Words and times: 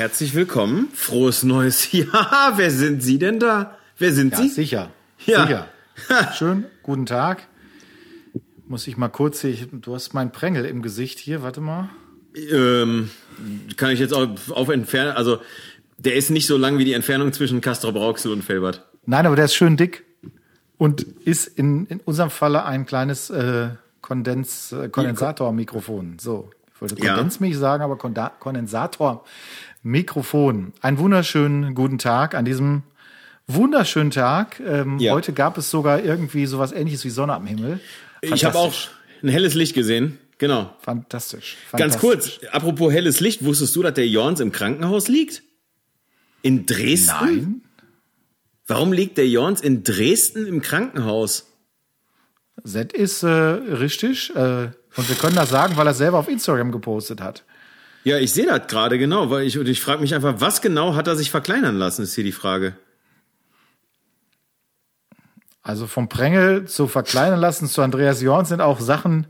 herzlich 0.00 0.34
willkommen. 0.34 0.88
Frohes 0.94 1.42
neues 1.42 1.92
Jahr. 1.92 2.54
Wer 2.56 2.70
sind 2.70 3.02
Sie 3.02 3.18
denn 3.18 3.38
da? 3.38 3.76
Wer 3.98 4.14
sind 4.14 4.32
Ja, 4.32 4.38
Sie? 4.38 4.48
sicher. 4.48 4.90
Ja. 5.26 5.42
Sicher. 5.46 5.66
Schön, 6.38 6.64
guten 6.82 7.04
Tag. 7.04 7.46
Muss 8.66 8.86
ich 8.86 8.96
mal 8.96 9.08
kurz 9.08 9.44
ich- 9.44 9.66
du 9.70 9.94
hast 9.94 10.14
meinen 10.14 10.32
Prängel 10.32 10.64
im 10.64 10.80
Gesicht 10.80 11.18
hier, 11.18 11.42
warte 11.42 11.60
mal. 11.60 11.90
Ähm, 12.34 13.10
kann 13.76 13.90
ich 13.90 13.98
jetzt 14.00 14.14
auch 14.14 14.26
auf 14.52 14.70
entfernen, 14.70 15.10
also 15.16 15.38
der 15.98 16.14
ist 16.14 16.30
nicht 16.30 16.46
so 16.46 16.56
lang 16.56 16.78
wie 16.78 16.86
die 16.86 16.94
Entfernung 16.94 17.34
zwischen 17.34 17.60
Castro 17.60 17.92
Brauxel 17.92 18.32
und 18.32 18.42
Felbert. 18.42 18.86
Nein, 19.04 19.26
aber 19.26 19.36
der 19.36 19.44
ist 19.44 19.54
schön 19.54 19.76
dick 19.76 20.06
und 20.78 21.02
ist 21.02 21.46
in, 21.46 21.84
in 21.88 22.00
unserem 22.00 22.30
Falle 22.30 22.64
ein 22.64 22.86
kleines 22.86 23.28
äh, 23.28 23.68
Kondens, 24.00 24.72
äh, 24.72 24.88
Kondensatormikrofon. 24.88 26.18
So, 26.18 26.48
ich 26.74 26.80
wollte 26.80 27.04
Ja. 27.04 27.16
Kondensmilch 27.16 27.58
sagen, 27.58 27.82
aber 27.82 27.98
Konda 27.98 28.32
Kondensatormikrofon. 29.82 30.72
Einen 30.80 30.98
wunderschönen 30.98 31.74
guten 31.74 31.98
Tag 31.98 32.34
an 32.34 32.44
diesem 32.44 32.82
wunderschönen 33.46 34.10
Tag. 34.10 34.60
Ähm, 34.60 34.98
Ja. 34.98 35.12
Heute 35.14 35.32
gab 35.32 35.58
es 35.58 35.70
sogar 35.70 36.02
irgendwie 36.02 36.46
sowas 36.46 36.72
ähnliches 36.72 37.04
wie 37.04 37.10
Sonne 37.10 37.34
am 37.34 37.46
Himmel. 37.46 37.80
Ich 38.22 38.44
habe 38.44 38.58
auch 38.58 38.74
ein 39.22 39.28
helles 39.28 39.54
Licht 39.54 39.74
gesehen. 39.74 40.18
Genau. 40.38 40.74
Fantastisch. 40.80 41.56
Ganz 41.72 41.94
Fantastisch. 41.96 42.40
kurz, 42.40 42.52
apropos 42.52 42.92
helles 42.92 43.20
Licht, 43.20 43.44
wusstest 43.44 43.76
du, 43.76 43.82
dass 43.82 43.94
der 43.94 44.08
Jorns 44.08 44.40
im 44.40 44.52
Krankenhaus 44.52 45.08
liegt? 45.08 45.42
In 46.42 46.64
Dresden? 46.64 47.06
Nein. 47.20 47.60
Warum 48.66 48.92
liegt 48.92 49.18
der 49.18 49.28
Jorns 49.28 49.60
in 49.60 49.82
Dresden 49.82 50.46
im 50.46 50.62
Krankenhaus? 50.62 51.46
Das 52.62 52.74
ist 52.74 53.22
äh, 53.22 53.26
richtig. 53.28 54.34
Äh, 54.34 54.68
und 54.96 55.08
wir 55.08 55.16
können 55.16 55.36
das 55.36 55.50
sagen, 55.50 55.76
weil 55.76 55.86
er 55.86 55.94
selber 55.94 56.18
auf 56.18 56.28
Instagram 56.28 56.72
gepostet 56.72 57.20
hat. 57.20 57.44
Ja, 58.04 58.16
ich 58.18 58.32
sehe 58.32 58.46
das 58.46 58.66
gerade 58.66 58.98
genau, 58.98 59.30
weil 59.30 59.44
ich, 59.46 59.58
und 59.58 59.68
ich 59.68 59.80
frage 59.80 60.00
mich 60.00 60.14
einfach, 60.14 60.34
was 60.38 60.60
genau 60.62 60.94
hat 60.94 61.06
er 61.06 61.16
sich 61.16 61.30
verkleinern 61.30 61.76
lassen, 61.76 62.02
ist 62.02 62.14
hier 62.14 62.24
die 62.24 62.32
Frage. 62.32 62.74
Also 65.62 65.86
vom 65.86 66.08
Prängel 66.08 66.64
zu 66.64 66.88
verkleinern 66.88 67.38
lassen 67.40 67.68
zu 67.68 67.82
Andreas 67.82 68.22
Jorns 68.22 68.48
sind 68.48 68.62
auch 68.62 68.80
Sachen, 68.80 69.26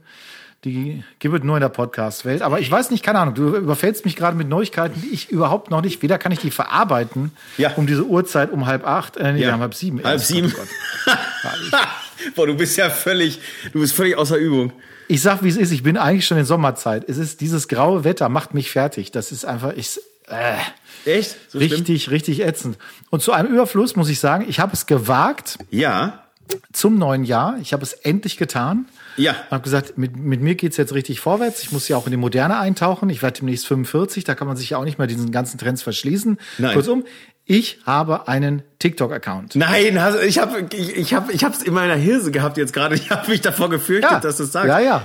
die 0.65 1.03
gibt 1.19 1.35
es 1.35 1.43
nur 1.43 1.57
in 1.57 1.61
der 1.63 1.69
Podcast-Welt. 1.71 2.43
Aber 2.43 2.61
ich 2.61 2.71
weiß 2.71 2.91
nicht, 2.93 3.03
keine 3.05 3.19
Ahnung, 3.19 3.35
du 3.35 3.57
überfällst 3.57 4.05
mich 4.05 4.15
gerade 4.15 4.37
mit 4.37 4.49
Neuigkeiten, 4.49 5.01
die 5.01 5.09
ich 5.09 5.31
überhaupt 5.31 5.71
noch 5.71 5.81
nicht, 5.83 6.03
weder 6.03 6.19
kann 6.19 6.31
ich 6.33 6.39
die 6.39 6.51
verarbeiten, 6.53 7.33
Ja. 7.57 7.73
um 7.75 7.87
diese 7.87 8.05
Uhrzeit 8.05 8.53
um 8.53 8.67
halb 8.67 8.87
acht, 8.87 9.17
äh, 9.17 9.33
nee, 9.33 9.41
wir 9.41 9.53
haben 9.53 9.61
halb 9.61 9.75
sieben. 9.75 10.05
Halb 10.05 10.21
sieben. 10.21 10.55
Boah, 12.35 12.47
du 12.47 12.55
bist 12.57 12.77
ja 12.77 12.91
völlig, 12.91 13.41
du 13.73 13.81
bist 13.81 13.93
völlig 13.95 14.17
außer 14.17 14.37
Übung. 14.37 14.73
Ich 15.09 15.23
sag, 15.23 15.43
wie 15.43 15.49
es 15.49 15.57
ist, 15.57 15.73
ich 15.73 15.83
bin 15.83 15.97
eigentlich 15.97 16.27
schon 16.27 16.39
in 16.39 16.45
Sommerzeit. 16.45 17.09
Es 17.09 17.19
ist, 17.19 17.41
dieses 17.41 17.67
graue 17.69 18.05
Wetter 18.05 18.29
macht 18.29 18.55
mich 18.55 18.71
fertig. 18.71 19.11
Das 19.11 19.33
ist 19.33 19.45
einfach, 19.45 19.73
ich, 19.77 19.99
äh, 20.29 20.57
Echt? 21.05 21.37
So 21.51 21.59
schlimm? 21.59 21.73
richtig, 21.73 22.11
richtig 22.11 22.41
ätzend. 22.41 22.77
Und 23.11 23.21
zu 23.23 23.33
einem 23.33 23.53
Überfluss 23.53 23.97
muss 23.97 24.09
ich 24.09 24.21
sagen, 24.21 24.45
ich 24.49 24.61
habe 24.61 24.73
es 24.75 24.87
gewagt, 24.87 25.59
Ja. 25.71 26.25
zum 26.73 26.99
neuen 26.99 27.25
Jahr. 27.25 27.57
Ich 27.61 27.73
habe 27.73 27.83
es 27.83 27.93
endlich 27.93 28.37
getan. 28.37 28.87
Ja. 29.17 29.33
Ich 29.47 29.51
habe 29.51 29.63
gesagt, 29.65 29.99
mit, 29.99 30.17
mit 30.17 30.41
mir 30.41 30.55
geht's 30.55 30.77
jetzt 30.77 30.95
richtig 30.95 31.19
vorwärts. 31.21 31.63
Ich 31.63 31.73
muss 31.73 31.89
ja 31.89 31.97
auch 31.97 32.07
in 32.07 32.13
die 32.13 32.17
Moderne 32.17 32.59
eintauchen. 32.59 33.11
Ich 33.11 33.23
werde 33.23 33.41
demnächst 33.41 33.67
45, 33.67 34.23
da 34.25 34.35
kann 34.37 34.47
man 34.47 34.57
sich 34.57 34.71
ja 34.71 34.79
auch 34.79 34.85
nicht 34.85 34.99
mehr 34.99 35.07
diesen 35.09 35.33
ganzen 35.33 35.59
Trends 35.59 35.83
verschließen. 35.83 36.39
Nein. 36.59 36.75
Kurzum, 36.75 37.05
ich 37.53 37.79
habe 37.85 38.29
einen 38.29 38.63
TikTok-Account. 38.79 39.57
Nein, 39.57 40.01
hast- 40.01 40.23
ich 40.23 40.39
habe 40.39 40.67
ich, 40.73 40.97
ich 40.97 41.15
hab, 41.15 41.31
ich 41.35 41.43
hab's 41.43 41.63
in 41.63 41.75
meiner 41.75 41.97
Hirse 41.97 42.31
gehabt 42.31 42.57
jetzt 42.57 42.73
gerade. 42.73 42.95
Ich 43.01 43.11
habe 43.11 43.29
mich 43.29 43.41
davor 43.41 43.69
gefürchtet, 43.69 44.23
dass 44.23 44.37
du 44.37 44.45
es 44.45 44.53
sagst. 44.53 44.69
ja, 44.69 44.79
ja. 44.79 45.03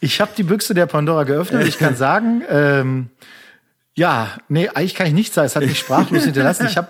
Ich 0.00 0.20
habe 0.20 0.32
die 0.36 0.42
Büchse 0.42 0.74
der 0.74 0.84
Pandora 0.84 1.24
geöffnet. 1.24 1.66
Ich 1.66 1.78
kann 1.78 1.96
sagen, 2.06 2.42
ähm, 2.50 3.08
ja, 3.94 4.28
nee, 4.48 4.68
eigentlich 4.68 4.94
kann 4.94 5.06
ich 5.06 5.14
nichts 5.14 5.34
sagen. 5.34 5.46
Es 5.46 5.56
hat 5.56 5.62
mich 5.64 5.78
sprachlos 5.78 6.24
hinterlassen. 6.26 6.66
Ich 6.66 6.76
habe 6.76 6.88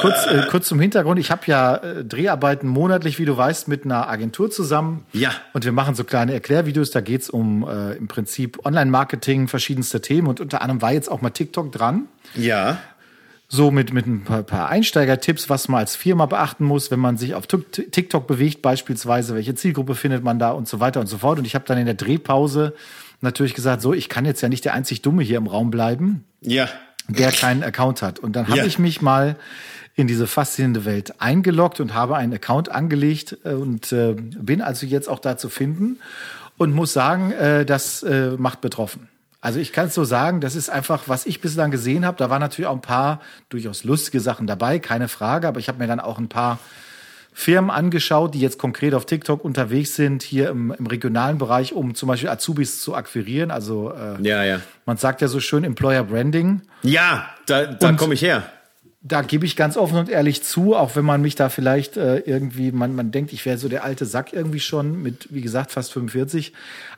kurz, 0.00 0.26
äh, 0.26 0.42
kurz 0.48 0.68
zum 0.68 0.78
Hintergrund. 0.78 1.18
Ich 1.18 1.32
habe 1.32 1.42
ja 1.46 1.76
äh, 1.78 2.04
Dreharbeiten 2.04 2.68
monatlich, 2.68 3.18
wie 3.18 3.24
du 3.24 3.36
weißt, 3.36 3.66
mit 3.66 3.84
einer 3.84 4.08
Agentur 4.08 4.48
zusammen. 4.50 5.06
Ja. 5.12 5.32
Und 5.54 5.64
wir 5.64 5.72
machen 5.72 5.96
so 5.96 6.04
kleine 6.04 6.34
Erklärvideos. 6.34 6.92
Da 6.92 7.00
geht's 7.00 7.28
um 7.30 7.66
äh, 7.68 7.94
im 7.96 8.06
Prinzip 8.06 8.64
Online-Marketing, 8.64 9.48
verschiedenste 9.48 10.00
Themen. 10.00 10.28
Und 10.28 10.40
unter 10.40 10.62
anderem 10.62 10.82
war 10.82 10.92
jetzt 10.92 11.10
auch 11.10 11.20
mal 11.20 11.30
TikTok 11.30 11.72
dran. 11.72 12.06
Ja. 12.36 12.78
So 13.48 13.70
mit, 13.70 13.92
mit 13.92 14.06
ein 14.06 14.24
paar, 14.24 14.42
paar 14.42 14.68
Einsteigertipps, 14.68 15.48
was 15.48 15.68
man 15.68 15.78
als 15.80 15.94
Firma 15.94 16.26
beachten 16.26 16.64
muss, 16.64 16.90
wenn 16.90 16.98
man 16.98 17.16
sich 17.16 17.34
auf 17.36 17.46
Tik- 17.46 17.92
TikTok 17.92 18.26
bewegt, 18.26 18.60
beispielsweise, 18.60 19.34
welche 19.36 19.54
Zielgruppe 19.54 19.94
findet 19.94 20.24
man 20.24 20.38
da 20.40 20.50
und 20.50 20.66
so 20.66 20.80
weiter 20.80 20.98
und 21.00 21.06
so 21.06 21.18
fort. 21.18 21.38
Und 21.38 21.44
ich 21.44 21.54
habe 21.54 21.64
dann 21.64 21.78
in 21.78 21.86
der 21.86 21.94
Drehpause 21.94 22.74
natürlich 23.20 23.54
gesagt, 23.54 23.82
so, 23.82 23.92
ich 23.94 24.08
kann 24.08 24.24
jetzt 24.24 24.40
ja 24.40 24.48
nicht 24.48 24.64
der 24.64 24.74
einzig 24.74 25.02
Dumme 25.02 25.22
hier 25.22 25.38
im 25.38 25.46
Raum 25.46 25.70
bleiben, 25.70 26.24
Ja. 26.40 26.68
der 27.08 27.30
keinen 27.30 27.62
Account 27.62 28.02
hat. 28.02 28.18
Und 28.18 28.34
dann 28.34 28.48
habe 28.48 28.58
Ja. 28.58 28.64
ich 28.64 28.80
mich 28.80 29.00
mal 29.00 29.36
in 29.94 30.08
diese 30.08 30.26
faszinierende 30.26 30.84
Welt 30.84 31.20
eingeloggt 31.22 31.78
und 31.80 31.94
habe 31.94 32.16
einen 32.16 32.34
Account 32.34 32.68
angelegt 32.70 33.38
äh, 33.44 33.50
und 33.50 33.92
äh, 33.92 34.14
bin 34.14 34.60
also 34.60 34.86
jetzt 34.86 35.08
auch 35.08 35.20
da 35.20 35.36
zu 35.38 35.48
finden 35.48 36.00
und 36.58 36.74
muss 36.74 36.92
sagen, 36.92 37.30
äh, 37.30 37.64
das 37.64 38.02
äh, 38.02 38.32
macht 38.36 38.60
betroffen. 38.60 39.08
Also 39.46 39.60
ich 39.60 39.72
kann 39.72 39.86
es 39.86 39.94
so 39.94 40.02
sagen, 40.02 40.40
das 40.40 40.56
ist 40.56 40.70
einfach, 40.70 41.04
was 41.06 41.24
ich 41.24 41.40
bislang 41.40 41.70
gesehen 41.70 42.04
habe. 42.04 42.16
Da 42.16 42.30
waren 42.30 42.40
natürlich 42.40 42.66
auch 42.66 42.74
ein 42.74 42.80
paar 42.80 43.20
durchaus 43.48 43.84
lustige 43.84 44.18
Sachen 44.18 44.48
dabei, 44.48 44.80
keine 44.80 45.06
Frage. 45.06 45.46
Aber 45.46 45.60
ich 45.60 45.68
habe 45.68 45.78
mir 45.78 45.86
dann 45.86 46.00
auch 46.00 46.18
ein 46.18 46.28
paar 46.28 46.58
Firmen 47.32 47.70
angeschaut, 47.70 48.34
die 48.34 48.40
jetzt 48.40 48.58
konkret 48.58 48.92
auf 48.92 49.06
TikTok 49.06 49.44
unterwegs 49.44 49.94
sind, 49.94 50.24
hier 50.24 50.48
im, 50.48 50.72
im 50.72 50.88
regionalen 50.88 51.38
Bereich, 51.38 51.74
um 51.74 51.94
zum 51.94 52.08
Beispiel 52.08 52.28
Azubis 52.28 52.80
zu 52.80 52.96
akquirieren. 52.96 53.52
Also 53.52 53.92
äh, 53.92 54.20
Ja, 54.20 54.42
ja. 54.42 54.58
man 54.84 54.96
sagt 54.96 55.20
ja 55.20 55.28
so 55.28 55.38
schön 55.38 55.62
Employer 55.62 56.02
Branding. 56.02 56.62
Ja, 56.82 57.28
da, 57.46 57.66
da 57.66 57.92
komme 57.92 58.14
ich 58.14 58.22
her. 58.22 58.50
Da 59.00 59.22
gebe 59.22 59.46
ich 59.46 59.54
ganz 59.54 59.76
offen 59.76 59.96
und 59.96 60.08
ehrlich 60.08 60.42
zu, 60.42 60.74
auch 60.74 60.96
wenn 60.96 61.04
man 61.04 61.22
mich 61.22 61.36
da 61.36 61.50
vielleicht 61.50 61.96
äh, 61.96 62.16
irgendwie, 62.16 62.72
man, 62.72 62.96
man 62.96 63.12
denkt, 63.12 63.32
ich 63.32 63.46
wäre 63.46 63.58
so 63.58 63.68
der 63.68 63.84
alte 63.84 64.06
Sack 64.06 64.32
irgendwie 64.32 64.58
schon 64.58 65.00
mit, 65.00 65.28
wie 65.30 65.40
gesagt, 65.40 65.70
fast 65.70 65.92
45. 65.92 66.52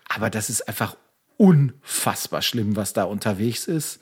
Aber 0.08 0.30
das 0.30 0.48
ist 0.48 0.66
einfach 0.66 0.96
unfassbar 1.38 2.42
schlimm, 2.42 2.76
was 2.76 2.92
da 2.92 3.04
unterwegs 3.04 3.66
ist. 3.66 4.00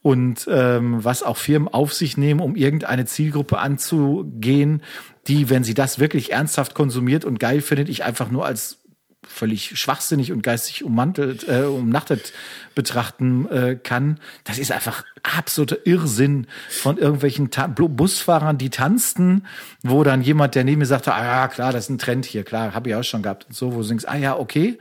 Und 0.00 0.46
ähm, 0.48 1.04
was 1.04 1.24
auch 1.24 1.36
Firmen 1.36 1.68
auf 1.68 1.92
sich 1.92 2.16
nehmen, 2.16 2.40
um 2.40 2.54
irgendeine 2.54 3.06
Zielgruppe 3.06 3.58
anzugehen, 3.58 4.82
die, 5.26 5.50
wenn 5.50 5.64
sie 5.64 5.74
das 5.74 5.98
wirklich 5.98 6.32
ernsthaft 6.32 6.74
konsumiert 6.74 7.24
und 7.24 7.40
geil 7.40 7.60
findet, 7.60 7.88
ich 7.88 8.04
einfach 8.04 8.30
nur 8.30 8.46
als 8.46 8.78
völlig 9.26 9.78
schwachsinnig 9.78 10.32
und 10.32 10.42
geistig 10.42 10.84
ummantelt, 10.84 11.48
äh, 11.48 11.62
umnachtet 11.62 12.32
betrachten 12.74 13.48
äh, 13.50 13.76
kann. 13.82 14.18
Das 14.44 14.58
ist 14.58 14.72
einfach 14.72 15.04
absoluter 15.22 15.86
Irrsinn 15.86 16.46
von 16.68 16.98
irgendwelchen 16.98 17.50
Ta 17.50 17.66
Bu- 17.66 17.88
Busfahrern, 17.88 18.58
die 18.58 18.70
tanzten, 18.70 19.44
wo 19.82 20.04
dann 20.04 20.22
jemand, 20.22 20.54
der 20.54 20.64
neben 20.64 20.78
mir 20.78 20.86
sagte, 20.86 21.12
ah 21.14 21.24
ja, 21.24 21.48
klar, 21.48 21.72
das 21.72 21.84
ist 21.84 21.90
ein 21.90 21.98
Trend 21.98 22.24
hier, 22.24 22.44
klar, 22.44 22.74
habe 22.74 22.90
ich 22.90 22.94
auch 22.94 23.02
schon 23.04 23.22
gehabt 23.22 23.46
und 23.48 23.54
so, 23.54 23.74
wo 23.74 23.82
du 23.82 23.88
denkst, 23.88 24.04
ah 24.06 24.16
ja, 24.16 24.36
okay. 24.36 24.78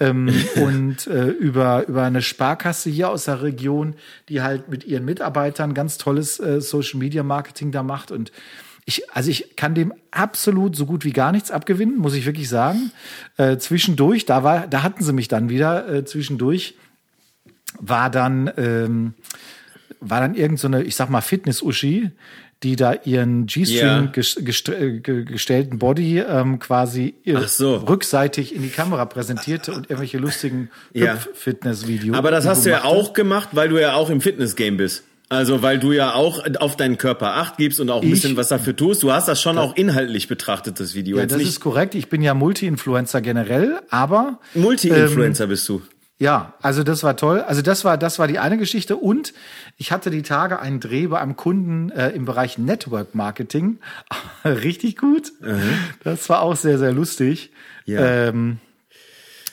Ähm, 0.00 0.32
und 0.56 1.06
äh, 1.06 1.28
über, 1.28 1.86
über 1.86 2.02
eine 2.02 2.22
Sparkasse 2.22 2.90
hier 2.90 3.10
aus 3.10 3.24
der 3.24 3.42
Region, 3.42 3.94
die 4.28 4.42
halt 4.42 4.68
mit 4.68 4.84
ihren 4.84 5.04
Mitarbeitern 5.04 5.74
ganz 5.74 5.98
tolles 5.98 6.40
äh, 6.40 6.60
Social 6.60 6.98
Media 6.98 7.22
Marketing 7.22 7.72
da 7.72 7.82
macht 7.82 8.10
und 8.10 8.32
ich, 8.84 9.10
also 9.12 9.30
ich 9.30 9.54
kann 9.56 9.74
dem 9.74 9.92
absolut 10.10 10.74
so 10.76 10.86
gut 10.86 11.04
wie 11.04 11.12
gar 11.12 11.32
nichts 11.32 11.50
abgewinnen, 11.50 11.98
muss 11.98 12.14
ich 12.14 12.26
wirklich 12.26 12.48
sagen. 12.48 12.90
Äh, 13.36 13.56
zwischendurch, 13.58 14.26
da 14.26 14.42
war, 14.42 14.66
da 14.66 14.82
hatten 14.82 15.04
sie 15.04 15.12
mich 15.12 15.28
dann 15.28 15.48
wieder. 15.48 15.88
Äh, 15.88 16.04
zwischendurch 16.04 16.74
war 17.80 18.10
dann 18.10 18.50
ähm, 18.56 19.14
war 20.00 20.20
dann 20.20 20.34
irgend 20.34 20.58
so 20.58 20.66
eine, 20.66 20.82
ich 20.82 20.96
sag 20.96 21.10
mal 21.10 21.20
Fitness-Uschi, 21.20 22.10
die 22.64 22.76
da 22.76 22.94
ihren 23.04 23.46
G-String 23.46 23.78
Ja. 23.78 24.06
ges 24.06 24.36
gest 24.40 24.68
äh, 24.68 24.98
ge 25.00 25.24
gestellten 25.24 25.78
Body 25.78 26.18
ähm, 26.18 26.58
quasi 26.58 27.14
so. 27.46 27.76
rückseitig 27.76 28.54
in 28.54 28.62
die 28.62 28.68
Kamera 28.68 29.04
präsentierte 29.04 29.72
und 29.72 29.90
irgendwelche 29.90 30.18
lustigen 30.18 30.70
Ja. 30.92 31.16
Fitness-Videos. 31.16 32.16
Aber 32.16 32.30
das 32.30 32.46
hast 32.46 32.66
du 32.66 32.70
ja 32.70 32.84
auch 32.84 33.12
gemacht, 33.12 33.50
weil 33.52 33.68
du 33.68 33.80
ja 33.80 33.94
auch 33.94 34.10
im 34.10 34.20
Fitness-Game 34.20 34.76
bist. 34.76 35.04
Also, 35.32 35.62
weil 35.62 35.78
du 35.78 35.92
ja 35.92 36.14
auch 36.14 36.44
auf 36.60 36.76
deinen 36.76 36.98
Körper 36.98 37.34
Acht 37.36 37.56
gibst 37.56 37.80
und 37.80 37.90
auch 37.90 38.02
ein 38.02 38.08
Ich- 38.08 38.14
bisschen 38.14 38.36
was 38.36 38.48
dafür 38.48 38.76
tust. 38.76 39.02
Du 39.02 39.12
hast 39.12 39.28
das 39.28 39.40
schon 39.40 39.56
auch 39.58 39.74
inhaltlich 39.76 40.28
betrachtet, 40.28 40.78
das 40.78 40.94
Video. 40.94 41.16
Ja, 41.16 41.22
Jetzt 41.22 41.32
das 41.32 41.38
nicht 41.38 41.48
ist 41.48 41.60
korrekt. 41.60 41.94
Ich 41.94 42.08
bin 42.08 42.20
ja 42.22 42.34
Multi-Influencer 42.34 43.20
generell, 43.20 43.80
aber 43.90 44.38
Multi-Influencer 44.54 45.46
bist 45.46 45.68
du. 45.68 45.82
Ja, 46.18 46.54
also 46.62 46.84
das 46.84 47.02
war 47.02 47.16
toll. 47.16 47.40
Also 47.40 47.62
das 47.62 47.84
war 47.84 47.98
das 47.98 48.18
war 48.20 48.28
die 48.28 48.38
eine 48.38 48.56
Geschichte 48.56 48.96
und 48.96 49.32
ich 49.76 49.90
hatte 49.90 50.10
die 50.10 50.22
Tage 50.22 50.60
einen 50.60 50.78
Dreh 50.78 51.08
bei 51.08 51.18
einem 51.20 51.34
Kunden 51.36 51.90
äh, 51.90 52.10
im 52.10 52.26
Bereich 52.26 52.58
Network 52.58 53.14
Marketing. 53.16 53.78
Richtig 54.44 54.96
gut. 54.98 55.32
Das 56.04 56.28
war 56.28 56.42
auch 56.42 56.54
sehr 56.54 56.78
sehr 56.78 56.92
lustig. 56.92 57.50
Ja. 57.86 58.28
Ähm, 58.28 58.58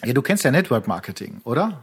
ja, 0.06 0.14
du 0.14 0.22
kennst 0.22 0.44
ja 0.44 0.52
Network 0.52 0.88
Marketing, 0.88 1.42
oder? 1.44 1.82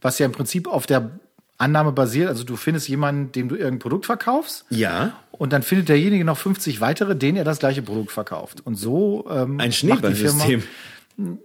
Was 0.00 0.18
ja 0.20 0.26
im 0.26 0.32
Prinzip 0.32 0.68
auf 0.68 0.86
der 0.86 1.10
Annahme 1.58 1.92
basiert, 1.92 2.28
also 2.28 2.44
du 2.44 2.56
findest 2.56 2.88
jemanden, 2.88 3.32
dem 3.32 3.48
du 3.48 3.54
irgendein 3.54 3.78
Produkt 3.78 4.06
verkaufst 4.06 4.64
Ja. 4.70 5.12
und 5.30 5.52
dann 5.52 5.62
findet 5.62 5.88
derjenige 5.88 6.24
noch 6.24 6.36
50 6.38 6.80
weitere, 6.80 7.14
denen 7.16 7.36
er 7.38 7.44
das 7.44 7.58
gleiche 7.60 7.82
Produkt 7.82 8.10
verkauft. 8.12 8.62
Und 8.64 8.74
so 8.76 9.24
ähm, 9.30 9.60
Ein 9.60 9.68
macht 9.68 9.72
die 9.72 9.72
Firma- 9.72 9.72
Schneeballsystem. 9.72 10.62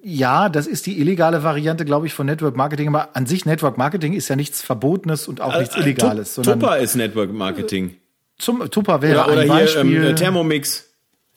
Ja, 0.01 0.49
das 0.49 0.65
ist 0.65 0.87
die 0.87 0.99
illegale 0.99 1.43
Variante, 1.43 1.85
glaube 1.85 2.07
ich, 2.07 2.13
von 2.15 2.25
Network 2.25 2.55
Marketing. 2.57 2.87
Aber 2.87 3.09
an 3.15 3.27
sich 3.27 3.45
Network 3.45 3.77
Marketing 3.77 4.13
ist 4.13 4.27
ja 4.27 4.35
nichts 4.35 4.63
Verbotenes 4.63 5.27
und 5.27 5.41
auch 5.41 5.57
nichts 5.59 5.75
Äh, 5.75 5.81
Illegales. 5.81 6.33
Tupper 6.35 6.79
ist 6.79 6.95
Network 6.95 7.31
Marketing. 7.31 7.95
zum 8.39 8.67
Tupper 8.71 9.03
wäre 9.03 9.25
Oder, 9.25 9.31
oder 9.33 9.41
ein 9.41 9.45
hier 9.51 9.53
Beispiel. 9.59 10.05
ähm, 10.07 10.15
Thermomix. 10.15 10.88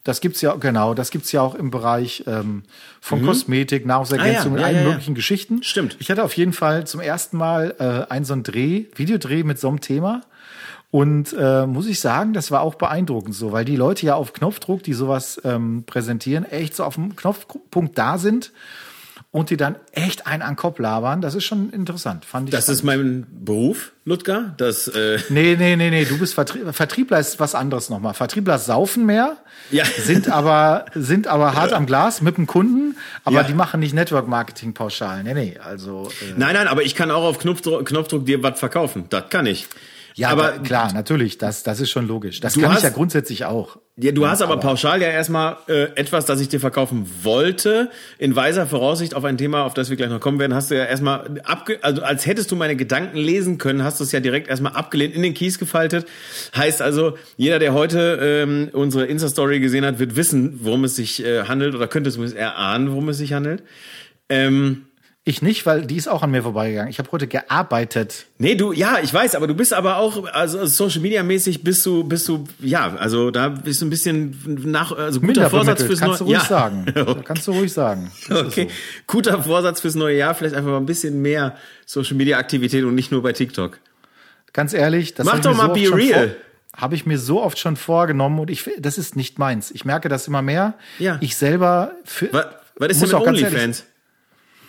Das 0.05 0.21
gibt's 0.21 0.41
ja, 0.41 0.55
genau, 0.57 0.95
das 0.95 1.11
gibt's 1.11 1.31
ja 1.31 1.43
auch 1.43 1.55
im 1.55 1.71
Bereich 1.71 2.25
ähm, 2.27 2.65
von 3.01 3.25
Kosmetik, 3.25 3.87
Nahrungsergänzung 3.87 4.53
Mhm. 4.53 4.59
Ah, 4.59 4.61
ja, 4.61 4.65
und 4.65 4.65
allen 4.65 4.75
ja, 4.75 4.81
ja, 4.81 4.87
ja. 4.87 4.93
möglichen 4.93 5.15
Geschichten. 5.15 5.63
Stimmt. 5.63 5.97
Ich 6.01 6.11
hatte 6.11 6.25
auf 6.25 6.37
jeden 6.37 6.53
Fall 6.53 6.87
zum 6.87 7.01
ersten 7.01 7.37
Mal 7.37 7.77
äh, 7.79 8.13
einen 8.13 8.25
so 8.25 8.33
einen 8.33 8.43
Dreh, 8.43 8.87
Videodreh 8.97 9.45
mit 9.45 9.61
so 9.61 9.69
einem 9.69 9.81
Thema. 9.81 10.23
Und 10.91 11.35
äh, 11.39 11.67
muss 11.67 11.87
ich 11.87 12.01
sagen, 12.01 12.35
das 12.35 12.51
war 12.51 12.61
auch 12.61 12.75
beeindruckend 12.75 13.35
so, 13.35 13.53
weil 13.53 13.65
die 13.65 13.77
Leute 13.77 14.05
ja 14.05 14.15
auf 14.15 14.33
Knopfdruck, 14.35 14.83
die 14.83 14.93
sowas 14.93 15.41
ähm, 15.45 15.85
präsentieren, 15.87 16.45
echt 16.45 16.77
so 16.77 16.85
auf 16.85 16.97
dem 16.97 17.17
Knopfpunkt 17.17 17.97
da 17.97 18.19
sind 18.19 18.53
und 19.33 19.49
die 19.51 19.57
dann 19.57 19.77
echt 19.93 20.27
einen 20.27 20.43
an 20.43 20.57
Kopf 20.57 20.79
labern. 20.79 21.21
Das 21.23 21.35
ist 21.35 21.45
schon 21.45 21.71
interessant, 21.71 22.25
fand 22.27 22.49
ich. 22.49 22.55
Das 22.55 22.69
ist 22.69 22.83
mein 22.85 23.27
Beruf, 23.45 23.93
Ludger. 24.05 24.55
Das, 24.59 24.87
äh, 24.89 25.19
Nee, 25.31 25.57
nee, 25.59 25.75
nee, 25.75 25.89
nee, 25.91 26.05
du 26.05 26.19
bist 26.19 26.35
Vertrie 26.35 26.61
Vertriebler 26.71 27.19
ist 27.19 27.41
was 27.41 27.55
anderes 27.55 27.89
nochmal. 27.89 28.13
Vertriebler 28.15 28.59
saufen 28.59 29.07
mehr, 29.07 29.39
Ja. 29.71 29.85
sind 30.05 30.29
aber 30.29 30.85
sind 30.95 31.27
aber 31.27 31.55
hart 31.55 31.73
am 31.73 31.87
Glas 31.87 32.21
mit 32.21 32.37
dem 32.37 32.47
Kunden, 32.47 32.95
aber 33.25 33.37
Ja. 33.37 33.43
die 33.45 33.55
machen 33.55 33.81
nicht 33.81 33.95
Network 33.95 34.29
Marketing 34.29 34.75
pauschal. 34.75 35.25
Nee, 35.25 35.33
nee, 35.35 35.59
also 35.65 36.11
äh, 36.21 36.35
nein, 36.37 36.53
nein, 36.55 36.69
aber 36.69 36.83
ich 36.83 36.95
kann 36.95 37.11
auch 37.11 37.25
auf 37.25 37.39
Knopfdruck, 37.39 37.87
Knopfdruck 37.87 38.27
dir 38.27 38.43
was 38.43 38.59
verkaufen. 38.61 39.07
Das 39.09 39.31
kann 39.31 39.47
ich. 39.47 39.67
Ja, 40.15 40.29
aber 40.29 40.55
aber 40.55 40.63
klar, 40.63 40.93
natürlich, 40.93 41.39
das 41.39 41.63
das 41.63 41.81
ist 41.81 41.91
schon 41.91 42.07
logisch. 42.07 42.41
Das 42.41 42.55
kann 42.55 42.65
ich 42.65 42.69
hast- 42.69 42.83
ja 42.83 42.91
grundsätzlich 42.91 43.45
auch. 43.45 43.79
Ja, 43.97 44.11
du 44.11 44.27
hast 44.27 44.41
aber 44.41 44.57
pauschal 44.57 45.03
ja 45.03 45.09
erstmal 45.09 45.59
äh, 45.69 45.83
etwas, 45.97 46.25
das 46.25 46.41
ich 46.41 46.49
dir 46.49 46.61
verkaufen 46.61 47.07
wollte, 47.23 47.91
in 48.19 48.35
weiser 48.35 48.67
Voraussicht 48.67 49.15
auf 49.15 49.25
ein 49.25 49.37
Thema, 49.37 49.65
auf 49.65 49.75
das 49.75 49.91
wir 49.91 49.99
gleich 49.99 50.09
noch 50.09 50.19
kommen 50.19 50.39
werden, 50.39 50.55
hast 50.55 50.71
du 50.71 50.77
ja 50.79 50.85
erstmal 50.85 51.41
abge 51.45 51.79
also 51.83 52.03
als 52.03 52.25
hättest 52.25 52.51
du 52.51 52.57
meine 52.57 52.75
Gedanken 52.75 53.19
lesen 53.19 53.59
können, 53.59 53.85
hast 53.85 54.01
du 54.01 54.05
es 54.05 54.11
ja 54.13 54.21
direkt 54.21 54.49
erstmal 54.49 54.73
abgelehnt, 54.73 55.15
in 55.15 55.23
den 55.23 55.35
Kies 55.35 55.59
gefaltet. 55.59 56.07
Heißt 56.57 56.81
also, 56.81 57.19
jeder, 57.37 57.59
der 57.59 57.75
heute 57.75 58.19
ähm, 58.23 58.71
unsere 58.73 59.05
Insta-Story 59.05 59.61
gesehen 59.61 59.85
hat, 59.85 59.99
wird 59.99 60.17
wissen, 60.17 60.61
worum 60.63 60.85
es 60.85 60.97
sich 60.97 61.23
äh, 61.25 61.45
handelt 61.45 61.75
oder 61.75 61.87
könnte 61.87 62.11
zumindest 62.11 62.39
erahnen, 62.39 62.91
worum 62.93 63.11
es 63.11 63.19
sich 63.19 63.35
handelt. 63.35 63.63
Ähm, 64.31 64.87
Ich 65.25 65.41
nicht, 65.41 65.67
weil 65.67 65.87
die 65.87 65.97
ist 65.97 66.09
auch 66.09 66.25
an 66.25 66.33
mir 66.33 66.43
vorbeigegangen. 66.43 66.91
Ich 66.91 66.99
habe 66.99 67.09
heute 67.13 67.29
gearbeitet. 67.29 68.27
Nee, 68.39 68.57
du, 68.57 68.73
ja, 68.73 68.99
ich 69.01 69.15
weiß, 69.15 69.37
aber 69.37 69.47
du 69.47 69.55
bist 69.55 69.73
aber 69.73 69.99
auch, 69.99 70.25
also 70.27 70.67
Social 70.67 71.01
Media 71.01 71.23
mäßig 71.23 71.63
bist 71.63 71.87
du, 71.87 72.03
bist 72.03 72.27
du, 72.27 72.45
ja, 72.59 72.97
also 72.97 73.31
da 73.31 73.51
bist 73.51 73.81
du 73.81 73.87
ein 73.87 73.91
bisschen 73.91 74.37
nach, 74.65 74.91
also 74.91 75.21
guter 75.21 75.33
Minder 75.33 75.51
Vorsatz 75.51 75.85
fürs 75.85 76.01
kannst 76.01 76.21
du 76.21 76.25
neue 76.25 76.35
ruhig 76.35 76.49
Jahr. 76.49 76.71
sagen. 76.71 76.87
Kannst 77.25 77.47
du 77.47 77.53
ruhig 77.53 77.73
sagen. 77.73 78.11
Das 78.29 78.47
Okay, 78.47 78.67
so. 78.69 78.75
guter 79.07 79.41
Vorsatz 79.45 79.81
fürs 79.81 79.95
neue 79.95 80.17
Jahr, 80.17 80.35
vielleicht 80.35 80.57
einfach 80.57 80.71
mal 80.71 80.79
ein 80.79 80.87
bisschen 80.87 81.23
mehr 81.23 81.57
Social 81.87 82.17
Media 82.17 82.39
Aktivität 82.39 82.83
und 82.83 82.97
nicht 82.97 83.13
nur 83.13 83.23
bei 83.23 83.33
TikTok. 83.33 83.79
Ganz 84.53 84.75
ehrlich, 84.75 85.15
das 85.15 85.25
Mach 85.25 85.35
hab 85.35 85.39
ich 85.39 85.45
doch 85.45 85.53
mir 85.53 85.57
mal 85.57 85.67
so 85.67 85.71
oft 85.71 85.81
Be 85.81 85.87
schon 85.87 85.99
Real. 86.01 86.37
Habe 86.77 86.95
ich 86.97 87.07
mir 87.07 87.19
so 87.19 87.41
oft 87.41 87.61
schon 87.61 87.77
vorgenommen 87.77 88.41
und 88.41 88.51
ich 88.51 88.69
das 88.77 88.99
ist 88.99 89.15
nicht 89.15 89.39
meins. 89.39 89.71
Ich 89.71 89.85
merke 89.85 90.09
das 90.09 90.27
immer 90.27 90.43
mehr. 90.43 90.75
Ja. 90.99 91.19
Ich 91.21 91.37
selber 91.37 91.93
für, 92.05 92.33
Was, 92.33 92.47
was 92.77 92.91
ist 92.91 93.03
denn 93.03 93.19
mit 93.21 93.29
OnlyFans? 93.29 93.85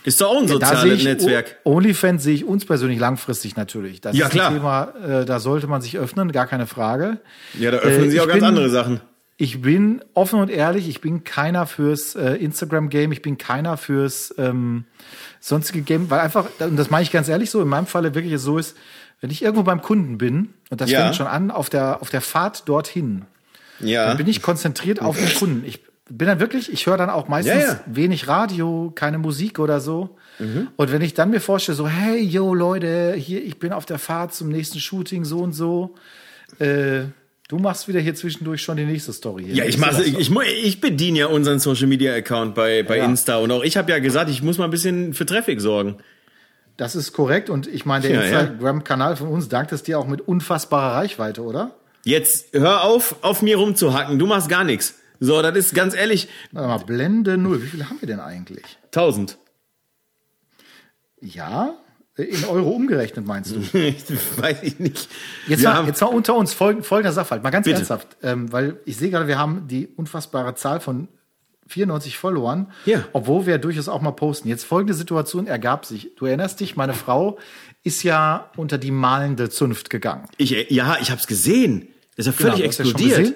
Ist 0.05 0.19
doch 0.21 0.29
auch 0.31 0.41
ein 0.41 0.47
soziales 0.47 0.99
ich 0.99 1.03
Netzwerk. 1.05 1.57
OnlyFans 1.63 2.23
sehe 2.23 2.35
ich 2.35 2.45
uns 2.45 2.65
persönlich 2.65 2.99
langfristig 2.99 3.55
natürlich. 3.55 4.01
Das 4.01 4.15
Ja, 4.17 4.25
ist 4.25 4.31
klar. 4.33 4.49
ein 4.49 4.55
Thema, 4.55 4.93
äh, 5.21 5.25
da 5.25 5.39
sollte 5.39 5.67
man 5.67 5.81
sich 5.81 5.97
öffnen, 5.97 6.31
gar 6.31 6.45
keine 6.47 6.67
Frage. 6.67 7.17
Ja, 7.57 7.71
da 7.71 7.77
öffnen 7.77 8.07
Äh, 8.07 8.09
sie 8.11 8.19
auch 8.19 8.27
ganz 8.27 8.39
bin- 8.39 8.43
andere 8.45 8.69
Sachen. 8.69 8.99
Ich 9.37 9.61
bin 9.61 10.01
offen 10.13 10.39
und 10.39 10.49
ehrlich, 10.51 10.87
ich 10.87 11.01
bin 11.01 11.23
keiner 11.23 11.65
fürs 11.65 12.15
äh, 12.15 12.33
Instagram-Game, 12.35 13.11
ich 13.11 13.21
bin 13.23 13.37
keiner 13.37 13.77
fürs 13.77 14.33
ähm, 14.37 14.85
sonstige 15.39 15.81
Game, 15.81 16.09
weil 16.11 16.19
einfach, 16.19 16.45
und 16.59 16.77
das 16.77 16.89
meine 16.91 17.03
ich 17.03 17.11
ganz 17.11 17.27
ehrlich 17.29 17.49
so, 17.49 17.61
in 17.61 17.67
meinem 17.67 17.87
Falle 17.87 18.13
wirklich 18.13 18.39
so 18.39 18.57
ist, 18.59 18.77
wenn 19.21 19.31
ich 19.31 19.41
irgendwo 19.41 19.63
beim 19.63 19.81
Kunden 19.81 20.17
bin, 20.17 20.49
und 20.69 20.81
das 20.81 20.91
Ja. 20.91 21.01
fängt 21.01 21.15
schon 21.15 21.27
an, 21.27 21.49
auf 21.49 21.69
der, 21.69 22.01
auf 22.01 22.09
der 22.09 22.21
Fahrt 22.21 22.69
dorthin, 22.69 23.23
Ja. 23.79 24.05
dann 24.07 24.17
bin 24.17 24.27
ich 24.27 24.41
konzentriert 24.41 25.01
auf 25.01 25.17
den 25.17 25.33
Kunden. 25.33 25.63
Ich 25.65 25.79
bin 26.17 26.27
dann 26.27 26.39
wirklich, 26.39 26.71
ich 26.71 26.85
höre 26.85 26.97
dann 26.97 27.09
auch 27.09 27.27
meistens 27.27 27.53
Ja, 27.55 27.59
ja. 27.73 27.79
wenig 27.85 28.27
Radio, 28.27 28.91
keine 28.95 29.17
Musik 29.17 29.59
oder 29.59 29.79
so. 29.79 30.17
Und 30.75 30.91
wenn 30.91 31.01
ich 31.03 31.13
dann 31.13 31.29
mir 31.29 31.39
vorstelle, 31.39 31.75
so, 31.75 31.87
hey, 31.87 32.19
yo, 32.21 32.53
Leute, 32.55 33.13
hier, 33.15 33.43
ich 33.43 33.59
bin 33.59 33.71
auf 33.71 33.85
der 33.85 33.99
Fahrt 33.99 34.33
zum 34.33 34.49
nächsten 34.49 34.79
Shooting, 34.79 35.25
so 35.25 35.39
und 35.39 35.53
so, 35.53 35.93
äh, 36.59 37.01
du 37.49 37.59
machst 37.59 37.87
wieder 37.87 37.99
hier 37.99 38.15
zwischendurch 38.15 38.61
schon 38.61 38.77
die 38.77 38.83
nächste 38.85 39.13
Story. 39.13 39.43
Hier. 39.45 39.55
Ja, 39.55 39.65
ich, 39.65 39.77
mach, 39.77 39.97
ich, 39.99 40.17
ich, 40.17 40.31
ich 40.63 40.81
bediene 40.81 41.19
ja 41.19 41.25
unseren 41.27 41.59
Social 41.59 41.87
Media 41.87 42.13
Account 42.15 42.55
bei, 42.55 42.81
bei 42.83 42.97
Ja. 42.97 43.05
Insta 43.05 43.37
und 43.37 43.51
auch 43.51 43.63
ich 43.63 43.77
habe 43.77 43.91
ja 43.91 43.99
gesagt, 43.99 44.29
ich 44.31 44.41
muss 44.41 44.57
mal 44.57 44.65
ein 44.65 44.71
bisschen 44.71 45.13
für 45.13 45.25
Traffic 45.25 45.61
sorgen. 45.61 45.97
Das 46.77 46.95
ist 46.95 47.13
korrekt. 47.13 47.51
Und 47.51 47.67
ich 47.67 47.85
meine, 47.85 48.07
der 48.07 48.11
Ja, 48.15 48.23
ja. 48.23 48.39
Instagram-Kanal 48.41 49.15
von 49.15 49.27
uns 49.27 49.47
dankt 49.49 49.71
es 49.71 49.83
dir 49.83 49.99
auch 49.99 50.07
mit 50.07 50.21
unfassbarer 50.21 50.95
Reichweite, 50.95 51.43
oder? 51.43 51.75
Jetzt 52.03 52.47
hör 52.53 52.83
auf, 52.83 53.17
auf 53.21 53.43
mir 53.43 53.57
rumzuhacken. 53.57 54.17
Du 54.17 54.25
machst 54.25 54.49
gar 54.49 54.63
nichts. 54.63 54.95
So, 55.25 55.41
das 55.41 55.55
ist 55.55 55.73
ganz 55.73 55.95
ehrlich 55.95 56.27
Warte 56.51 56.67
mal, 56.67 56.77
Blende 56.79 57.37
null. 57.37 57.61
Wie 57.63 57.67
viele 57.67 57.89
haben 57.89 58.01
wir 58.01 58.07
denn 58.07 58.19
eigentlich? 58.19 58.63
1000. 58.87 59.37
Ja? 61.21 61.75
In 62.15 62.45
Euro 62.45 62.69
umgerechnet, 62.71 63.25
meinst 63.25 63.51
du? 63.55 63.61
Weiß 64.37 64.61
ich 64.61 64.77
nicht. 64.79 65.07
Jetzt, 65.47 65.63
mal, 65.63 65.85
jetzt 65.87 65.99
mal 66.01 66.07
unter 66.07 66.35
uns 66.35 66.53
folgender, 66.53 66.85
folgender 66.85 67.11
Sachverhalt, 67.13 67.41
mal 67.43 67.49
ganz 67.49 67.63
Bitte. 67.65 67.77
ernsthaft, 67.77 68.17
ähm, 68.21 68.51
weil 68.51 68.77
ich 68.85 68.97
sehe 68.97 69.09
gerade, 69.09 69.27
wir 69.27 69.39
haben 69.39 69.67
die 69.67 69.87
unfassbare 69.87 70.53
Zahl 70.53 70.79
von 70.79 71.07
94 71.67 72.17
Followern, 72.17 72.71
Ja. 72.85 73.05
obwohl 73.13 73.45
wir 73.47 73.57
durchaus 73.57 73.87
auch 73.87 74.01
mal 74.01 74.11
posten. 74.11 74.47
Jetzt 74.49 74.63
folgende 74.65 74.93
Situation 74.93 75.47
ergab 75.47 75.85
sich. 75.85 76.13
Du 76.15 76.25
erinnerst 76.25 76.59
dich, 76.59 76.75
meine 76.75 76.93
Frau 76.93 77.39
ist 77.83 78.03
ja 78.03 78.51
unter 78.57 78.77
die 78.77 78.91
malende 78.91 79.49
Zunft 79.49 79.89
gegangen. 79.89 80.25
ich, 80.37 80.51
ja, 80.69 80.97
ich 81.01 81.09
hab's 81.09 81.25
gesehen. 81.25 81.87
Das 82.15 82.27
ist 82.27 82.37
ja 82.39 82.45
völlig 82.45 82.55
Genau, 82.57 82.65
explodiert. 82.67 83.33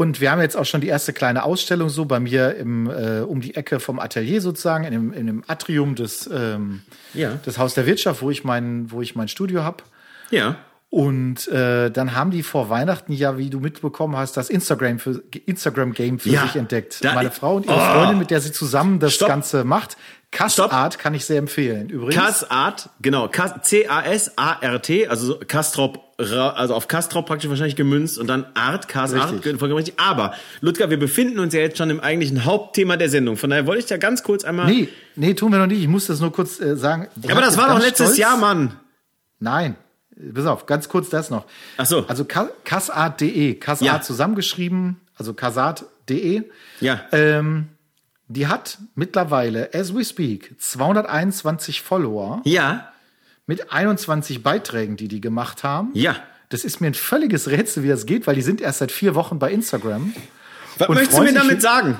Und 0.00 0.22
wir 0.22 0.30
haben 0.30 0.40
jetzt 0.40 0.56
auch 0.56 0.64
schon 0.64 0.80
die 0.80 0.86
erste 0.88 1.12
kleine 1.12 1.42
Ausstellung 1.42 1.90
so 1.90 2.06
bei 2.06 2.20
mir 2.20 2.56
im, 2.56 2.88
äh, 2.88 3.20
um 3.20 3.42
die 3.42 3.54
Ecke 3.54 3.80
vom 3.80 3.98
Atelier 4.00 4.40
sozusagen, 4.40 4.84
in 4.84 4.92
dem, 4.92 5.12
in 5.12 5.26
dem 5.26 5.44
Atrium 5.46 5.94
des, 5.94 6.26
ähm, 6.32 6.80
Ja. 7.12 7.34
des 7.44 7.58
Haus 7.58 7.74
der 7.74 7.84
Wirtschaft, 7.84 8.22
wo 8.22 8.30
ich 8.30 8.42
mein, 8.42 8.90
wo 8.90 9.02
ich 9.02 9.14
mein 9.14 9.28
Studio 9.28 9.62
habe. 9.62 9.84
ja. 10.30 10.56
Und 10.92 11.46
äh, 11.46 11.88
dann 11.92 12.16
haben 12.16 12.32
die 12.32 12.42
vor 12.42 12.68
Weihnachten 12.68 13.12
ja, 13.12 13.38
wie 13.38 13.48
du 13.48 13.60
mitbekommen 13.60 14.16
hast, 14.16 14.36
das 14.36 14.50
Instagram 14.50 14.98
für 14.98 15.22
Instagram 15.46 15.92
Game 15.92 16.18
für 16.18 16.30
Ja, 16.30 16.42
sich 16.42 16.56
entdeckt. 16.56 17.04
da- 17.04 17.14
Meine 17.14 17.30
Frau 17.30 17.56
und 17.56 17.66
ihre 17.66 17.76
Oh. 17.76 17.78
Freundin, 17.78 18.18
mit 18.18 18.30
der 18.32 18.40
sie 18.40 18.50
zusammen 18.50 18.98
das 18.98 19.14
Stopp. 19.14 19.28
Ganze 19.28 19.62
macht. 19.62 19.96
Cast 20.32 20.54
Stopp. 20.54 20.72
Art 20.72 20.98
kann 20.98 21.14
ich 21.14 21.24
sehr 21.24 21.38
empfehlen. 21.38 21.90
Übrigens. 21.90 22.14
Cas 22.16 22.50
Art, 22.50 22.88
genau, 23.00 23.28
Cas- 23.28 23.62
C-A-S-A-R-T, 23.62 25.06
also 25.08 25.26
so 25.26 25.38
Castrop, 25.46 26.00
Ra- 26.18 26.50
also 26.50 26.74
auf 26.74 26.88
Castrop 26.88 27.26
praktisch 27.26 27.48
wahrscheinlich 27.50 27.76
gemünzt 27.76 28.18
und 28.18 28.26
dann 28.26 28.46
Art, 28.54 28.88
Cas 28.88 29.12
Art, 29.14 29.30
vollkommen 29.44 29.72
richtig. 29.74 29.94
Aber, 29.98 30.34
Ludger, 30.60 30.90
wir 30.90 30.98
befinden 30.98 31.38
uns 31.38 31.54
ja 31.54 31.60
jetzt 31.60 31.78
schon 31.78 31.90
im 31.90 32.00
eigentlichen 32.00 32.44
Hauptthema 32.44 32.96
der 32.96 33.08
Sendung. 33.08 33.36
Von 33.36 33.50
daher 33.50 33.66
wollte 33.66 33.80
ich 33.80 33.86
da 33.86 33.96
ganz 33.96 34.22
kurz 34.22 34.44
einmal. 34.44 34.66
Nee, 34.66 34.88
nee, 35.16 35.34
tun 35.34 35.50
wir 35.52 35.58
noch 35.58 35.66
nicht. 35.66 35.80
Ich 35.80 35.88
muss 35.88 36.06
das 36.06 36.20
nur 36.20 36.32
kurz 36.32 36.60
äh, 36.60 36.76
sagen. 36.76 37.08
Die 37.16 37.30
aber 37.30 37.40
das 37.40 37.56
war 37.56 37.68
doch 37.68 37.78
letztes 37.80 38.06
stolz. 38.08 38.18
Jahr, 38.18 38.36
Mann. 38.36 38.74
Nein, 39.38 39.76
pass 40.34 40.46
auf, 40.46 40.66
ganz 40.66 40.88
kurz 40.88 41.08
das 41.10 41.30
noch. 41.30 41.44
Ach 41.76 41.86
so. 41.86 42.06
Also 42.06 42.24
ka- 42.24 42.50
kassart.de, 42.64 43.54
Kassart 43.54 43.86
Ja. 43.86 44.00
zusammengeschrieben, 44.00 45.00
also 45.16 45.34
kassart.de. 45.34 46.42
Ja. 46.80 47.02
Ähm, 47.12 47.68
die 48.28 48.46
hat 48.46 48.78
mittlerweile, 48.94 49.70
as 49.74 49.94
we 49.94 50.04
speak, 50.04 50.54
221 50.58 51.82
Follower 51.82 52.40
Ja, 52.44 52.92
mit 53.46 53.72
21 53.72 54.42
Beiträgen, 54.42 54.96
die 54.96 55.08
die 55.08 55.20
gemacht 55.20 55.64
haben. 55.64 55.90
ja. 55.94 56.16
Das 56.48 56.64
ist 56.64 56.80
mir 56.80 56.88
ein 56.88 56.94
völliges 56.94 57.46
Rätsel, 57.48 57.84
wie 57.84 57.88
das 57.88 58.06
geht, 58.06 58.26
weil 58.26 58.34
die 58.34 58.42
sind 58.42 58.60
erst 58.60 58.80
seit 58.80 58.90
vier 58.90 59.14
Wochen 59.14 59.38
bei 59.38 59.52
Instagram. 59.52 60.12
Was 60.78 60.88
möchtest 60.88 61.16
du 61.16 61.22
mir 61.22 61.32
damit 61.32 61.62
sagen? 61.62 61.96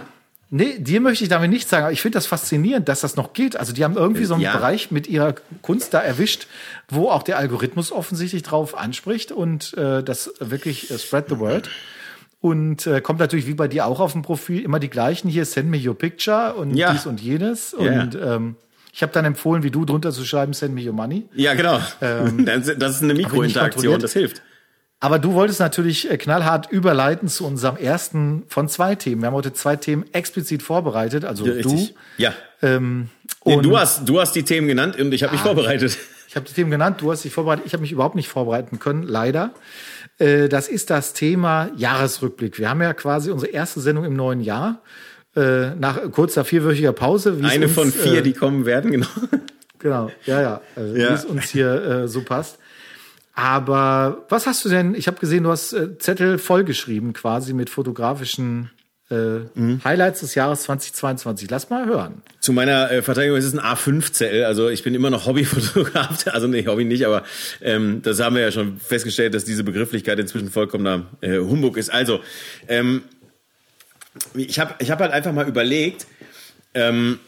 Nee, 0.52 0.78
dir 0.78 1.00
möchte 1.00 1.22
ich 1.22 1.30
damit 1.30 1.50
nicht 1.50 1.68
sagen, 1.68 1.84
aber 1.84 1.92
ich 1.92 2.02
finde 2.02 2.16
das 2.16 2.26
faszinierend, 2.26 2.88
dass 2.88 3.00
das 3.02 3.14
noch 3.14 3.32
geht. 3.34 3.56
Also 3.56 3.72
die 3.72 3.84
haben 3.84 3.96
irgendwie 3.96 4.24
so 4.24 4.34
einen 4.34 4.42
Ja. 4.42 4.52
Bereich 4.56 4.90
mit 4.90 5.06
ihrer 5.06 5.34
Kunst 5.62 5.94
da 5.94 6.00
erwischt, 6.00 6.48
wo 6.88 7.08
auch 7.08 7.22
der 7.22 7.38
Algorithmus 7.38 7.92
offensichtlich 7.92 8.42
drauf 8.42 8.76
anspricht 8.76 9.30
und 9.30 9.74
äh, 9.78 10.02
das 10.02 10.32
wirklich 10.40 10.90
äh, 10.90 10.98
spread 10.98 11.26
the 11.28 11.38
word. 11.38 11.70
Und 12.40 12.86
äh, 12.88 13.00
kommt 13.00 13.20
natürlich 13.20 13.46
wie 13.46 13.54
bei 13.54 13.68
dir 13.68 13.86
auch 13.86 14.00
auf 14.00 14.12
dem 14.12 14.22
Profil 14.22 14.62
immer 14.62 14.80
die 14.80 14.90
gleichen 14.90 15.28
hier, 15.28 15.44
send 15.44 15.68
me 15.70 15.78
your 15.86 15.96
picture 15.96 16.54
und 16.54 16.74
Ja. 16.74 16.92
dies 16.92 17.06
und 17.06 17.20
jenes. 17.20 17.76
Ja. 17.78 18.02
Und 18.02 18.18
ähm, 18.20 18.56
ich 18.92 19.02
habe 19.02 19.12
dann 19.12 19.24
empfohlen, 19.24 19.62
wie 19.62 19.70
du 19.70 19.84
drunter 19.84 20.10
zu 20.10 20.24
schreiben, 20.24 20.52
send 20.52 20.74
me 20.74 20.84
your 20.84 20.92
money. 20.94 21.28
Ja, 21.34 21.54
genau. 21.54 21.78
Ähm, 22.00 22.44
das 22.78 22.96
ist 22.96 23.02
eine 23.04 23.14
Mikrointeraktion, 23.14 24.00
das 24.00 24.14
hilft. 24.14 24.42
Aber 25.02 25.18
du 25.18 25.32
wolltest 25.32 25.60
natürlich 25.60 26.10
äh, 26.10 26.18
knallhart 26.18 26.70
überleiten 26.70 27.28
zu 27.28 27.46
unserem 27.46 27.76
ersten 27.76 28.42
von 28.48 28.68
zwei 28.68 28.94
Themen. 28.94 29.22
Wir 29.22 29.28
haben 29.28 29.34
heute 29.34 29.52
zwei 29.54 29.76
Themen 29.76 30.04
explizit 30.12 30.62
vorbereitet, 30.62 31.24
also 31.24 31.44
du. 31.46 31.88
Ja. 32.18 32.34
Ähm, 32.62 33.08
Nee, 33.46 33.56
du, 33.62 33.78
hast, 33.78 34.06
du 34.06 34.20
hast 34.20 34.32
die 34.32 34.42
Themen 34.42 34.68
genannt 34.68 35.00
und 35.00 35.12
ich 35.14 35.22
habe 35.22 35.32
mich 35.32 35.40
vorbereitet. 35.40 35.96
Ich 36.28 36.36
habe 36.36 36.44
die 36.46 36.52
Themen 36.52 36.70
genannt, 36.70 37.00
du 37.00 37.10
hast 37.10 37.24
dich 37.24 37.32
vorbereitet. 37.32 37.64
Ich 37.66 37.72
habe 37.72 37.80
mich 37.80 37.90
überhaupt 37.90 38.14
nicht 38.14 38.28
vorbereiten 38.28 38.78
können, 38.78 39.02
leider. 39.02 39.54
Äh, 40.18 40.48
Das 40.48 40.68
ist 40.68 40.90
das 40.90 41.14
Thema 41.14 41.70
Jahresrückblick. 41.76 42.58
Wir 42.58 42.68
haben 42.68 42.82
ja 42.82 42.92
quasi 42.92 43.30
unsere 43.30 43.50
erste 43.50 43.80
Sendung 43.80 44.04
im 44.04 44.14
neuen 44.14 44.40
Jahr. 44.42 44.82
äh, 45.36 45.70
nach 45.76 45.98
kurzer 46.12 46.44
vierwöchiger 46.44 46.92
Pause. 46.92 47.38
Eine 47.42 47.64
uns, 47.66 47.74
von 47.74 47.90
vier, 47.90 48.18
äh, 48.18 48.22
die 48.22 48.32
kommen 48.34 48.66
werden, 48.66 48.90
genau. 48.90 49.06
Genau, 49.78 50.10
ja, 50.26 50.42
ja, 50.42 50.60
also, 50.76 50.94
Ja. 50.96 51.08
wie 51.10 51.14
es 51.14 51.24
uns 51.24 51.44
hier 51.48 51.72
äh, 51.72 52.08
so 52.08 52.20
passt. 52.22 52.58
Aber 53.40 54.26
was 54.28 54.46
hast 54.46 54.64
du 54.66 54.68
denn? 54.68 54.94
Ich 54.94 55.06
habe 55.06 55.18
gesehen, 55.18 55.44
du 55.44 55.50
hast 55.50 55.72
äh, 55.72 55.96
Zettel 55.98 56.36
vollgeschrieben, 56.36 57.14
quasi 57.14 57.54
mit 57.54 57.70
fotografischen 57.70 58.70
äh, 59.10 59.40
Mhm. 59.54 59.80
Highlights 59.82 60.20
des 60.20 60.34
Jahres 60.34 60.62
2022. 60.62 61.50
Lass 61.50 61.70
mal 61.70 61.86
hören. 61.86 62.22
Zu 62.38 62.52
meiner 62.52 62.92
äh, 62.92 63.02
Verteidigung 63.02 63.38
ist 63.38 63.46
es 63.46 63.54
ein 63.54 63.60
A5-Zettel, 63.60 64.44
also 64.44 64.68
ich 64.68 64.84
bin 64.84 64.94
immer 64.94 65.10
noch 65.10 65.26
Hobbyfotograf, 65.26 66.26
also 66.32 66.46
nee, 66.46 66.64
Hobby 66.66 66.84
nicht, 66.84 67.06
aber 67.06 67.24
ähm, 67.60 68.02
das 68.02 68.20
haben 68.20 68.36
wir 68.36 68.42
ja 68.42 68.52
schon 68.52 68.78
festgestellt, 68.78 69.34
dass 69.34 69.44
diese 69.44 69.64
Begrifflichkeit 69.64 70.18
inzwischen 70.18 70.50
vollkommener 70.50 71.06
äh, 71.22 71.38
Humbug 71.38 71.76
ist. 71.76 71.90
Also, 71.90 72.20
ähm, 72.68 73.02
ich 74.34 74.60
habe 74.60 74.74
ich 74.78 74.90
hab 74.90 75.00
halt 75.00 75.12
einfach 75.12 75.32
mal 75.32 75.48
überlegt, 75.48 76.06
ähm, 76.74 77.18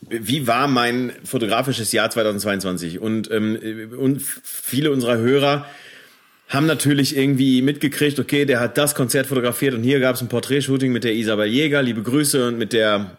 wie 0.00 0.46
war 0.46 0.68
mein 0.68 1.12
fotografisches 1.24 1.92
Jahr 1.92 2.10
2022? 2.10 2.98
Und, 3.00 3.30
ähm, 3.30 3.92
und 3.98 4.22
viele 4.22 4.90
unserer 4.90 5.18
Hörer 5.18 5.66
haben 6.48 6.66
natürlich 6.66 7.16
irgendwie 7.16 7.62
mitgekriegt, 7.62 8.18
okay, 8.18 8.44
der 8.44 8.60
hat 8.60 8.78
das 8.78 8.94
Konzert 8.94 9.26
fotografiert 9.26 9.74
und 9.74 9.82
hier 9.82 10.00
gab 10.00 10.14
es 10.14 10.22
ein 10.22 10.28
Porträtshooting 10.28 10.92
mit 10.92 11.04
der 11.04 11.14
Isabel 11.14 11.46
Jäger, 11.46 11.82
liebe 11.82 12.02
Grüße 12.02 12.48
und 12.48 12.58
mit 12.58 12.72
der 12.72 13.18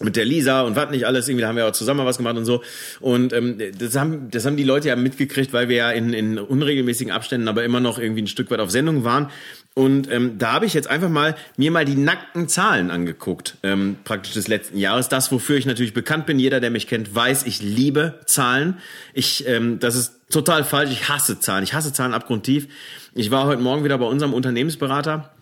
mit 0.00 0.16
der 0.16 0.24
Lisa 0.24 0.62
und 0.62 0.74
was 0.74 0.90
nicht 0.90 1.06
alles, 1.06 1.28
irgendwie 1.28 1.42
da 1.42 1.48
haben 1.48 1.56
wir 1.56 1.66
auch 1.66 1.72
zusammen 1.72 2.04
was 2.04 2.16
gemacht 2.16 2.36
und 2.36 2.44
so. 2.44 2.62
Und 3.00 3.32
ähm, 3.32 3.56
das, 3.78 3.94
haben, 3.94 4.30
das 4.30 4.44
haben 4.44 4.56
die 4.56 4.64
Leute 4.64 4.88
ja 4.88 4.96
mitgekriegt, 4.96 5.52
weil 5.52 5.68
wir 5.68 5.76
ja 5.76 5.90
in, 5.92 6.12
in 6.12 6.38
unregelmäßigen 6.38 7.12
Abständen 7.12 7.46
aber 7.46 7.62
immer 7.64 7.78
noch 7.78 7.98
irgendwie 7.98 8.22
ein 8.22 8.26
Stück 8.26 8.50
weit 8.50 8.58
auf 8.58 8.70
Sendung 8.72 9.04
waren. 9.04 9.30
Und 9.78 10.10
ähm, 10.10 10.38
da 10.38 10.54
habe 10.54 10.64
ich 10.64 10.72
jetzt 10.72 10.88
einfach 10.88 11.10
mal 11.10 11.36
mir 11.58 11.70
mal 11.70 11.84
die 11.84 11.96
nackten 11.96 12.48
Zahlen 12.48 12.90
angeguckt, 12.90 13.58
ähm, 13.62 13.96
praktisch 14.04 14.32
des 14.32 14.48
letzten 14.48 14.78
Jahres. 14.78 15.10
Das, 15.10 15.30
wofür 15.30 15.58
ich 15.58 15.66
natürlich 15.66 15.92
bekannt 15.92 16.24
bin. 16.24 16.38
Jeder, 16.38 16.60
der 16.60 16.70
mich 16.70 16.86
kennt, 16.86 17.14
weiß, 17.14 17.44
ich 17.44 17.60
liebe 17.60 18.18
Zahlen. 18.24 18.78
Ich, 19.12 19.46
ähm, 19.46 19.78
das 19.78 19.94
ist 19.94 20.14
total 20.30 20.64
falsch. 20.64 20.92
Ich 20.92 21.10
hasse 21.10 21.40
Zahlen. 21.40 21.62
Ich 21.62 21.74
hasse 21.74 21.92
Zahlen 21.92 22.14
abgrundtief. 22.14 22.68
Ich 23.12 23.30
war 23.30 23.44
heute 23.44 23.60
Morgen 23.60 23.84
wieder 23.84 23.98
bei 23.98 24.06
unserem 24.06 24.32
Unternehmensberater 24.32 25.34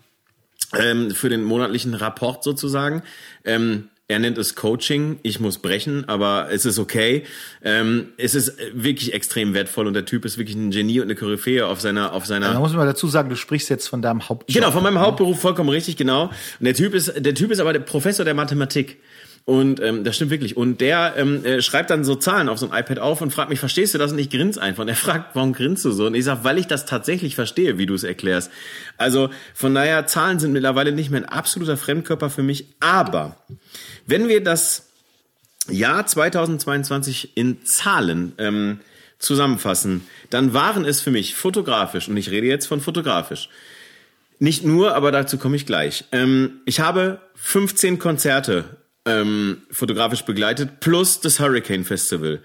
ähm, 0.77 1.11
für 1.11 1.29
den 1.29 1.45
monatlichen 1.45 1.93
Rapport 1.93 2.43
sozusagen. 2.43 3.03
Ähm, 3.45 3.87
er 4.07 4.19
nennt 4.19 4.37
es 4.37 4.55
Coaching. 4.55 5.19
Ich 5.23 5.39
muss 5.39 5.57
brechen, 5.57 6.07
aber 6.07 6.49
es 6.51 6.65
ist 6.65 6.77
okay. 6.77 7.23
Ähm, 7.63 8.09
es 8.17 8.35
ist 8.35 8.53
wirklich 8.73 9.13
extrem 9.13 9.53
wertvoll 9.55 9.87
und 9.87 9.93
der 9.93 10.05
Typ 10.05 10.25
ist 10.25 10.37
wirklich 10.37 10.55
ein 10.55 10.69
Genie 10.69 10.99
und 10.99 11.05
eine 11.05 11.15
Koryphäe 11.15 11.65
auf 11.65 11.81
seiner 11.81 12.13
auf 12.13 12.25
seiner 12.25 12.53
Da 12.53 12.59
muss 12.59 12.73
man 12.73 12.85
dazu 12.85 13.07
sagen, 13.07 13.29
du 13.29 13.35
sprichst 13.35 13.69
jetzt 13.69 13.87
von 13.87 14.03
deinem 14.03 14.29
Hauptjob. 14.29 14.53
Genau, 14.53 14.71
von 14.71 14.83
meinem 14.83 14.99
Hauptberuf 14.99 15.39
vollkommen 15.39 15.69
richtig, 15.69 15.97
genau. 15.97 16.25
Und 16.25 16.65
der 16.65 16.75
Typ 16.75 16.93
ist, 16.93 17.13
der 17.17 17.33
Typ 17.33 17.49
ist 17.49 17.59
aber 17.59 17.73
der 17.73 17.79
Professor 17.79 18.23
der 18.23 18.35
Mathematik. 18.35 18.97
Und 19.45 19.79
ähm, 19.79 20.03
das 20.03 20.15
stimmt 20.15 20.31
wirklich. 20.31 20.57
Und 20.57 20.81
der 20.81 21.13
ähm, 21.17 21.45
äh, 21.45 21.61
schreibt 21.61 21.91
dann 21.91 22.03
so 22.03 22.15
Zahlen 22.15 22.49
auf 22.49 22.57
so 22.57 22.67
ein 22.67 22.77
iPad 22.77 22.97
auf 22.97 23.21
und 23.21 23.31
fragt 23.31 23.51
mich, 23.51 23.59
verstehst 23.59 23.93
du 23.93 23.99
das? 23.99 24.11
Und 24.11 24.17
ich 24.17 24.31
grinse 24.31 24.59
einfach. 24.59 24.81
Und 24.81 24.89
er 24.89 24.95
fragt, 24.95 25.35
warum 25.35 25.53
grinst 25.53 25.85
du 25.85 25.91
so? 25.91 26.07
Und 26.07 26.15
ich 26.15 26.25
sage, 26.25 26.43
weil 26.43 26.57
ich 26.57 26.65
das 26.65 26.87
tatsächlich 26.87 27.35
verstehe, 27.35 27.77
wie 27.77 27.85
du 27.85 27.93
es 27.93 28.03
erklärst. 28.03 28.51
Also 28.97 29.29
von 29.53 29.75
daher, 29.75 30.07
Zahlen 30.07 30.39
sind 30.39 30.51
mittlerweile 30.51 30.91
nicht 30.91 31.11
mehr 31.11 31.21
ein 31.21 31.29
absoluter 31.29 31.77
Fremdkörper 31.77 32.31
für 32.31 32.41
mich. 32.41 32.65
Aber 32.79 33.37
wenn 34.07 34.27
wir 34.27 34.43
das 34.43 34.87
Jahr 35.69 36.07
2022 36.07 37.37
in 37.37 37.63
Zahlen 37.65 38.33
ähm, 38.39 38.79
zusammenfassen, 39.19 40.07
dann 40.31 40.53
waren 40.53 40.85
es 40.85 41.01
für 41.01 41.11
mich 41.11 41.35
fotografisch, 41.35 42.07
und 42.07 42.17
ich 42.17 42.31
rede 42.31 42.47
jetzt 42.47 42.65
von 42.65 42.81
fotografisch, 42.81 43.49
nicht 44.39 44.65
nur, 44.65 44.95
aber 44.95 45.11
dazu 45.11 45.37
komme 45.37 45.55
ich 45.55 45.65
gleich. 45.65 46.05
Ähm, 46.11 46.61
ich 46.65 46.79
habe 46.79 47.21
15 47.35 47.99
Konzerte 47.99 48.65
ähm, 49.07 49.61
fotografisch 49.69 50.23
begleitet, 50.23 50.79
plus 50.79 51.19
das 51.21 51.39
Hurricane 51.39 51.83
Festival. 51.83 52.41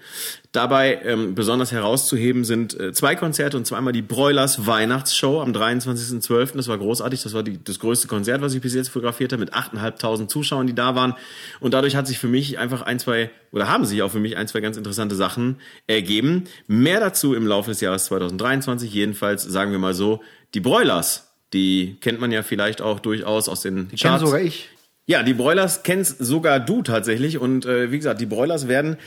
Dabei 0.51 1.01
ähm, 1.03 1.33
besonders 1.33 1.71
herauszuheben 1.71 2.43
sind 2.45 2.79
äh, 2.79 2.93
zwei 2.93 3.15
Konzerte 3.15 3.57
und 3.57 3.65
zweimal 3.65 3.93
die 3.93 4.03
Broilers 4.03 4.67
Weihnachtsshow 4.67 5.41
am 5.41 5.53
23.12. 5.53 6.55
Das 6.55 6.67
war 6.67 6.77
großartig. 6.77 7.23
Das 7.23 7.33
war 7.33 7.41
die, 7.41 7.63
das 7.63 7.79
größte 7.79 8.07
Konzert, 8.07 8.41
was 8.41 8.53
ich 8.53 8.61
bis 8.61 8.75
jetzt 8.75 8.89
fotografiert 8.89 9.33
habe, 9.33 9.39
mit 9.39 9.55
8.500 9.55 10.27
Zuschauern, 10.27 10.67
die 10.67 10.75
da 10.75 10.93
waren. 10.93 11.15
Und 11.61 11.73
dadurch 11.73 11.95
hat 11.95 12.05
sich 12.05 12.19
für 12.19 12.27
mich 12.27 12.59
einfach 12.59 12.83
ein, 12.83 12.99
zwei, 12.99 13.31
oder 13.51 13.67
haben 13.67 13.85
sich 13.85 14.03
auch 14.03 14.11
für 14.11 14.19
mich 14.19 14.37
ein, 14.37 14.47
zwei 14.47 14.59
ganz 14.59 14.77
interessante 14.77 15.15
Sachen 15.15 15.57
ergeben. 15.87 16.43
Mehr 16.67 16.99
dazu 16.99 17.33
im 17.33 17.47
Laufe 17.47 17.71
des 17.71 17.81
Jahres 17.81 18.05
2023. 18.05 18.93
Jedenfalls 18.93 19.41
sagen 19.41 19.71
wir 19.71 19.79
mal 19.79 19.95
so, 19.95 20.21
die 20.53 20.59
Broilers, 20.59 21.31
die 21.53 21.97
kennt 22.01 22.19
man 22.19 22.31
ja 22.31 22.43
vielleicht 22.43 22.81
auch 22.81 22.99
durchaus 22.99 23.49
aus 23.49 23.61
den 23.61 23.89
Ich 23.93 24.03
kenne 24.03 24.19
sogar 24.19 24.41
ich. 24.41 24.69
Ja, 25.05 25.23
die 25.23 25.33
Broilers 25.33 25.83
kennst 25.83 26.17
sogar 26.19 26.59
du 26.59 26.81
tatsächlich. 26.81 27.37
Und 27.37 27.65
äh, 27.65 27.91
wie 27.91 27.97
gesagt, 27.97 28.21
die 28.21 28.25
Broilers 28.25 28.67
werden 28.67 28.97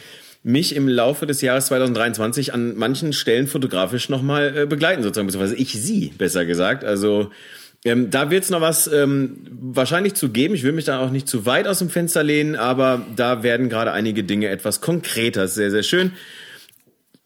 mich 0.43 0.77
im 0.77 0.89
Laufe 0.89 1.27
des 1.27 1.41
Jahres 1.41 1.67
2023 1.67 2.53
an 2.53 2.77
manchen 2.77 3.13
Stellen 3.13 3.47
fotografisch 3.47 4.09
nochmal 4.11 4.57
äh, 4.57 4.67
begleiten, 4.67 5.03
sozusagen, 5.03 5.27
beziehungsweise 5.27 5.57
ich 5.57 5.73
sie, 5.73 6.13
besser 6.19 6.45
gesagt. 6.45 6.85
Also 6.85 7.31
ähm, 7.85 8.11
da 8.11 8.31
wird 8.31 8.45
es 8.45 8.51
noch 8.51 8.61
was 8.61 8.87
ähm, 8.87 9.37
wahrscheinlich 9.51 10.15
zu 10.15 10.31
geben. 10.31 10.55
Ich 10.55 10.63
will 10.63 10.73
mich 10.73 10.85
da 10.85 11.01
auch 11.01 11.11
nicht 11.11 11.29
zu 11.29 11.47
weit 11.47 11.67
aus 11.67 11.79
dem 11.79 11.91
Fenster 11.91 12.23
lehnen, 12.23 12.57
aber 12.57 13.07
da 13.17 13.43
werden 13.43 13.69
gerade 13.69 13.93
einige 13.93 14.25
Dinge 14.25 14.49
etwas 14.49 14.81
konkreter. 14.81 15.49
Sehr, 15.49 15.71
sehr 15.71 15.83
schön. 15.83 16.13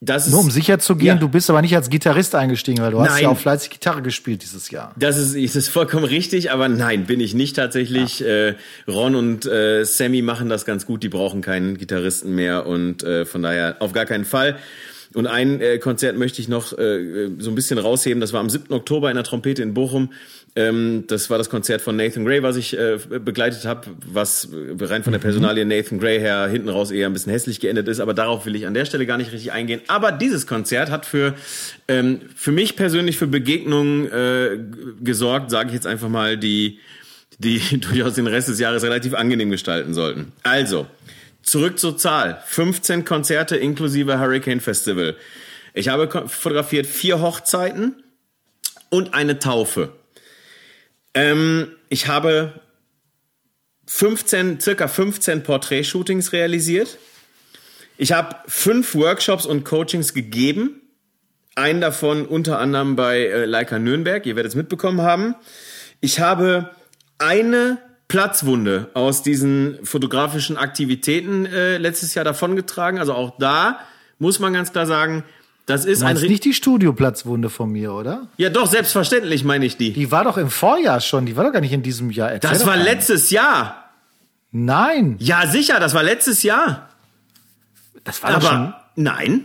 Das 0.01 0.27
ist, 0.27 0.33
Nur 0.33 0.41
um 0.43 0.51
sicher 0.51 0.79
zu 0.79 0.95
gehen, 0.95 1.07
Ja. 1.09 1.15
du 1.17 1.29
bist 1.29 1.51
aber 1.51 1.61
nicht 1.61 1.75
als 1.75 1.91
Gitarrist 1.91 2.37
eingestiegen, 2.37 2.81
weil 2.81 2.93
du 2.93 3.01
hast 3.01 3.11
Nein. 3.11 3.23
ja 3.25 3.29
auch 3.31 3.39
fleißig 3.39 3.71
Gitarre 3.71 4.01
gespielt 4.01 4.43
dieses 4.45 4.71
Jahr. 4.71 4.95
Das 4.97 5.19
ist, 5.19 5.35
ist 5.35 5.57
es 5.57 5.69
vollkommen 5.69 6.05
richtig, 6.05 6.53
aber 6.53 6.69
nein, 6.69 7.07
bin 7.07 7.19
ich 7.19 7.35
nicht 7.35 7.57
tatsächlich. 7.57 8.25
Äh, 8.25 8.55
Ron 8.87 9.17
und 9.17 9.45
äh, 9.47 9.83
Sammy 9.85 10.23
machen 10.23 10.49
das 10.49 10.65
ganz 10.65 10.87
gut, 10.87 11.03
die 11.03 11.09
brauchen 11.09 11.41
keinen 11.41 11.77
Gitarristen 11.79 12.33
mehr 12.35 12.67
und 12.67 13.03
äh, 13.03 13.27
von 13.27 13.43
daher 13.43 13.77
auf 13.81 13.93
gar 13.93 14.07
keinen 14.07 14.25
Fall. 14.25 14.57
Und 15.15 15.27
ein 15.27 15.61
äh, 15.61 15.79
Konzert 15.79 16.17
möchte 16.17 16.41
ich 16.43 16.49
noch 16.49 16.77
äh, 16.79 17.31
so 17.39 17.51
ein 17.51 17.55
bisschen 17.55 17.79
rausheben. 17.79 18.21
Das 18.21 18.33
war 18.33 18.41
am 18.41 18.51
7. 18.51 18.73
Oktober 18.73 19.11
in 19.11 19.17
der 19.17 19.25
Trompete 19.25 19.63
in 19.63 19.73
Bochum. 19.75 20.13
Ähm, 20.59 21.05
das 21.07 21.31
war 21.31 21.39
das 21.39 21.51
Konzert 21.51 21.83
von 21.83 21.95
Nathan 21.95 22.25
Gray, 22.25 22.43
was 22.43 22.57
ich 22.57 22.77
äh, 22.77 22.99
begleitet 23.21 23.65
habe, 23.65 23.83
was 24.05 24.49
rein 24.81 25.05
von 25.05 25.13
der 25.13 25.21
Personalie 25.21 25.65
Nathan 25.65 26.01
Gray 26.01 26.19
her 26.19 26.49
hinten 26.49 26.69
raus 26.69 26.91
eher 26.91 27.07
ein 27.07 27.13
bisschen 27.13 27.31
hässlich 27.31 27.61
geendet 27.61 27.87
ist. 27.87 28.01
Aber 28.01 28.13
darauf 28.13 28.45
will 28.45 28.57
ich 28.57 28.67
an 28.67 28.75
der 28.75 28.85
Stelle 28.85 29.07
gar 29.07 29.19
nicht 29.19 29.31
richtig 29.31 29.53
eingehen. 29.53 29.81
Aber 29.87 30.11
dieses 30.11 30.49
Konzert 30.49 30.91
hat 30.91 31.07
für, 31.07 31.35
ähm, 31.87 32.23
für 32.35 32.51
mich 32.51 32.75
persönlich 32.75 33.19
für 33.19 33.29
Begegnungen 33.29 34.11
äh, 34.11 34.59
gesorgt, 35.01 35.53
sage 35.53 35.69
ich 35.69 35.75
jetzt 35.75 35.87
einfach 35.87 36.09
mal, 36.09 36.37
die, 36.37 36.81
die 37.39 37.61
durchaus 37.81 38.15
den 38.15 38.27
Rest 38.27 38.49
des 38.49 38.59
Jahres 38.59 38.83
relativ 38.83 39.15
angenehm 39.15 39.51
gestalten 39.51 39.95
sollten. 39.95 40.33
Also, 40.43 40.89
Zurück 41.43 41.79
zur 41.79 41.97
Zahl. 41.97 42.43
15 42.45 43.05
Konzerte 43.05 43.57
inklusive 43.57 44.19
Hurricane 44.19 44.61
Festival. 44.61 45.17
Ich 45.73 45.89
habe 45.89 46.29
fotografiert 46.29 46.87
vier 46.87 47.23
Hochzeiten 47.23 48.03
und 48.91 49.15
eine 49.15 49.39
Taufe. 49.39 49.93
Ähm, 51.19 51.73
ich 51.89 52.07
habe 52.07 52.61
15, 53.87 54.61
circa 54.61 54.87
15 54.87 55.43
Porträtshootings 55.43 56.33
realisiert. 56.33 56.99
Ich 57.97 58.13
habe 58.13 58.37
fünf 58.47 58.95
Workshops 58.95 59.45
und 59.45 59.65
Coachings 59.65 60.15
gegeben. 60.15 60.81
Einen 61.57 61.81
davon 61.81 62.25
unter 62.25 62.61
anderem 62.61 62.95
bei 62.95 63.23
äh, 63.23 63.47
Leica 63.47 63.81
Nürnberg. 63.81 64.25
Ihr 64.27 64.37
werdet 64.37 64.53
es 64.53 64.57
mitbekommen 64.57 65.03
haben. 65.03 65.35
Ich 66.01 66.21
habe 66.21 66.71
eine 67.19 67.79
Platzwunde 68.07 68.91
aus 68.95 69.25
diesen 69.25 69.85
fotografischen 69.85 70.57
Aktivitäten 70.57 71.47
äh, 71.47 71.79
letztes 71.79 72.15
Jahr 72.15 72.25
davongetragen. 72.25 73.01
Also 73.01 73.13
auch 73.15 73.37
da 73.39 73.81
muss 74.21 74.39
man 74.39 74.53
ganz 74.53 74.71
klar 74.71 74.87
sagen, 74.87 75.25
das 75.69 75.85
ist 75.85 76.03
ein 76.03 76.17
nicht 76.17 76.45
die 76.45 76.55
Studioplatzwunde 76.55 77.51
von 77.51 77.71
mir, 77.71 77.93
oder? 77.93 78.29
ja 78.37 78.51
doch 78.51 78.67
selbstverständlich 78.67 79.45
meine 79.45 79.65
ich 79.67 79.77
die. 79.77 79.93
Die 79.93 80.11
war 80.11 80.25
doch 80.25 80.37
im 80.39 80.51
Vorjahr 80.51 81.01
schon, 81.01 81.27
die 81.27 81.37
war 81.37 81.45
doch 81.45 81.53
gar 81.53 81.61
nicht 81.61 81.73
in 81.73 81.83
diesem 81.83 82.11
Jahr. 82.11 82.31
Erzähl 82.33 82.51
Das 82.51 82.67
war 82.67 82.77
mal. 82.77 82.83
letztes 82.83 83.31
Jahr. 83.31 83.85
Nein, 84.51 85.17
Ja 85.19 85.47
sicher, 85.47 85.79
das 85.79 85.95
war 85.95 86.03
letztes 86.03 86.43
Jahr. 86.43 86.89
das 88.05 88.23
war 88.23 88.33
doch 88.33 88.43
schon. 88.43 88.51
Aber 88.59 88.85
nein, 88.97 89.45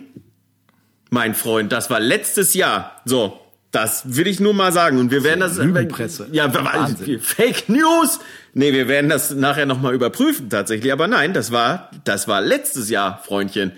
mein 1.09 1.35
Freund, 1.35 1.71
das 1.71 1.89
war 1.89 1.99
letztes 1.99 2.53
Jahr. 2.53 3.01
So, 3.05 3.39
das 3.71 4.15
will 4.15 4.27
ich 4.27 4.39
nur 4.39 4.53
mal 4.53 4.71
sagen. 4.71 4.97
Und 4.99 5.11
wir 5.11 5.23
werden 5.23 5.41
das. 5.41 5.57
Lügenpresse. 5.57 6.27
Ja, 6.31 6.45
aber- 6.45 6.63
Wahnsinn. 6.63 7.19
Fake 7.21 7.67
News. 7.69 8.19
Nee, 8.53 8.71
wir 8.71 8.87
werden 8.87 9.09
das 9.09 9.31
nachher 9.31 9.65
nochmal 9.65 9.93
überprüfen 9.93 10.49
tatsächlich. 10.49 10.91
Aber 10.93 11.07
nein, 11.07 11.33
das 11.33 11.51
war, 11.51 11.89
das 12.05 12.27
war 12.27 12.39
letztes 12.41 12.89
Jahr, 12.89 13.21
Freundchen. 13.25 13.73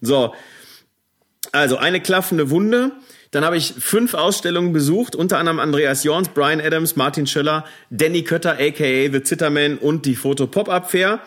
So, 0.00 0.34
also 1.52 1.76
eine 1.76 2.00
klaffende 2.00 2.50
Wunde. 2.50 2.92
Dann 3.30 3.44
habe 3.44 3.56
ich 3.56 3.74
fünf 3.78 4.14
Ausstellungen 4.14 4.72
besucht, 4.72 5.14
unter 5.14 5.38
anderem 5.38 5.60
Andreas 5.60 6.02
Jorns, 6.02 6.30
Brian 6.30 6.60
Adams, 6.60 6.96
Martin 6.96 7.26
Schöller, 7.26 7.64
Danny 7.90 8.22
Kötter, 8.24 8.54
aka 8.54 9.10
The 9.12 9.22
Zitterman 9.22 9.78
und 9.78 10.04
die 10.04 10.16
Foto 10.16 10.46
Pop-Up 10.48 10.90
Fair. 10.90 11.20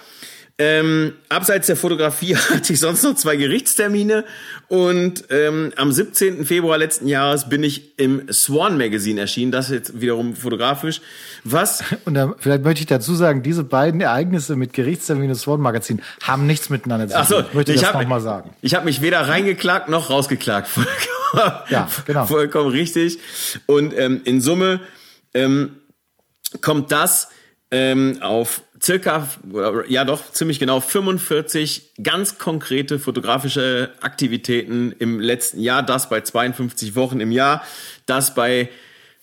Ähm, 0.60 1.14
abseits 1.30 1.66
der 1.66 1.76
Fotografie 1.76 2.36
hatte 2.50 2.74
ich 2.74 2.80
sonst 2.80 3.02
noch 3.04 3.16
zwei 3.16 3.36
Gerichtstermine 3.38 4.24
und 4.68 5.24
ähm, 5.32 5.74
am 5.78 5.92
17. 5.92 6.46
Februar 6.46 6.78
letzten 6.78 7.08
Jahres 7.08 7.50
bin 7.50 7.64
ich 7.64 7.98
im 7.98 8.32
Swan 8.32 8.78
Magazine 8.78 9.20
erschienen, 9.20 9.52
das 9.52 9.70
jetzt 9.70 10.00
wiederum 10.00 10.36
fotografisch. 10.36 11.02
Was? 11.44 11.84
Und 12.06 12.14
da, 12.14 12.36
vielleicht 12.38 12.64
möchte 12.64 12.82
ich 12.82 12.86
dazu 12.86 13.16
sagen, 13.16 13.42
diese 13.42 13.64
beiden 13.64 14.00
Ereignisse 14.00 14.56
mit 14.56 14.74
Gerichtstermin 14.74 15.30
und 15.30 15.36
Swan 15.36 15.60
Magazin 15.60 16.02
haben 16.22 16.46
nichts 16.46 16.70
miteinander 16.70 17.08
zu 17.08 17.16
tun. 17.16 17.26
So, 17.28 17.40
ich 17.40 17.54
möchte 17.54 17.74
ich 17.74 17.82
das 17.82 17.94
nochmal 17.94 18.22
sagen. 18.22 18.52
Ich 18.62 18.76
habe 18.76 18.86
mich 18.86 19.02
weder 19.02 19.28
reingeklagt 19.28 19.90
noch 19.90 20.10
rausgeklagt. 20.12 20.68
Vollkommen, 20.68 21.64
Ja, 21.70 21.90
genau. 22.06 22.26
vollkommen 22.28 22.70
richtig. 22.70 23.18
Und 23.66 23.98
ähm, 23.98 24.22
in 24.24 24.40
Summe 24.40 24.82
ähm, 25.34 25.78
kommt 26.62 26.92
das 26.92 27.30
ähm, 27.72 28.20
auf 28.22 28.62
circa, 28.84 29.30
ja 29.88 30.04
doch, 30.04 30.32
ziemlich 30.32 30.60
genau 30.60 30.80
45 30.80 31.94
ganz 32.04 32.38
konkrete 32.38 33.00
fotografische 33.00 33.92
Aktivitäten 34.02 34.94
im 35.00 35.20
letzten 35.20 35.62
Jahr. 35.62 35.84
Das 35.84 36.10
bei 36.10 36.22
52 36.22 36.96
Wochen 36.96 37.20
im 37.20 37.32
Jahr. 37.32 37.64
Das 38.06 38.36
bei 38.36 38.70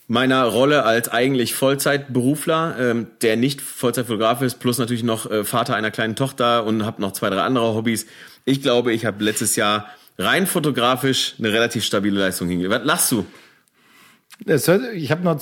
meiner 0.09 0.45
Rolle 0.45 0.85
als 0.85 1.09
eigentlich 1.09 1.55
Vollzeitberufler, 1.55 2.77
ähm, 2.81 3.07
der 3.23 3.37
nicht 3.37 3.61
Vollzeitfotograf 3.61 4.43
ist, 4.43 4.59
plus 4.59 4.79
natürlich 4.79 5.05
noch 5.05 5.31
äh, 5.31 5.45
Vater 5.45 5.77
einer 5.77 5.93
kleinen 5.93 6.17
Tochter 6.17 6.65
und 6.65 6.85
habe 6.85 7.01
noch 7.01 7.13
zwei, 7.13 7.31
drei 7.31 7.43
andere 7.43 7.75
Hobbys. 7.75 8.07
Ich 8.45 8.63
glaube, 8.63 8.93
ich 8.93 9.05
habe 9.05 9.23
letztes 9.23 9.55
Jahr 9.55 9.89
rein 10.19 10.47
fotografisch 10.47 11.35
eine 11.39 11.53
relativ 11.53 11.85
stabile 11.85 12.19
Leistung 12.19 12.49
hingelegt. 12.49 12.81
Was 12.81 12.87
lachst 12.87 13.13
du? 13.13 13.27
Hört, 14.47 14.95
ich 14.95 15.11
habe 15.11 15.23
noch 15.23 15.39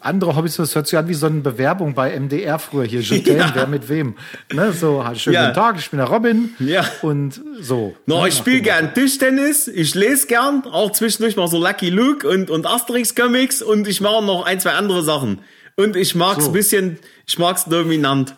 andere 0.00 0.34
Hobbys, 0.34 0.56
das 0.56 0.74
hört 0.74 0.86
sich 0.88 0.98
an 0.98 1.08
wie 1.08 1.14
so 1.14 1.26
eine 1.26 1.40
Bewerbung 1.40 1.94
bei 1.94 2.18
MDR 2.18 2.58
früher 2.58 2.84
hier. 2.84 3.00
Ja. 3.26 3.52
wer 3.54 3.66
mit 3.68 3.88
wem. 3.88 4.16
Ne, 4.52 4.72
so, 4.72 5.04
schönen 5.14 5.34
Ja. 5.34 5.42
guten 5.46 5.54
Tag, 5.54 5.76
ich 5.78 5.88
bin 5.90 5.98
der 5.98 6.08
Robin. 6.08 6.50
Ja. 6.58 6.84
Und 7.02 7.40
so. 7.60 7.94
No, 8.06 8.22
Ne, 8.22 8.28
ich 8.28 8.34
spiele 8.36 8.60
gern 8.60 8.92
Tischtennis, 8.92 9.68
ich 9.68 9.94
lese 9.94 10.26
gern, 10.26 10.64
auch 10.64 10.90
zwischendurch 10.92 11.36
mal 11.36 11.46
so 11.48 11.58
Lucky 11.58 11.90
Luke 11.90 12.28
und, 12.28 12.50
und 12.50 12.66
Asterix-Comics 12.66 13.62
und 13.62 13.86
ich 13.86 14.00
mache 14.00 14.24
noch 14.24 14.44
ein, 14.44 14.58
zwei 14.58 14.72
andere 14.72 15.02
Sachen. 15.04 15.38
Und 15.76 15.94
ich 15.94 16.14
mag's 16.16 16.46
So. 16.46 16.52
bisschen, 16.52 16.98
ich 17.26 17.38
mag's 17.38 17.66
dominant. 17.66 18.34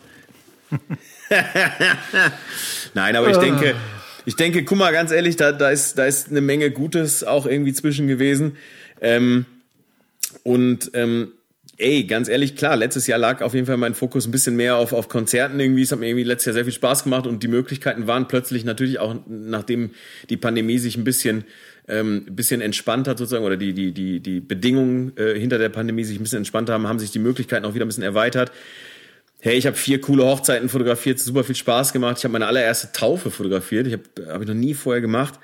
Nein, 2.93 3.15
aber 3.15 3.29
ich 3.29 3.37
Ah. 3.37 3.41
denke, 3.41 3.75
ich 4.25 4.35
denke, 4.35 4.63
guck 4.63 4.77
mal, 4.77 4.91
ganz 4.93 5.11
ehrlich, 5.11 5.35
da, 5.37 5.51
da 5.51 5.69
ist, 5.71 5.97
da 5.97 6.05
ist 6.05 6.29
eine 6.29 6.41
Menge 6.41 6.69
Gutes 6.71 7.23
auch 7.23 7.45
irgendwie 7.45 7.73
zwischen 7.73 8.07
gewesen. 8.07 8.57
Ähm, 9.01 9.45
und 10.43 10.91
ähm, 10.93 11.33
ey, 11.77 12.03
ganz 12.03 12.29
ehrlich, 12.29 12.55
klar, 12.55 12.75
letztes 12.75 13.07
Jahr 13.07 13.19
lag 13.19 13.41
auf 13.41 13.53
jeden 13.53 13.65
Fall 13.65 13.77
mein 13.77 13.95
Fokus 13.95 14.27
ein 14.27 14.31
bisschen 14.31 14.55
mehr 14.55 14.77
auf, 14.77 14.93
auf 14.93 15.09
Konzerten 15.09 15.59
irgendwie. 15.59 15.81
Es 15.81 15.91
hat 15.91 15.99
mir 15.99 16.07
irgendwie 16.07 16.23
letztes 16.23 16.47
Jahr 16.47 16.53
sehr 16.53 16.65
viel 16.65 16.73
Spaß 16.73 17.03
gemacht 17.03 17.27
und 17.27 17.43
die 17.43 17.47
Möglichkeiten 17.47 18.07
waren 18.07 18.27
plötzlich 18.27 18.63
natürlich 18.63 18.99
auch, 18.99 19.15
nachdem 19.27 19.91
die 20.29 20.37
Pandemie 20.37 20.77
sich 20.77 20.97
ein 20.97 21.03
bisschen 21.03 21.45
ähm, 21.87 22.25
bisschen 22.29 22.61
entspannt 22.61 23.07
hat 23.07 23.17
sozusagen 23.17 23.43
oder 23.43 23.57
die 23.57 23.73
die 23.73 23.91
die 23.91 24.19
die 24.19 24.39
Bedingungen 24.39 25.17
äh, 25.17 25.37
hinter 25.37 25.57
der 25.57 25.69
Pandemie 25.69 26.03
sich 26.03 26.19
ein 26.19 26.23
bisschen 26.23 26.37
entspannt 26.37 26.69
haben, 26.69 26.87
haben 26.87 26.99
sich 26.99 27.11
die 27.11 27.19
Möglichkeiten 27.19 27.65
auch 27.65 27.73
wieder 27.73 27.85
ein 27.85 27.87
bisschen 27.87 28.03
erweitert. 28.03 28.51
Hey, 29.39 29.57
ich 29.57 29.65
habe 29.65 29.75
vier 29.75 29.99
coole 29.99 30.23
Hochzeiten 30.23 30.69
fotografiert, 30.69 31.17
super 31.19 31.43
viel 31.43 31.55
Spaß 31.55 31.93
gemacht. 31.93 32.19
Ich 32.19 32.23
habe 32.23 32.33
meine 32.33 32.45
allererste 32.45 32.91
Taufe 32.91 33.31
fotografiert. 33.31 33.87
Ich 33.87 33.93
habe 33.93 34.31
hab 34.31 34.41
ich 34.41 34.47
noch 34.47 34.53
nie 34.53 34.75
vorher 34.75 35.01
gemacht. 35.01 35.39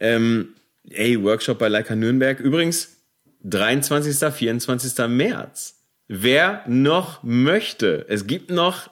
Ähm, 0.00 0.48
ey, 0.90 1.22
Workshop 1.22 1.60
bei 1.60 1.68
Leica 1.68 1.94
Nürnberg. 1.94 2.40
Übrigens, 2.40 2.95
23. 3.50 4.32
24. 4.32 5.08
März. 5.08 5.74
Wer 6.08 6.62
noch 6.66 7.22
möchte, 7.22 8.06
es 8.08 8.26
gibt 8.26 8.50
noch 8.50 8.90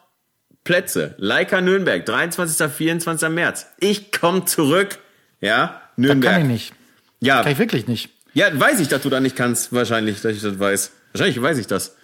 Plätze. 0.64 1.14
Leica 1.18 1.60
Nürnberg, 1.60 2.04
23. 2.04 2.68
24. 2.70 3.28
März. 3.28 3.66
Ich 3.78 4.10
komme 4.12 4.44
zurück. 4.46 4.98
Ja, 5.40 5.80
Da 5.96 6.02
Nürnberg. 6.02 6.32
kann 6.34 6.42
ich 6.42 6.48
nicht. 6.48 6.72
Ja, 7.20 7.42
Kann 7.42 7.52
ich 7.52 7.58
wirklich 7.58 7.86
nicht. 7.86 8.10
ja, 8.32 8.48
weiß 8.58 8.80
ich, 8.80 8.88
dass 8.88 9.02
du 9.02 9.10
da 9.10 9.20
nicht 9.20 9.36
kannst, 9.36 9.72
wahrscheinlich, 9.72 10.20
dass 10.22 10.32
ich 10.34 10.42
das 10.42 10.58
weiß. 10.58 10.92
Wahrscheinlich 11.12 11.40
weiß 11.40 11.58
ich 11.58 11.66
das. 11.66 11.96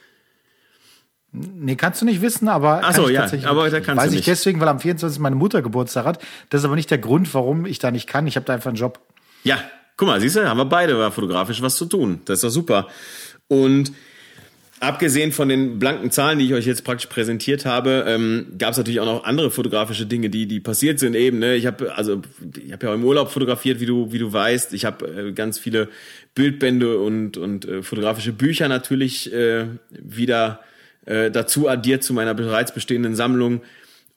Nee, 1.32 1.76
kannst 1.76 2.00
du 2.00 2.06
nicht 2.06 2.22
wissen, 2.22 2.48
aber. 2.48 2.80
Ach 2.82 2.94
so, 2.94 3.08
ich 3.08 3.14
ja, 3.14 3.24
aber 3.48 3.70
da 3.70 3.78
kannst 3.80 3.88
du 3.90 3.96
Weiß 3.96 4.10
ich 4.10 4.16
nicht. 4.18 4.26
deswegen, 4.26 4.60
weil 4.60 4.68
am 4.68 4.80
24. 4.80 5.20
meine 5.20 5.36
Mutter 5.36 5.62
Geburtstag 5.62 6.04
hat. 6.04 6.20
Das 6.48 6.60
ist 6.62 6.64
aber 6.64 6.74
nicht 6.76 6.90
der 6.90 6.98
Grund, 6.98 7.32
warum 7.34 7.66
ich 7.66 7.78
da 7.78 7.90
nicht 7.90 8.08
kann. 8.08 8.26
Ich 8.26 8.34
habe 8.36 8.46
da 8.46 8.54
einfach 8.54 8.68
einen 8.68 8.76
Job. 8.76 8.98
Ja, 9.44 9.58
guck 10.00 10.08
mal, 10.08 10.18
siehst 10.18 10.36
du, 10.36 10.48
haben 10.48 10.56
wir 10.56 10.64
beide 10.64 11.10
fotografisch 11.10 11.60
was 11.60 11.76
zu 11.76 11.84
tun. 11.84 12.22
Das 12.24 12.38
ist 12.38 12.44
doch 12.44 12.48
super. 12.48 12.88
Und 13.48 13.92
abgesehen 14.80 15.30
von 15.30 15.50
den 15.50 15.78
blanken 15.78 16.10
Zahlen, 16.10 16.38
die 16.38 16.46
ich 16.46 16.54
euch 16.54 16.64
jetzt 16.64 16.84
praktisch 16.84 17.10
präsentiert 17.10 17.66
habe, 17.66 18.06
ähm, 18.08 18.46
gab 18.56 18.70
es 18.70 18.78
natürlich 18.78 19.00
auch 19.00 19.04
noch 19.04 19.24
andere 19.24 19.50
fotografische 19.50 20.06
Dinge, 20.06 20.30
die 20.30 20.46
die 20.46 20.58
passiert 20.58 21.00
sind 21.00 21.14
eben. 21.14 21.38
Ne? 21.38 21.54
Ich 21.54 21.66
habe 21.66 21.94
also 21.94 22.22
ich 22.56 22.72
habe 22.72 22.86
ja 22.86 22.92
auch 22.92 22.94
im 22.94 23.04
Urlaub 23.04 23.30
fotografiert, 23.30 23.78
wie 23.78 23.84
du 23.84 24.10
wie 24.10 24.18
du 24.18 24.32
weißt. 24.32 24.72
Ich 24.72 24.86
habe 24.86 25.06
äh, 25.06 25.32
ganz 25.32 25.58
viele 25.58 25.90
Bildbände 26.34 26.98
und 26.98 27.36
und 27.36 27.66
äh, 27.66 27.82
fotografische 27.82 28.32
Bücher 28.32 28.68
natürlich 28.68 29.30
äh, 29.34 29.66
wieder 29.90 30.60
äh, 31.04 31.30
dazu 31.30 31.68
addiert 31.68 32.02
zu 32.04 32.14
meiner 32.14 32.32
bereits 32.32 32.72
bestehenden 32.72 33.14
Sammlung. 33.14 33.60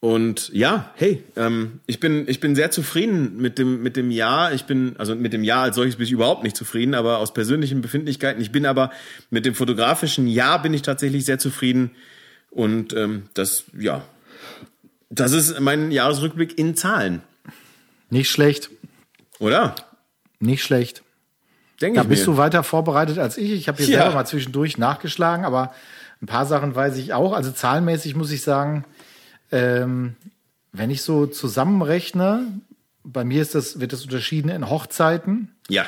Und 0.04 0.50
ja, 0.52 0.92
hey, 0.96 1.24
ähm, 1.38 1.80
ich 1.86 2.02
bin 2.02 2.28
ich 2.28 2.42
bin 2.42 2.56
sehr 2.56 2.72
zufrieden 2.72 3.38
mit 3.38 3.58
dem 3.58 3.82
mit 3.82 3.96
dem 3.96 4.12
Jahr. 4.12 4.52
Ich 4.52 4.66
bin 4.66 4.96
also 4.98 5.16
mit 5.16 5.32
dem 5.32 5.46
Jahr 5.46 5.64
als 5.64 5.78
solches 5.78 5.96
bin 5.96 6.06
ich 6.06 6.12
überhaupt 6.12 6.44
nicht 6.44 6.58
zufrieden, 6.58 6.94
aber 6.94 7.20
aus 7.20 7.34
persönlichen 7.34 7.80
Befindlichkeiten. 7.80 8.42
Ich 8.42 8.52
bin 8.52 8.66
aber 8.66 8.92
mit 9.30 9.46
dem 9.46 9.56
fotografischen 9.56 10.28
Jahr 10.28 10.62
bin 10.62 10.74
ich 10.74 10.82
tatsächlich 10.82 11.24
sehr 11.24 11.40
zufrieden. 11.40 11.92
Und 12.52 12.92
ähm, 12.92 13.30
das 13.34 13.64
ja, 13.80 14.04
das 15.10 15.32
ist 15.32 15.62
mein 15.62 15.90
Jahresrückblick 15.90 16.60
in 16.60 16.76
Zahlen, 16.76 17.22
Nicht 18.10 18.30
schlecht. 18.30 18.72
oder? 19.40 19.74
Nicht 20.42 20.64
schlecht. 20.64 21.02
Denke 21.80 21.96
Da 21.96 22.02
ich 22.04 22.10
bist 22.10 22.28
mir. 22.28 22.34
du 22.34 22.38
weiter 22.38 22.64
vorbereitet 22.64 23.20
als 23.20 23.38
ich. 23.38 23.52
Ich 23.52 23.70
habe 23.70 23.82
hier 23.82 23.88
Ja. 23.96 24.02
selber 24.02 24.16
mal 24.16 24.26
zwischendurch 24.26 24.78
nachgeschlagen, 24.78 25.46
aber 25.46 25.74
ein 26.22 26.26
paar 26.26 26.46
Sachen 26.46 26.76
weiß 26.76 26.98
ich 26.98 27.14
auch. 27.14 27.32
Also 27.32 27.52
zahlenmäßig 27.52 28.16
muss 28.18 28.32
ich 28.32 28.42
sagen, 28.42 28.84
ähm, 29.54 30.16
wenn 30.72 30.90
ich 30.90 31.04
so 31.04 31.28
zusammenrechne, 31.28 32.48
bei 33.04 33.24
mir 33.24 33.42
ist 33.42 33.56
das, 33.56 33.80
wird 33.80 33.94
das 33.94 34.04
unterschieden 34.04 34.50
in 34.50 34.70
Hochzeiten, 34.70 35.56
ja, 35.70 35.86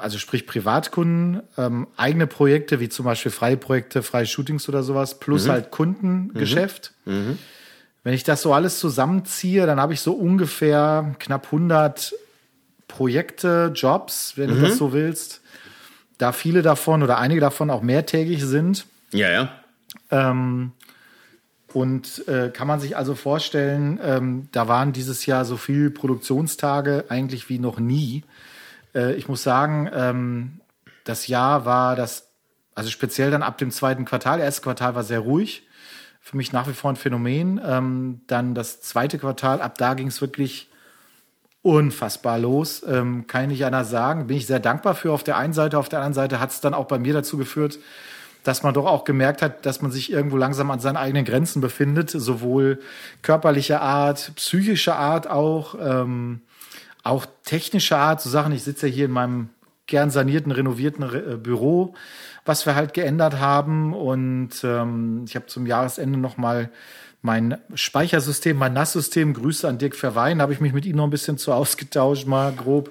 also 0.00 0.18
sprich 0.18 0.46
Privatkunden, 0.46 1.42
ähm, 1.58 1.88
eigene 1.96 2.26
Projekte, 2.26 2.78
wie 2.78 2.88
zum 2.88 3.04
Beispiel 3.04 3.32
freie 3.32 3.56
Projekte, 3.56 4.02
freie 4.02 4.26
Shootings 4.26 4.68
oder 4.68 4.82
sowas, 4.82 5.18
plus 5.18 5.48
halt 5.48 5.70
Kundengeschäft. 5.70 6.92
Wenn 8.04 8.14
ich 8.14 8.22
das 8.24 8.42
so 8.42 8.52
alles 8.52 8.78
zusammenziehe, 8.78 9.66
dann 9.66 9.80
habe 9.80 9.92
ich 9.92 10.00
so 10.00 10.12
ungefähr 10.12 11.14
knapp 11.18 11.46
100 11.46 12.14
Projekte, 12.86 13.72
Jobs, 13.74 14.34
wenn 14.36 14.50
du 14.50 14.60
das 14.60 14.76
so 14.76 14.92
willst. 14.92 15.40
Da 16.18 16.32
viele 16.32 16.62
davon 16.62 17.02
oder 17.02 17.18
einige 17.18 17.40
davon 17.40 17.70
auch 17.70 17.82
mehrtägig 17.82 18.44
sind. 18.44 18.86
ja, 19.12 19.30
ja. 19.30 19.52
Ähm, 20.10 20.72
und 21.74 22.26
äh, 22.28 22.50
kann 22.50 22.66
man 22.66 22.80
sich 22.80 22.96
also 22.96 23.14
vorstellen, 23.14 23.98
ähm, 24.02 24.48
da 24.52 24.68
waren 24.68 24.92
dieses 24.92 25.26
Jahr 25.26 25.44
so 25.44 25.56
viel 25.56 25.90
Produktionstage 25.90 27.06
eigentlich 27.08 27.48
wie 27.48 27.58
noch 27.58 27.78
nie. 27.78 28.24
Äh, 28.94 29.14
ich 29.14 29.28
muss 29.28 29.42
sagen, 29.42 29.90
ähm, 29.92 30.60
das 31.04 31.26
Jahr 31.26 31.64
war 31.64 31.96
das, 31.96 32.28
also 32.74 32.90
speziell 32.90 33.30
dann 33.30 33.42
ab 33.42 33.58
dem 33.58 33.70
zweiten 33.70 34.04
Quartal, 34.04 34.40
erstes 34.40 34.62
Quartal 34.62 34.94
war 34.94 35.04
sehr 35.04 35.20
ruhig. 35.20 35.66
Für 36.20 36.36
mich 36.36 36.52
nach 36.52 36.68
wie 36.68 36.72
vor 36.72 36.90
ein 36.90 36.96
Phänomen. 36.96 37.60
Ähm, 37.64 38.20
dann 38.28 38.54
das 38.54 38.80
zweite 38.80 39.18
Quartal, 39.18 39.60
ab 39.60 39.76
da 39.78 39.94
ging 39.94 40.06
es 40.06 40.20
wirklich 40.20 40.70
unfassbar 41.62 42.38
los. 42.38 42.84
Ähm, 42.86 43.26
kann 43.26 43.42
ich 43.44 43.48
nicht 43.48 43.64
einer 43.64 43.84
sagen. 43.84 44.26
Bin 44.26 44.36
ich 44.36 44.46
sehr 44.46 44.60
dankbar 44.60 44.94
für 44.94 45.12
auf 45.12 45.24
der 45.24 45.36
einen 45.36 45.52
Seite. 45.52 45.78
Auf 45.78 45.88
der 45.88 46.00
anderen 46.00 46.14
Seite 46.14 46.40
hat 46.40 46.50
es 46.50 46.60
dann 46.60 46.74
auch 46.74 46.86
bei 46.86 46.98
mir 46.98 47.12
dazu 47.12 47.36
geführt, 47.36 47.78
dass 48.44 48.62
man 48.62 48.74
doch 48.74 48.86
auch 48.86 49.04
gemerkt 49.04 49.42
hat, 49.42 49.66
dass 49.66 49.82
man 49.82 49.90
sich 49.90 50.12
irgendwo 50.12 50.36
langsam 50.36 50.70
an 50.70 50.80
seinen 50.80 50.96
eigenen 50.96 51.24
Grenzen 51.24 51.60
befindet, 51.60 52.10
sowohl 52.10 52.80
körperlicher 53.22 53.80
Art, 53.80 54.32
psychischer 54.36 54.96
Art 54.96 55.28
auch, 55.28 55.74
ähm, 55.80 56.40
auch 57.02 57.26
technischer 57.44 57.98
Art, 57.98 58.20
so 58.20 58.30
Sachen. 58.30 58.52
Ich 58.52 58.64
sitze 58.64 58.88
ja 58.88 58.94
hier 58.94 59.04
in 59.06 59.12
meinem 59.12 59.50
gern 59.86 60.10
sanierten, 60.10 60.52
renovierten 60.52 61.02
Re 61.02 61.32
äh, 61.32 61.36
Büro, 61.36 61.94
was 62.44 62.66
wir 62.66 62.74
halt 62.74 62.94
geändert 62.94 63.38
haben. 63.38 63.92
Und 63.94 64.50
ähm, 64.64 65.24
ich 65.26 65.36
habe 65.36 65.46
zum 65.46 65.66
Jahresende 65.66 66.18
noch 66.18 66.36
mal 66.36 66.70
mein 67.22 67.58
Speichersystem, 67.74 68.56
mein 68.56 68.72
NAS-System, 68.72 69.32
Grüße 69.34 69.68
an 69.68 69.78
Dirk 69.78 69.94
Verwein, 69.94 70.42
habe 70.42 70.52
ich 70.52 70.60
mich 70.60 70.72
mit 70.72 70.84
ihm 70.84 70.96
noch 70.96 71.04
ein 71.04 71.10
bisschen 71.10 71.38
zu 71.38 71.52
ausgetauscht, 71.52 72.26
mal 72.26 72.52
grob 72.52 72.90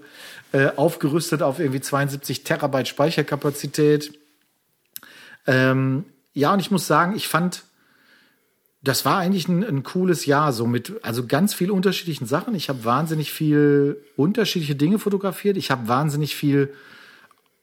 äh, 0.54 0.70
aufgerüstet 0.78 1.42
auf 1.42 1.60
irgendwie 1.60 1.82
72 1.82 2.44
Terabyte 2.44 2.88
Speicherkapazität. 2.88 4.21
Ähm, 5.48 6.06
ja, 6.34 6.54
und 6.54 6.60
ich 6.60 6.72
muss 6.72 6.88
sagen, 6.88 7.16
ich 7.16 7.28
fand, 7.28 7.64
das 8.84 9.06
war 9.06 9.18
eigentlich 9.18 9.48
ein, 9.48 9.64
ein 9.64 9.84
cooles 9.84 10.26
Jahr, 10.26 10.54
so 10.54 10.66
mit, 10.66 10.94
also 11.04 11.26
ganz 11.28 11.54
viel 11.54 11.72
unterschiedlichen 11.72 12.26
Sachen. 12.26 12.56
Ich 12.56 12.70
habe 12.70 12.84
wahnsinnig 12.86 13.32
viel 13.32 13.98
unterschiedliche 14.16 14.76
Dinge 14.76 15.00
fotografiert. 15.00 15.58
Ich 15.58 15.72
habe 15.72 15.88
wahnsinnig 15.88 16.36
viel 16.36 16.74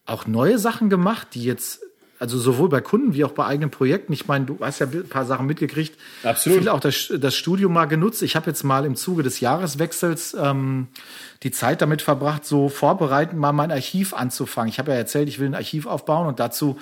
auch 0.05 0.27
neue 0.27 0.57
Sachen 0.59 0.89
gemacht, 0.89 1.29
die 1.33 1.43
jetzt 1.43 1.81
also 2.19 2.37
sowohl 2.37 2.67
bei 2.67 2.81
Kunden 2.81 3.13
wie 3.13 3.23
auch 3.23 3.31
bei 3.31 3.45
eigenen 3.45 3.71
Projekten. 3.71 4.11
Ich 4.11 4.27
meine, 4.27 4.45
du 4.45 4.57
hast 4.59 4.79
ja 4.79 4.87
ein 4.87 5.07
paar 5.07 5.25
Sachen 5.25 5.45
mitgekriegt. 5.45 5.97
Absolut. 6.23 6.59
Viel 6.59 6.69
auch 6.69 6.81
das, 6.81 7.13
das 7.17 7.35
Studio 7.35 7.69
mal 7.69 7.85
genutzt. 7.85 8.21
Ich 8.21 8.35
habe 8.35 8.47
jetzt 8.47 8.63
mal 8.63 8.85
im 8.85 8.97
Zuge 8.97 9.23
des 9.23 9.39
Jahreswechsels 9.39 10.35
ähm, 10.37 10.89
die 11.43 11.51
Zeit 11.51 11.81
damit 11.81 12.01
verbracht, 12.01 12.45
so 12.45 12.67
vorbereitend 12.67 13.39
mal 13.39 13.53
mein 13.53 13.71
Archiv 13.71 14.13
anzufangen. 14.13 14.69
Ich 14.69 14.79
habe 14.79 14.91
ja 14.91 14.97
erzählt, 14.97 15.29
ich 15.29 15.39
will 15.39 15.47
ein 15.47 15.55
Archiv 15.55 15.85
aufbauen 15.85 16.27
und 16.27 16.41
dazu 16.41 16.77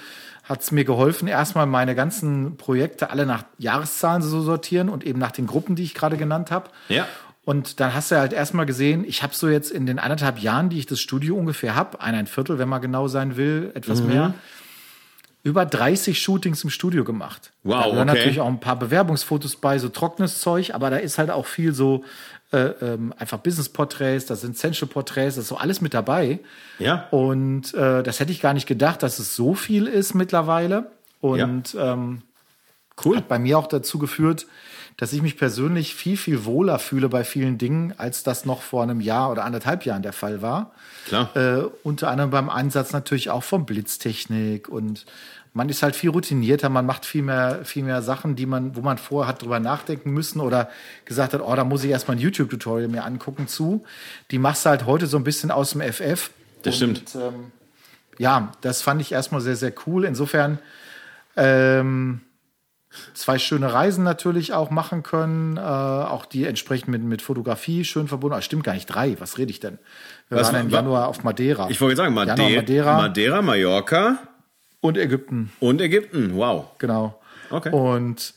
hat 0.47 0.62
es 0.62 0.71
mir 0.71 0.86
geholfen, 0.86 1.27
erstmal 1.27 1.65
meine 1.65 1.93
ganzen 1.95 2.57
Projekte 2.57 3.10
alle 3.10 3.25
nach 3.25 3.43
Jahreszahlen 3.57 4.21
zu 4.21 4.41
sortieren 4.41 4.89
und 4.89 5.05
eben 5.05 5.19
nach 5.19 5.31
den 5.31 5.47
Gruppen, 5.47 5.75
die 5.75 5.83
ich 5.83 5.93
gerade 5.93 6.17
genannt 6.17 6.51
habe. 6.51 6.69
Ja. 6.89 7.07
Und 7.43 7.79
dann 7.79 7.93
hast 7.93 8.12
du 8.12 8.17
halt 8.17 8.33
erstmal 8.33 8.65
gesehen, 8.65 9.05
ich 9.07 9.23
habe 9.23 9.33
so 9.33 9.47
jetzt 9.47 9.71
in 9.71 9.86
den 9.86 9.99
anderthalb 9.99 10.39
Jahren, 10.39 10.69
die 10.69 10.79
ich 10.79 10.86
das 10.86 10.99
Studio 10.99 11.36
ungefähr 11.36 11.75
habe, 11.75 12.01
ein 12.01 12.27
Viertel, 12.27 12.60
wenn 12.60 12.67
man 12.67 12.81
genau 12.81 13.07
sein 13.07 13.38
will, 13.38 13.71
etwas 13.73 14.01
Mhm. 14.01 14.07
mehr, 14.07 14.33
über 15.43 15.65
30 15.65 16.19
Shootings 16.21 16.63
im 16.65 16.69
Studio 16.69 17.05
gemacht. 17.05 17.53
Wow, 17.63 17.83
da 17.83 17.89
gehören 17.89 18.10
okay. 18.10 18.17
natürlich 18.17 18.39
auch 18.41 18.47
ein 18.47 18.60
paar 18.60 18.77
Bewerbungsfotos 18.77 19.55
bei, 19.55 19.79
so 19.79 19.88
trockenes 19.88 20.41
Zeug, 20.41 20.73
aber 20.73 20.89
da 20.89 20.97
ist 20.97 21.17
halt 21.17 21.29
auch 21.29 21.45
viel 21.45 21.73
so 21.73 22.03
äh, 22.51 22.67
ähm, 22.81 23.13
einfach 23.17 23.39
Business-Porträts, 23.39 24.25
da 24.25 24.36
sind 24.36 24.55
Essential-Porträts, 24.55 25.36
das 25.36 25.43
ist 25.43 25.49
so 25.49 25.57
alles 25.57 25.81
mit 25.81 25.93
dabei. 25.93 26.39
Ja. 26.79 27.07
Und 27.12 27.73
äh, 27.73 28.03
das 28.03 28.19
hätte 28.19 28.31
ich 28.31 28.41
gar 28.41 28.53
nicht 28.53 28.67
gedacht, 28.67 29.03
dass 29.03 29.19
es 29.19 29.36
so 29.36 29.53
viel 29.53 29.88
ist 29.88 30.13
mittlerweile. 30.13 30.91
Und 31.19 31.75
ähm, 31.79 32.21
Cool. 33.03 33.17
hat 33.17 33.27
bei 33.27 33.39
mir 33.39 33.60
auch 33.60 33.67
dazu 33.67 33.99
geführt, 33.99 34.47
dass 34.97 35.13
ich 35.13 35.21
mich 35.21 35.38
persönlich 35.38 35.93
viel, 35.93 36.17
viel 36.17 36.45
wohler 36.45 36.79
fühle 36.79 37.07
bei 37.07 37.23
vielen 37.23 37.60
Dingen, 37.60 37.93
als 37.97 38.23
das 38.23 38.45
noch 38.45 38.63
vor 38.63 38.81
einem 38.81 38.99
Jahr 38.99 39.31
oder 39.31 39.45
anderthalb 39.45 39.86
Jahren 39.86 40.01
der 40.01 40.13
Fall 40.13 40.41
war. 40.41 40.71
Klar. 41.05 41.36
Äh, 41.36 41.65
unter 41.83 42.10
anderem 42.10 42.31
beim 42.31 42.49
Einsatz 42.49 42.93
natürlich 42.93 43.29
auch 43.29 43.43
von 43.43 43.65
Blitztechnik 43.67 44.67
und 44.67 45.05
man 45.58 45.70
ist 45.70 45.82
halt 45.82 45.96
viel 45.96 46.12
routinierter, 46.12 46.70
man 46.70 46.86
macht 46.86 47.04
viel 47.04 47.24
mehr, 47.24 47.65
viel 47.65 47.84
mehr 47.84 48.04
Sachen, 48.04 48.36
die 48.36 48.46
man, 48.46 48.76
wo 48.76 48.82
man 48.82 49.00
vorher 49.00 49.28
hat 49.28 49.41
drüber 49.41 49.60
nachdenken 49.60 50.12
müssen 50.12 50.39
oder 50.39 50.70
gesagt 51.06 51.34
hat, 51.34 51.41
oh, 51.41 51.56
da 51.56 51.63
muss 51.63 51.84
ich 51.84 51.89
erstmal 51.89 52.15
ein 52.15 52.20
YouTube-Tutorial 52.22 52.88
mir 52.88 53.04
angucken 53.04 53.48
zu. 53.48 53.84
Die 54.30 54.38
machst 54.38 54.65
du 54.65 54.70
halt 54.70 54.86
heute 54.86 55.08
so 55.08 55.17
ein 55.17 55.24
bisschen 55.24 55.50
aus 55.50 55.72
dem 55.72 55.82
FF. 55.82 56.30
Das 56.62 56.80
und, 56.80 57.00
stimmt. 57.00 57.15
Ähm, 57.15 57.52
ja, 58.20 58.52
das 58.62 58.84
fand 58.84 59.02
ich 59.02 59.12
erstmal 59.12 59.41
sehr, 59.41 59.56
sehr 59.56 59.74
cool. 59.88 60.06
Insofern 60.06 60.60
ähm, 61.36 62.22
zwei 63.15 63.39
schöne 63.39 63.74
Reisen 63.74 64.04
natürlich 64.04 64.54
auch 64.54 64.70
machen 64.70 65.02
können, 65.02 65.58
äh, 65.58 65.60
auch 65.60 66.28
die 66.28 66.46
entsprechend 66.46 66.89
mit, 66.89 67.02
mit 67.02 67.24
Fotografie 67.24 67.84
schön 67.84 68.08
verbunden. 68.08 68.38
Ah, 68.38 68.41
stimmt 68.41 68.63
gar 68.63 68.74
nicht, 68.74 68.86
drei, 68.86 69.20
was 69.20 69.39
rede 69.39 69.50
ich 69.50 69.60
denn? 69.60 69.80
Wir 70.30 70.38
Was 70.38 70.54
waren 70.54 70.67
im 70.67 70.70
Januar 70.70 71.08
auf 71.08 71.24
Madeira. 71.24 71.67
Ich 71.72 71.82
wollte 71.82 71.96
sagen, 71.96 72.13
Made 72.13 72.28
Januar, 72.28 72.52
Madeira 72.52 72.98
Madeira, 72.98 73.41
Mallorca 73.41 74.20
und 74.81 74.97
Ägypten, 74.97 75.51
und 75.59 75.81
Ägypten. 75.81 76.35
Wow. 76.35 76.65
genau. 76.77 77.19
Okay. 77.49 77.71
Und 77.71 78.33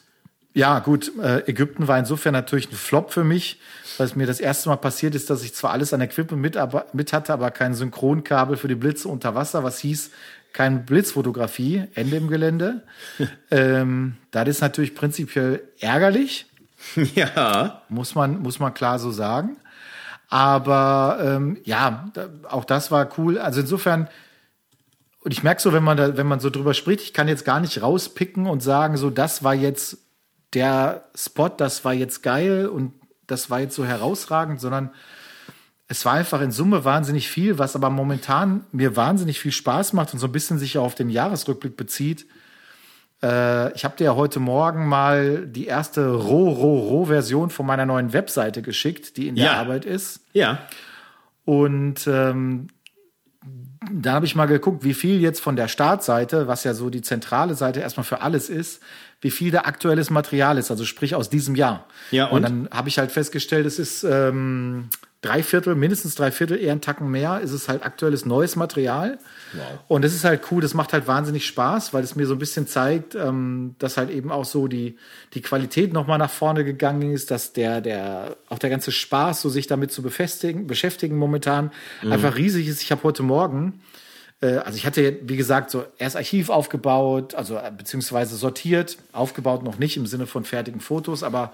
ja, 0.53 0.81
gut, 0.81 1.13
äh, 1.19 1.49
Ägypten 1.49 1.87
war 1.89 1.99
insofern 1.99 2.33
natürlich 2.33 2.71
ein 2.71 2.77
Flop 2.77 3.13
für 3.13 3.25
mich, 3.25 3.61
weil 3.99 4.07
es 4.07 4.17
mir 4.17 4.27
das 4.27 4.41
erste 4.41 4.69
Mal 4.69 4.77
passiert 4.77 5.15
ist, 5.15 5.31
dass 5.31 5.43
ich 5.45 5.55
zwar 5.55 5.71
alles 5.71 5.93
an 5.93 6.01
Equipment 6.01 6.43
mit, 6.43 6.57
aber, 6.57 6.87
mit 6.93 7.13
hatte, 7.13 7.33
aber 7.33 7.51
kein 7.51 7.75
Synchronkabel 7.75 8.57
für 8.57 8.69
die 8.69 8.75
Blitze 8.75 9.09
unter 9.09 9.35
Wasser, 9.35 9.63
was 9.63 9.79
hieß, 9.79 10.11
keine 10.53 10.81
Blitzfotografie, 10.81 11.85
Ende 11.95 12.17
im 12.17 12.29
Gelände. 12.29 12.83
ähm, 13.51 14.17
das 14.33 14.49
ist 14.49 14.61
natürlich 14.61 14.95
prinzipiell 14.95 15.63
ärgerlich, 15.79 16.47
Ja. 17.15 17.83
muss 17.89 18.15
man, 18.15 18.41
muss 18.43 18.59
man 18.59 18.75
klar 18.75 18.99
so 18.99 19.11
sagen. 19.11 19.57
Aber 20.29 21.19
ähm, 21.21 21.59
ja, 21.65 22.11
auch 22.49 22.65
das 22.65 22.91
war 22.91 23.09
cool. 23.19 23.39
Also 23.39 23.61
insofern, 23.61 24.09
und 25.23 25.33
ich 25.33 25.43
merke 25.43 25.61
so, 25.61 25.73
wenn 25.73 25.85
man 25.85 25.97
da, 25.97 26.17
wenn 26.17 26.27
man 26.27 26.41
so 26.41 26.51
drüber 26.51 26.75
spricht, 26.75 27.03
ich 27.03 27.13
kann 27.13 27.29
jetzt 27.29 27.45
gar 27.45 27.61
nicht 27.61 27.83
rauspicken 27.83 28.47
und 28.47 28.63
sagen, 28.63 28.97
so 28.97 29.11
das 29.11 29.45
war 29.45 29.55
jetzt 29.55 29.99
der 30.55 31.05
Spot, 31.15 31.49
das 31.49 31.85
war 31.85 31.93
jetzt 31.93 32.23
geil 32.23 32.67
und 32.67 32.95
das 33.27 33.51
war 33.51 33.61
jetzt 33.61 33.77
so 33.77 33.85
herausragend, 33.85 34.61
sondern 34.61 34.91
es 35.87 36.05
war 36.05 36.15
einfach 36.15 36.41
in 36.41 36.53
Summe 36.53 36.85
wahnsinnig 36.85 37.29
viel, 37.29 37.59
was 37.59 37.77
aber 37.77 37.91
momentan 37.91 38.65
mir 38.73 38.97
wahnsinnig 38.97 39.41
viel 39.41 39.53
Spaß 39.53 39.93
macht 39.93 40.13
und 40.13 40.21
so 40.21 40.27
ein 40.27 40.33
bisschen 40.33 40.59
sich 40.59 40.79
auf 40.79 40.95
den 40.95 41.11
Jahresrückblick 41.11 41.77
bezieht. 41.77 42.27
Äh, 43.23 43.73
ich 43.75 43.85
habe 43.85 43.97
dir 43.97 44.05
ja 44.05 44.15
heute 44.15 44.41
Morgen 44.41 44.87
mal 44.89 45.47
die 45.47 45.67
erste 45.67 46.13
Roh-Roh-Roh-Version 46.13 47.51
von 47.51 47.67
meiner 47.67 47.87
neuen 47.87 48.13
Webseite 48.13 48.63
geschickt, 48.63 49.17
die 49.17 49.29
in 49.29 49.37
der 49.37 49.47
Ja. 49.47 49.53
Arbeit 49.61 49.85
ist. 49.85 50.21
Ja. 50.33 50.59
Und 51.45 52.07
ähm, 52.07 52.69
da 53.89 54.13
habe 54.13 54.27
ich 54.27 54.35
mal 54.35 54.47
geguckt, 54.47 54.85
wie 54.85 54.95
viel 54.95 55.21
jetzt 55.21 55.41
von 55.41 55.57
der 55.57 55.69
Startseite, 55.69 56.47
was 56.47 56.65
ja 56.65 56.75
so 56.75 56.91
die 56.91 57.03
zentrale 57.03 57.55
Seite 57.55 57.81
erstmal 57.81 58.05
für 58.05 58.21
alles 58.21 58.51
ist, 58.51 58.83
wie 59.21 59.31
viel 59.31 59.51
da 59.51 59.63
aktuelles 59.63 60.11
Material 60.11 60.59
ist, 60.59 60.71
also 60.71 60.85
sprich 60.85 61.15
aus 61.15 61.31
diesem 61.31 61.55
Jahr. 61.55 61.87
Ja, 62.11 62.27
und? 62.27 62.37
und 62.37 62.43
dann 62.43 62.69
habe 62.71 62.89
ich 62.89 62.99
halt 62.99 63.11
festgestellt, 63.11 63.67
es 63.67 63.79
ist 63.79 64.05
ähm, 64.05 64.91
drei 65.23 65.43
Viertel, 65.43 65.75
mindestens 65.75 66.15
drei 66.15 66.31
Viertel, 66.31 66.59
eher 66.59 66.73
einen 66.73 66.81
Tacken 66.81 67.11
mehr, 67.11 67.41
ist 67.41 67.53
es 67.53 67.69
halt 67.69 67.85
aktuelles 67.85 68.25
neues 68.25 68.57
Material. 68.57 69.19
Wow. 69.53 69.65
Und 69.89 70.03
das 70.03 70.15
ist 70.15 70.25
halt 70.25 70.43
cool, 70.51 70.63
das 70.63 70.73
macht 70.73 70.93
halt 70.95 71.07
wahnsinnig 71.07 71.47
Spaß, 71.47 71.93
weil 71.93 72.03
es 72.03 72.17
mir 72.17 72.27
so 72.27 72.35
ein 72.35 72.39
bisschen 72.39 72.67
zeigt, 72.67 73.15
ähm, 73.15 73.75
dass 73.79 73.99
halt 73.99 74.11
eben 74.11 74.33
auch 74.33 74.47
so 74.47 74.67
die, 74.67 74.97
die 75.35 75.43
Qualität 75.43 75.93
nochmal 75.93 76.19
nach 76.19 76.31
vorne 76.31 76.65
gegangen 76.65 77.13
ist, 77.13 77.31
dass 77.31 77.53
der, 77.53 77.83
der, 77.83 78.37
auch 78.49 78.59
der 78.59 78.71
ganze 78.71 78.93
Spaß, 78.93 79.43
so 79.43 79.51
sich 79.51 79.67
damit 79.67 79.93
zu 79.93 80.03
befestigen, 80.03 80.67
beschäftigen 80.67 81.19
momentan 81.19 81.71
einfach 82.09 82.37
riesig 82.37 82.67
ist. 82.69 82.83
Ich 82.83 82.91
habe 82.91 83.03
heute 83.03 83.23
Morgen, 83.23 83.83
äh, 84.41 84.57
also 84.57 84.77
ich 84.77 84.87
hatte, 84.87 85.19
wie 85.23 85.37
gesagt, 85.37 85.71
so 85.71 85.85
erst 85.99 86.17
Archiv 86.17 86.49
aufgebaut, 86.49 87.35
also 87.35 87.57
äh, 87.57 87.71
beziehungsweise 87.77 88.37
sortiert, 88.37 88.97
aufgebaut 89.13 89.63
noch 89.65 89.79
nicht 89.79 89.99
im 89.99 90.07
Sinne 90.07 90.27
von 90.27 90.45
fertigen 90.45 90.81
Fotos, 90.81 91.23
aber 91.23 91.53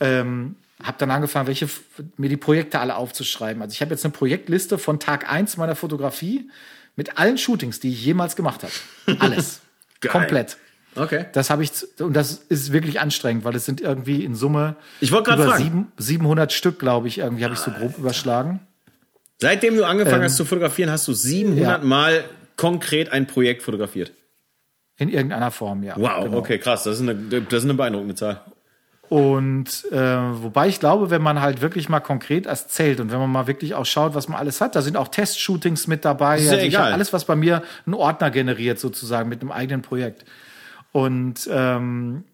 ähm, 0.00 0.56
habe 0.82 0.96
dann 0.98 1.10
angefangen, 1.10 1.46
welche 1.48 1.68
mir 2.16 2.28
die 2.28 2.36
Projekte 2.36 2.78
alle 2.80 2.96
aufzuschreiben. 2.96 3.62
Also 3.62 3.72
ich 3.72 3.80
habe 3.80 3.90
jetzt 3.92 4.04
eine 4.04 4.12
Projektliste 4.12 4.78
von 4.78 5.00
Tag 5.00 5.30
1 5.30 5.56
meiner 5.56 5.74
Fotografie 5.74 6.50
mit 6.96 7.18
allen 7.18 7.38
Shootings, 7.38 7.80
die 7.80 7.90
ich 7.92 8.04
jemals 8.04 8.36
gemacht 8.36 8.62
habe. 8.62 8.72
Alles. 9.20 9.60
Komplett. 10.06 10.56
Okay. 10.94 11.26
Das 11.32 11.50
habe 11.50 11.62
ich, 11.62 11.70
und 12.00 12.14
das 12.14 12.32
ist 12.48 12.72
wirklich 12.72 13.00
anstrengend, 13.00 13.44
weil 13.44 13.54
es 13.54 13.64
sind 13.64 13.80
irgendwie 13.80 14.24
in 14.24 14.34
Summe 14.34 14.76
Ich 15.00 15.10
über 15.10 15.24
fragen. 15.24 15.56
sieben, 15.62 15.92
700 15.96 16.52
Stück, 16.52 16.78
glaube 16.78 17.08
ich, 17.08 17.18
irgendwie 17.18 17.44
habe 17.44 17.54
ich 17.54 17.60
so 17.60 17.70
grob 17.70 17.98
überschlagen. 17.98 18.60
Seitdem 19.40 19.76
du 19.76 19.84
angefangen 19.84 20.24
hast 20.24 20.36
zu 20.36 20.44
fotografieren, 20.44 20.90
hast 20.90 21.06
du 21.06 21.12
700 21.12 21.58
Ähm, 21.58 21.62
ja. 21.62 21.78
Mal 21.86 22.24
konkret 22.56 23.12
ein 23.12 23.26
Projekt 23.28 23.62
fotografiert. 23.62 24.12
In 24.96 25.08
irgendeiner 25.08 25.52
Form, 25.52 25.84
ja. 25.84 25.94
Wow, 25.96 26.24
Genau. 26.24 26.38
okay, 26.38 26.58
krass. 26.58 26.82
Das 26.82 26.96
ist 26.96 27.02
eine, 27.02 27.14
das 27.14 27.58
ist 27.58 27.64
eine 27.64 27.74
beeindruckende 27.74 28.16
Zahl. 28.16 28.40
Und 29.08 29.86
äh, 29.90 29.96
wobei 29.96 30.68
ich 30.68 30.80
glaube, 30.80 31.08
wenn 31.08 31.22
man 31.22 31.40
halt 31.40 31.62
wirklich 31.62 31.88
mal 31.88 32.00
konkret 32.00 32.46
erst 32.46 32.70
zählt 32.70 33.00
und 33.00 33.10
wenn 33.10 33.18
man 33.18 33.30
mal 33.30 33.46
wirklich 33.46 33.74
auch 33.74 33.86
schaut, 33.86 34.14
was 34.14 34.28
man 34.28 34.38
alles 34.38 34.60
hat, 34.60 34.76
da 34.76 34.82
sind 34.82 34.98
auch 34.98 35.08
Testshootings 35.08 35.86
mit 35.86 36.04
dabei. 36.04 36.38
Ja 36.38 36.52
also 36.52 36.64
ich 36.64 36.76
habe 36.76 36.92
alles, 36.92 37.12
was 37.12 37.24
bei 37.24 37.34
mir 37.34 37.62
einen 37.86 37.94
Ordner 37.94 38.30
generiert, 38.30 38.78
sozusagen, 38.78 39.30
mit 39.30 39.40
einem 39.40 39.50
eigenen 39.50 39.80
Projekt. 39.80 40.26
Und 40.92 41.48
ähm, 41.50 42.24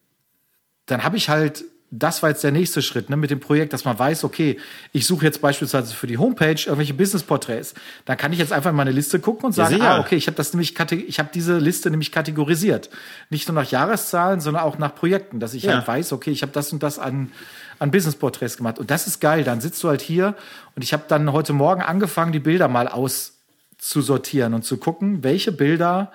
dann 0.86 1.04
habe 1.04 1.16
ich 1.16 1.28
halt, 1.28 1.64
das 1.96 2.22
war 2.22 2.30
jetzt 2.30 2.42
der 2.42 2.50
nächste 2.50 2.82
Schritt, 2.82 3.08
ne, 3.08 3.16
mit 3.16 3.30
dem 3.30 3.38
Projekt, 3.40 3.72
dass 3.72 3.84
man 3.84 3.96
weiß, 3.98 4.24
okay, 4.24 4.58
ich 4.92 5.06
suche 5.06 5.24
jetzt 5.24 5.40
beispielsweise 5.40 5.94
für 5.94 6.06
die 6.08 6.18
Homepage 6.18 6.56
irgendwelche 6.56 6.94
Business-Porträts. 6.94 7.74
Dann 8.04 8.16
kann 8.16 8.32
ich 8.32 8.40
jetzt 8.40 8.52
einfach 8.52 8.70
in 8.70 8.76
meine 8.76 8.90
Liste 8.90 9.20
gucken 9.20 9.46
und 9.46 9.52
sagen, 9.52 9.76
sicher. 9.76 9.90
ah, 9.96 10.00
okay, 10.00 10.16
ich 10.16 10.26
habe 10.26 10.36
das 10.36 10.52
nämlich, 10.52 10.74
ich 11.06 11.18
habe 11.18 11.28
diese 11.32 11.58
Liste 11.58 11.90
nämlich 11.90 12.10
kategorisiert. 12.10 12.90
Nicht 13.30 13.46
nur 13.48 13.54
nach 13.54 13.70
Jahreszahlen, 13.70 14.40
sondern 14.40 14.64
auch 14.64 14.76
nach 14.78 14.94
Projekten, 14.94 15.38
dass 15.38 15.54
ich 15.54 15.64
Ja. 15.64 15.74
halt 15.74 15.86
weiß, 15.86 16.12
okay, 16.12 16.30
ich 16.30 16.42
habe 16.42 16.52
das 16.52 16.72
und 16.72 16.82
das 16.82 16.98
an, 16.98 17.30
an 17.78 17.90
Business-Porträts 17.92 18.56
gemacht. 18.56 18.78
Und 18.80 18.90
das 18.90 19.06
ist 19.06 19.20
geil. 19.20 19.44
Dann 19.44 19.60
sitzt 19.60 19.82
du 19.84 19.88
halt 19.88 20.02
hier 20.02 20.34
und 20.74 20.82
ich 20.82 20.92
habe 20.92 21.04
dann 21.06 21.32
heute 21.32 21.52
Morgen 21.52 21.80
angefangen, 21.82 22.32
die 22.32 22.40
Bilder 22.40 22.66
mal 22.66 22.88
auszusortieren 22.88 24.54
und 24.54 24.64
zu 24.64 24.78
gucken, 24.78 25.22
welche 25.22 25.52
Bilder 25.52 26.10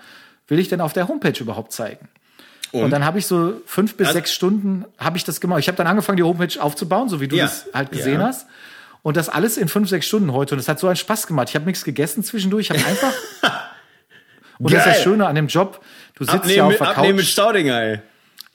will 0.47 0.59
ich 0.59 0.67
denn 0.67 0.81
auf 0.81 0.93
der 0.93 1.07
Homepage 1.07 1.39
überhaupt 1.39 1.71
zeigen. 1.71 2.09
Und, 2.71 2.91
dann 2.91 3.03
habe 3.05 3.17
ich 3.19 3.25
so 3.25 3.53
fünf 3.65 3.95
bis 3.97 4.07
Also- 4.07 4.17
sechs 4.19 4.31
Stunden 4.33 4.85
habe 4.97 5.17
ich 5.17 5.23
das 5.23 5.41
gemacht. 5.41 5.59
Ich 5.59 5.67
habe 5.67 5.77
dann 5.77 5.87
angefangen, 5.87 6.17
die 6.17 6.23
Homepage 6.23 6.61
aufzubauen, 6.61 7.09
so 7.09 7.19
wie 7.19 7.27
du 7.27 7.35
Ja. 7.35 7.45
das 7.45 7.65
halt 7.73 7.91
gesehen 7.91 8.21
Ja. 8.21 8.27
hast. 8.27 8.47
Und 9.01 9.17
das 9.17 9.29
alles 9.29 9.57
in 9.57 9.67
fünf, 9.69 9.89
sechs 9.89 10.05
Stunden 10.07 10.33
heute. 10.33 10.55
Und 10.55 10.59
es 10.59 10.67
hat 10.67 10.77
so 10.79 10.87
einen 10.87 10.95
Spaß 10.97 11.25
gemacht. 11.25 11.49
Ich 11.49 11.55
habe 11.55 11.65
nichts 11.65 11.83
gegessen 11.83 12.23
zwischendurch. 12.23 12.69
Ich 12.69 12.77
habe 12.77 12.85
einfach. 12.87 13.13
und 14.59 14.71
das 14.73 14.79
ist 14.81 14.85
das 14.87 14.95
Geil. 14.95 15.03
Schöne 15.03 15.27
an 15.27 15.35
dem 15.35 15.47
Job. 15.47 15.81
Du 16.15 16.25
sitzt 16.25 16.33
ja 16.33 16.39
Abnehmen, 16.41 16.61
auf 16.63 16.69
mit, 16.71 16.79
der 16.81 16.87
abnehmen 16.89 17.15
mit 17.15 17.25
Couch. 17.25 17.31
Staudinger, 17.31 17.81
ey. 17.81 17.99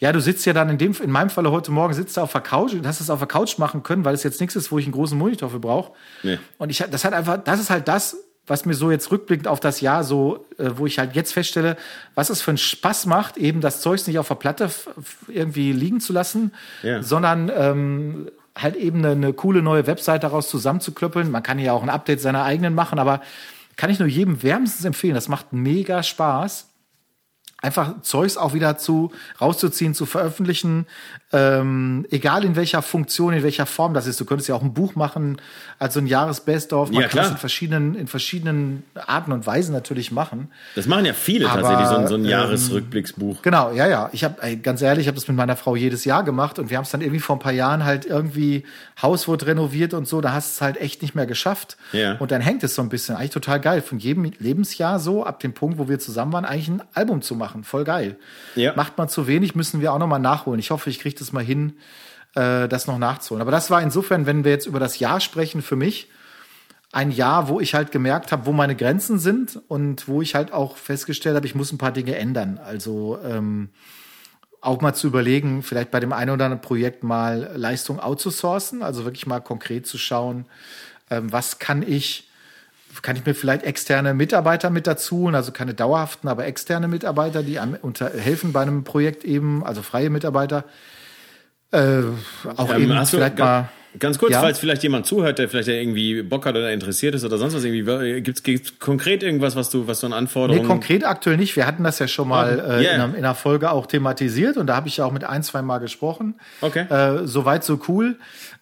Ja, 0.01 0.13
du 0.13 0.21
sitzt 0.21 0.45
ja 0.45 0.53
dann 0.53 0.69
in 0.69 0.77
dem, 0.77 0.93
in 1.03 1.11
meinem 1.11 1.31
Falle 1.31 1.51
heute 1.51 1.71
Morgen 1.71 1.95
sitzt 1.95 2.17
du 2.17 2.21
auf 2.21 2.33
der 2.33 2.41
Couch 2.43 2.73
und 2.75 2.87
hast 2.87 3.01
es 3.01 3.09
auf 3.11 3.21
der 3.21 3.29
Couch 3.29 3.57
machen 3.59 3.83
können, 3.83 4.05
weil 4.05 4.15
es 4.15 4.23
jetzt 4.23 4.39
nichts 4.41 4.55
ist, 4.55 4.71
wo 4.71 4.79
ich 4.79 4.85
einen 4.85 4.93
großen 4.93 5.17
Monitor 5.17 5.49
für 5.49 5.61
brauche. 5.61 5.93
Nee. 6.23 6.39
Und 6.59 6.69
ich, 6.71 6.79
das 6.91 7.05
hat 7.05 7.15
einfach, 7.15 7.39
das 7.43 7.59
ist 7.61 7.71
halt 7.71 7.89
das, 7.89 8.17
was 8.47 8.67
mir 8.67 8.75
so 8.75 8.91
jetzt 8.91 9.11
rückblickend 9.11 9.49
auf 9.49 9.61
das 9.61 9.81
Jahr 9.81 10.05
so, 10.05 10.45
äh, 10.59 10.71
wo 10.77 10.87
ich 10.87 10.99
halt 10.99 11.15
jetzt 11.15 11.33
feststelle, 11.33 11.77
was 12.15 12.29
es 12.31 12.43
für 12.43 12.51
einen 12.51 12.59
Spaß 12.59 13.07
macht, 13.07 13.37
eben 13.37 13.61
das 13.61 13.81
Zeugs 13.81 14.07
nicht 14.07 14.19
auf 14.19 14.29
der 14.29 14.35
Platte 14.35 14.71
irgendwie 15.29 15.73
liegen 15.73 16.01
zu 16.01 16.13
lassen, 16.13 16.53
Ja. 16.83 17.03
sondern 17.03 17.51
ähm, 17.57 18.29
halt 18.57 18.77
eben 18.77 18.99
eine, 18.99 19.11
eine 19.13 19.33
coole 19.33 19.63
neue 19.63 19.87
Website 19.87 20.23
daraus 20.25 20.49
zusammenzuklöppeln. 20.51 21.31
Man 21.31 21.43
kann 21.43 21.59
ja 21.59 21.73
auch 21.73 21.83
ein 21.83 21.89
Update 21.91 22.21
seiner 22.21 22.45
eigenen 22.45 22.75
machen, 22.75 22.99
aber 22.99 23.21
kann 23.77 23.91
ich 23.91 23.99
nur 23.99 24.09
jedem 24.09 24.43
wärmstens 24.43 24.85
empfehlen. 24.85 25.15
Das 25.15 25.29
macht 25.29 25.53
mega 25.53 26.03
Spaß. 26.03 26.69
Einfach 27.65 28.03
Zeugs 28.03 28.37
auch 28.37 28.53
wieder 28.53 28.77
zu 28.77 29.11
rauszuziehen, 29.41 29.95
zu 29.95 30.07
veröffentlichen, 30.07 30.87
ähm, 31.33 32.07
egal 32.11 32.45
in 32.45 32.55
welcher 32.55 32.83
Funktion, 32.83 33.33
in 33.33 33.43
welcher 33.43 33.67
Form 33.67 33.95
das 33.95 34.07
ist. 34.07 34.21
Du 34.21 34.25
könntest 34.25 34.49
ja 34.49 34.55
auch 34.55 34.63
ein 34.63 34.75
Buch 34.75 34.95
machen, 34.95 35.41
also 35.79 35.99
ein 35.99 36.07
Jahresbest-of. 36.07 36.93
Man 36.93 37.03
Ja, 37.03 37.09
kann 37.09 37.17
das 37.17 37.27
klar. 37.27 37.33
in 37.33 37.39
verschiedenen, 37.39 37.95
in 37.97 38.07
verschiedenen 38.07 38.85
Arten 38.95 39.33
und 39.33 39.47
Weisen 39.47 39.73
natürlich 39.73 40.13
machen. 40.13 40.49
Das 40.77 40.87
machen 40.87 41.07
ja 41.07 41.15
viele 41.15 41.51
Aber, 41.51 41.63
tatsächlich, 41.63 41.89
so 41.89 41.97
ein, 41.97 42.07
so 42.07 42.15
ein 42.15 42.25
ähm, 42.25 42.31
Jahresrückblicksbuch. 42.31 43.43
Genau, 43.43 43.73
ja, 43.73 43.89
ja. 43.89 44.11
Ich 44.13 44.23
habe 44.23 44.57
ganz 44.59 44.83
ehrlich, 44.83 45.03
ich 45.05 45.09
habe 45.09 45.17
das 45.17 45.27
mit 45.27 45.37
meiner 45.37 45.57
Frau 45.57 45.75
jedes 45.75 46.05
Jahr 46.05 46.23
gemacht 46.23 46.59
und 46.59 46.71
wir 46.71 46.77
haben 46.77 46.85
es 46.85 46.91
dann 46.91 47.01
irgendwie 47.01 47.21
vor 47.21 47.37
ein 47.37 47.41
paar 47.41 47.53
Jahren 47.53 47.85
halt 47.85 48.05
irgendwie 48.05 48.65
Haus 49.03 49.27
wurde 49.27 49.47
renoviert 49.47 49.95
und 49.95 50.07
so. 50.07 50.21
Da 50.21 50.33
hast 50.33 50.51
du 50.51 50.59
es 50.59 50.61
halt 50.61 50.77
echt 50.81 51.03
nicht 51.03 51.15
mehr 51.15 51.27
geschafft. 51.27 51.77
Ja. 51.93 52.13
Und 52.19 52.31
dann 52.31 52.41
hängt 52.43 52.63
es 52.63 52.75
so 52.75 52.83
ein 52.83 52.89
bisschen. 52.89 53.17
Eigentlich 53.17 53.31
total 53.31 53.59
geil. 53.61 53.83
Von 53.83 53.99
jedem 53.99 54.25
Lebensjahr 54.39 55.01
so 55.01 55.25
ab 55.25 55.41
dem 55.41 55.53
Punkt, 55.53 55.79
wo 55.79 55.89
wir 55.89 55.99
zusammen 55.99 56.33
waren, 56.33 56.45
eigentlich 56.45 56.69
ein 56.69 56.83
Album 56.93 57.23
zu 57.23 57.35
machen. 57.35 57.54
Voll 57.63 57.85
geil. 57.85 58.17
Ja. 58.57 58.75
Macht 58.75 58.99
man 58.99 59.09
zu 59.09 59.27
wenig, 59.27 59.55
müssen 59.55 59.81
wir 59.81 59.93
auch 59.93 59.99
noch 59.99 60.09
mal 60.09 60.19
nachholen. 60.19 60.59
Ich 60.59 60.71
hoffe, 60.71 60.91
ich 60.91 60.99
kriege 60.99 61.17
das 61.17 61.33
mal 61.33 61.45
hin, 61.45 61.75
äh, 62.35 62.67
das 62.67 62.87
noch 62.87 62.99
nachzuholen. 62.99 63.43
Aber 63.43 63.53
das 63.53 63.71
war 63.71 63.81
insofern, 63.81 64.27
wenn 64.27 64.43
wir 64.43 64.51
jetzt 64.51 64.67
über 64.67 64.81
das 64.81 64.99
Jahr 64.99 65.21
sprechen, 65.21 65.63
für 65.63 65.77
mich 65.77 66.09
ein 66.91 67.11
Jahr, 67.11 67.49
wo 67.49 67.61
ich 67.61 67.75
halt 67.75 67.91
gemerkt 67.91 68.31
habe, 68.31 68.47
wo 68.47 68.53
meine 68.53 68.77
Grenzen 68.77 69.19
sind 69.19 69.61
und 69.69 70.07
wo 70.07 70.23
ich 70.23 70.35
halt 70.35 70.53
auch 70.53 70.77
festgestellt 70.77 71.35
habe, 71.35 71.47
ich 71.47 71.55
muss 71.55 71.73
ein 71.73 71.79
paar 71.79 71.91
Dinge 71.91 72.17
ändern. 72.17 72.59
Also 72.65 73.19
ähm, 73.25 73.71
auch 74.61 74.81
mal 74.81 74.95
zu 74.95 75.09
überlegen, 75.09 75.63
vielleicht 75.63 75.91
bei 75.91 76.01
dem 76.01 76.13
einen 76.13 76.31
oder 76.31 76.47
anderen 76.47 76.63
Projekt 76.63 77.03
mal 77.03 77.51
Leistung 77.57 77.99
outzusourcen, 77.99 78.83
also 78.83 79.05
wirklich 79.05 79.27
mal 79.27 79.41
konkret 79.41 79.87
zu 79.87 79.99
schauen, 79.99 80.47
ähm, 81.11 81.33
was 81.33 81.59
kann 81.59 81.83
ich, 81.83 82.29
kann 83.03 83.17
ich 83.17 83.25
mir 83.27 83.35
vielleicht 83.35 83.65
externe 83.65 84.15
Mitarbeiter 84.15 84.71
mit 84.71 84.87
dazu, 84.87 85.19
holen, 85.19 85.35
also 85.35 85.53
keine 85.53 85.75
dauerhaften, 85.75 86.29
aber 86.29 86.47
externe 86.47 86.89
Mitarbeiter, 86.89 87.43
die 87.43 87.59
einem 87.59 87.77
unter, 87.81 88.11
helfen 88.11 88.53
bei 88.53 88.63
einem 88.63 88.85
Projekt 88.85 89.25
eben, 89.25 89.65
also 89.65 89.83
freie 89.83 90.11
Mitarbeiter. 90.11 90.65
Äh, 91.71 92.03
auch 92.57 92.71
Ähm, 92.75 92.83
eben 92.83 92.95
du- 92.97 93.05
vielleicht 93.07 93.39
mal. 93.39 93.69
Ganz 94.01 94.19
kurz, 94.19 94.33
Ja? 94.33 94.41
falls 94.41 94.59
vielleicht 94.59 94.83
jemand 94.83 95.07
zuhört, 95.07 95.39
der 95.39 95.49
vielleicht 95.49 95.69
irgendwie 95.69 96.21
Bock 96.23 96.47
hat 96.47 96.57
oder 96.57 96.73
interessiert 96.73 97.15
ist 97.15 97.25
oder 97.25 97.39
sonst 97.39 97.55
was 97.55 97.63
irgendwie, 97.63 98.23
gibt's, 98.23 98.43
gibt's 98.43 98.81
konkret 98.81 99.23
irgendwas, 99.23 99.55
was 99.55 99.71
du, 99.71 99.87
was 99.87 100.01
du 100.01 100.07
an 100.07 100.11
Nee, 100.11 100.19
Anforderungen? 100.19 100.67
konkret 100.67 101.05
aktuell 101.07 101.37
nicht. 101.37 101.55
Wir 101.55 101.65
hatten 101.65 101.85
das 101.85 102.01
ja 102.01 102.09
schon 102.09 102.27
mal 102.27 102.59
Ah, 102.61 102.79
äh, 102.79 102.83
yeah. 102.83 102.95
in, 102.97 103.01
einer, 103.01 103.05
in 103.15 103.25
einer 103.25 103.35
Folge 103.37 103.71
auch 103.71 103.87
thematisiert 103.87 104.57
und 104.57 104.67
da 104.67 104.75
habe 104.75 104.89
ich 104.89 104.97
ja 104.97 105.05
auch 105.05 105.13
mit 105.13 105.23
ein, 105.23 105.45
zwei 105.45 105.63
Mal 105.63 105.79
gesprochen. 105.79 106.35
Okay. 106.61 106.87
Äh, 106.93 107.25
Soweit, 107.29 107.63
so 107.63 107.79
cool. 107.87 108.17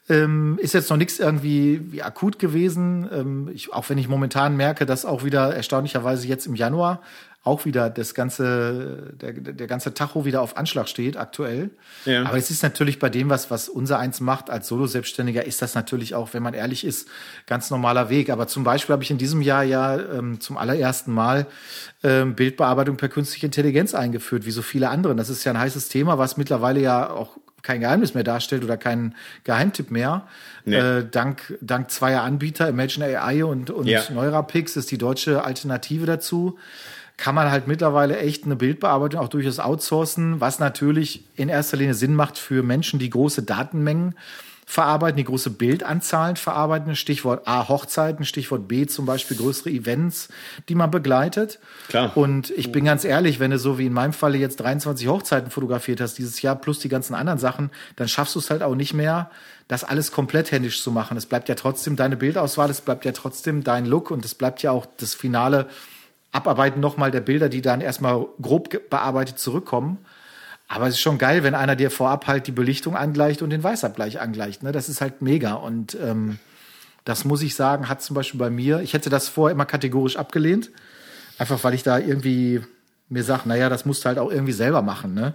Ähm, 0.09 0.59
ist 0.61 0.75
jetzt 0.75 0.91
noch 0.91 0.97
nichts 0.97 1.21
irgendwie 1.21 1.81
wie 1.93 2.03
akut 2.03 2.39
gewesen. 2.39 3.09
Ähm, 3.13 3.51
ich, 3.55 3.73
auch 3.73 3.89
wenn 3.89 3.99
ich 3.99 4.09
momentan 4.09 4.57
merke, 4.57 4.85
dass 4.85 5.05
auch 5.05 5.25
wieder 5.25 5.55
erstaunlicherweise 5.55 6.27
jetzt 6.27 6.47
im 6.47 6.57
Januar 6.57 7.01
auch 7.45 7.65
wieder 7.65 7.91
das 7.91 8.15
ganze, 8.15 9.15
der, 9.21 9.33
der 9.33 9.67
ganze 9.67 9.95
Tacho 9.95 10.25
wieder 10.25 10.43
auf 10.43 10.57
Anschlag 10.57 10.89
steht 10.89 11.17
aktuell. 11.17 11.71
Ja. 12.05 12.25
Aber 12.25 12.39
es 12.39 12.51
ist 12.51 12.63
natürlich 12.63 13.01
bei 13.01 13.09
dem, 13.09 13.31
was, 13.31 13.51
was 13.51 13.69
unser 13.69 13.99
eins 13.99 14.21
macht 14.21 14.49
als 14.49 14.69
Solo-Selbstständiger, 14.69 15.45
ist 15.45 15.61
das 15.61 15.75
natürlich 15.75 16.15
auch, 16.15 16.35
wenn 16.35 16.43
man 16.43 16.55
ehrlich 16.55 16.85
ist, 16.85 17.09
ganz 17.47 17.71
normaler 17.71 18.09
Weg. 18.11 18.31
Aber 18.31 18.47
zum 18.47 18.63
Beispiel 18.63 18.93
habe 18.93 19.03
ich 19.03 19.11
in 19.11 19.19
diesem 19.19 19.43
Jahr 19.43 19.65
ja 19.65 19.99
ähm, 19.99 20.41
zum 20.41 20.57
allerersten 20.57 21.13
Mal 21.13 21.47
ähm, 22.05 22.37
Bildbearbeitung 22.37 22.97
per 22.97 23.09
künstliche 23.09 23.47
Intelligenz 23.47 23.93
eingeführt, 23.93 24.47
wie 24.47 24.53
so 24.53 24.63
viele 24.63 24.89
andere. 24.91 25.17
Das 25.17 25.29
ist 25.29 25.43
ja 25.43 25.51
ein 25.51 25.59
heißes 25.59 25.89
Thema, 25.89 26.19
was 26.19 26.37
mittlerweile 26.37 26.81
ja 26.81 27.11
auch 27.11 27.39
kein 27.63 27.81
Geheimnis 27.81 28.15
mehr 28.15 28.25
darstellt 28.25 28.65
oder 28.65 28.77
kein 28.77 29.15
Geheimtipp 29.45 29.91
mehr. 29.91 30.27
Nee. 30.65 30.77
Äh, 30.77 31.07
dank, 31.11 31.59
dank 31.61 31.91
zweier 31.91 32.23
Anbieter, 32.23 32.69
Imagine 32.69 33.21
AI 33.21 33.45
und, 33.45 33.71
und 33.71 33.87
Ja. 33.87 34.03
Neurapix 34.13 34.77
ist 34.77 34.91
die 34.91 34.99
deutsche 34.99 35.45
Alternative 35.45 36.07
dazu. 36.07 36.59
Kann 37.17 37.35
man 37.35 37.51
halt 37.51 37.69
mittlerweile 37.69 38.19
echt 38.19 38.45
eine 38.45 38.57
Bildbearbeitung 38.57 39.21
auch 39.21 39.29
durchaus 39.29 39.61
outsourcen, 39.61 40.41
was 40.41 40.59
natürlich 40.59 41.25
in 41.37 41.49
erster 41.49 41.77
Linie 41.77 41.95
Sinn 41.95 42.15
macht 42.15 42.39
für 42.39 42.63
Menschen, 42.63 42.99
die 42.99 43.11
große 43.11 43.43
Datenmengen 43.43 44.15
verarbeiten, 44.65 45.17
die 45.17 45.25
große 45.25 45.51
Bildanzahlen 45.51 46.37
verarbeiten. 46.37 46.97
Stichwort 46.97 47.47
A, 47.47 47.69
Hochzeiten, 47.69 48.25
Stichwort 48.25 48.69
B, 48.69 48.87
zum 48.87 49.07
Beispiel 49.07 49.37
größere 49.37 49.71
Events, 49.71 50.29
die 50.69 50.75
man 50.75 50.91
begleitet. 50.91 51.59
Klar. 51.89 52.17
Und 52.17 52.51
ich 52.51 52.73
bin 52.73 52.85
ganz 52.85 53.05
ehrlich, 53.05 53.41
wenn 53.41 53.51
du 53.51 53.59
so 53.59 53.79
wie 53.79 53.87
in 53.87 53.93
meinem 53.93 54.13
Falle 54.13 54.39
jetzt 54.39 54.61
23 54.61 55.09
Hochzeiten 55.09 55.51
fotografiert 55.51 56.01
hast 56.01 56.19
dieses 56.19 56.41
Jahr, 56.43 56.57
plus 56.57 56.79
die 56.79 56.89
ganzen 56.89 57.15
anderen 57.15 57.39
Sachen, 57.39 57.71
dann 57.97 58.09
schaffst 58.09 58.35
du 58.35 58.39
es 58.39 58.51
halt 58.51 58.63
auch 58.63 58.75
nicht 58.75 58.95
mehr, 58.95 59.31
das 59.69 59.85
alles 59.85 60.13
komplett 60.13 60.53
händisch 60.53 60.83
zu 60.83 60.91
machen. 60.91 61.17
Es 61.17 61.27
bleibt 61.27 61.49
ja 61.49 61.55
trotzdem 61.55 61.97
deine 61.97 62.17
Bildauswahl, 62.17 62.71
es 62.71 62.81
bleibt 62.81 63.05
ja 63.05 63.13
trotzdem 63.13 63.65
dein 63.65 63.87
Look 63.87 64.11
und 64.11 64.25
es 64.25 64.35
bleibt 64.35 64.63
ja 64.63 64.71
auch 64.71 64.87
das 64.99 65.15
finale 65.15 65.69
Abarbeiten 66.31 66.81
nochmal 66.81 67.11
der 67.11 67.21
Bilder, 67.21 67.49
die 67.49 67.61
dann 67.63 67.81
erstmal 67.81 68.27
grob 68.41 68.89
bearbeitet 68.89 69.39
zurückkommen. 69.39 69.99
Aber 70.75 70.87
es 70.87 70.95
ist 70.95 71.01
schon 71.01 71.19
geil, 71.19 71.43
wenn 71.45 71.55
einer 71.55 71.77
dir 71.77 71.91
vorab 71.91 72.27
halt 72.27 72.47
die 72.47 72.53
Belichtung 72.53 72.97
angleicht 72.97 73.43
und 73.43 73.51
den 73.51 73.63
Weißabgleich 73.63 74.21
angleicht. 74.21 74.63
Ne? 74.63 74.73
Das 74.73 74.89
ist 74.89 75.03
halt 75.03 75.21
mega. 75.21 75.53
Und 75.53 75.95
ähm, 76.01 76.39
das 77.05 77.27
muss 77.27 77.43
ich 77.43 77.55
sagen, 77.55 77.91
hat 77.91 78.01
zum 78.01 78.15
Beispiel 78.15 78.39
bei 78.39 78.49
mir, 78.49 78.81
ich 78.81 78.95
hätte 78.95 79.11
das 79.11 79.29
vorher 79.29 79.55
immer 79.55 79.67
kategorisch 79.67 80.17
abgelehnt. 80.17 80.71
Einfach 81.37 81.63
weil 81.63 81.75
ich 81.75 81.83
da 81.83 81.99
irgendwie 81.99 82.63
mir 83.11 83.23
sage, 83.23 83.43
naja, 83.47 83.69
das 83.69 83.85
musst 83.85 84.05
du 84.05 84.09
halt 84.09 84.19
auch 84.19 84.31
irgendwie 84.31 84.53
selber 84.55 84.81
machen. 84.81 85.13
Ne? 85.13 85.35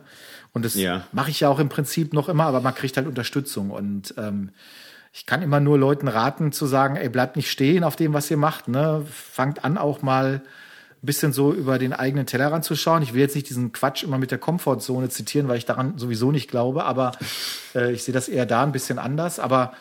Und 0.54 0.65
das 0.65 0.73
Ja. 0.73 1.06
mache 1.12 1.30
ich 1.30 1.39
ja 1.41 1.50
auch 1.50 1.60
im 1.60 1.69
Prinzip 1.69 2.13
noch 2.13 2.30
immer, 2.30 2.45
aber 2.45 2.62
man 2.62 2.73
kriegt 2.73 2.97
halt 2.97 3.06
Unterstützung. 3.06 3.69
Und 3.69 4.15
ähm, 4.17 4.50
ich 5.13 5.28
kann 5.28 5.43
immer 5.43 5.60
nur 5.60 5.78
Leuten 5.78 6.08
raten 6.08 6.52
zu 6.52 6.65
sagen, 6.65 6.95
ey, 6.95 7.10
bleibt 7.10 7.36
nicht 7.36 7.52
stehen 7.52 7.84
auf 7.84 7.95
dem, 7.95 8.13
was 8.13 8.32
ihr 8.32 8.38
macht. 8.38 8.69
Ne? 8.69 9.06
Fangt 9.12 9.63
an 9.63 9.78
auch 9.78 10.02
mal 10.02 10.41
bisschen 11.08 11.34
so 11.34 11.52
über 11.52 11.80
den 11.80 11.93
eigenen 11.93 12.28
Tellerrand 12.28 12.63
zu 12.63 12.76
schauen. 12.76 13.02
Ich 13.02 13.15
will 13.15 13.22
jetzt 13.22 13.34
nicht 13.34 13.50
diesen 13.50 13.72
Quatsch 13.72 14.04
immer 14.04 14.20
mit 14.20 14.30
der 14.30 14.38
Komfortzone 14.38 15.10
zitieren, 15.10 15.48
weil 15.48 15.58
ich 15.58 15.65
daran 15.65 15.98
sowieso 15.98 16.32
nicht 16.32 16.52
glaube, 16.52 16.86
aber 16.86 17.13
äh, 17.74 17.91
ich 17.91 18.04
sehe 18.04 18.13
das 18.13 18.30
eher 18.30 18.46
da 18.46 18.62
ein 18.62 18.72
bisschen 18.72 19.00
anders. 19.00 19.39
Aber 19.39 19.74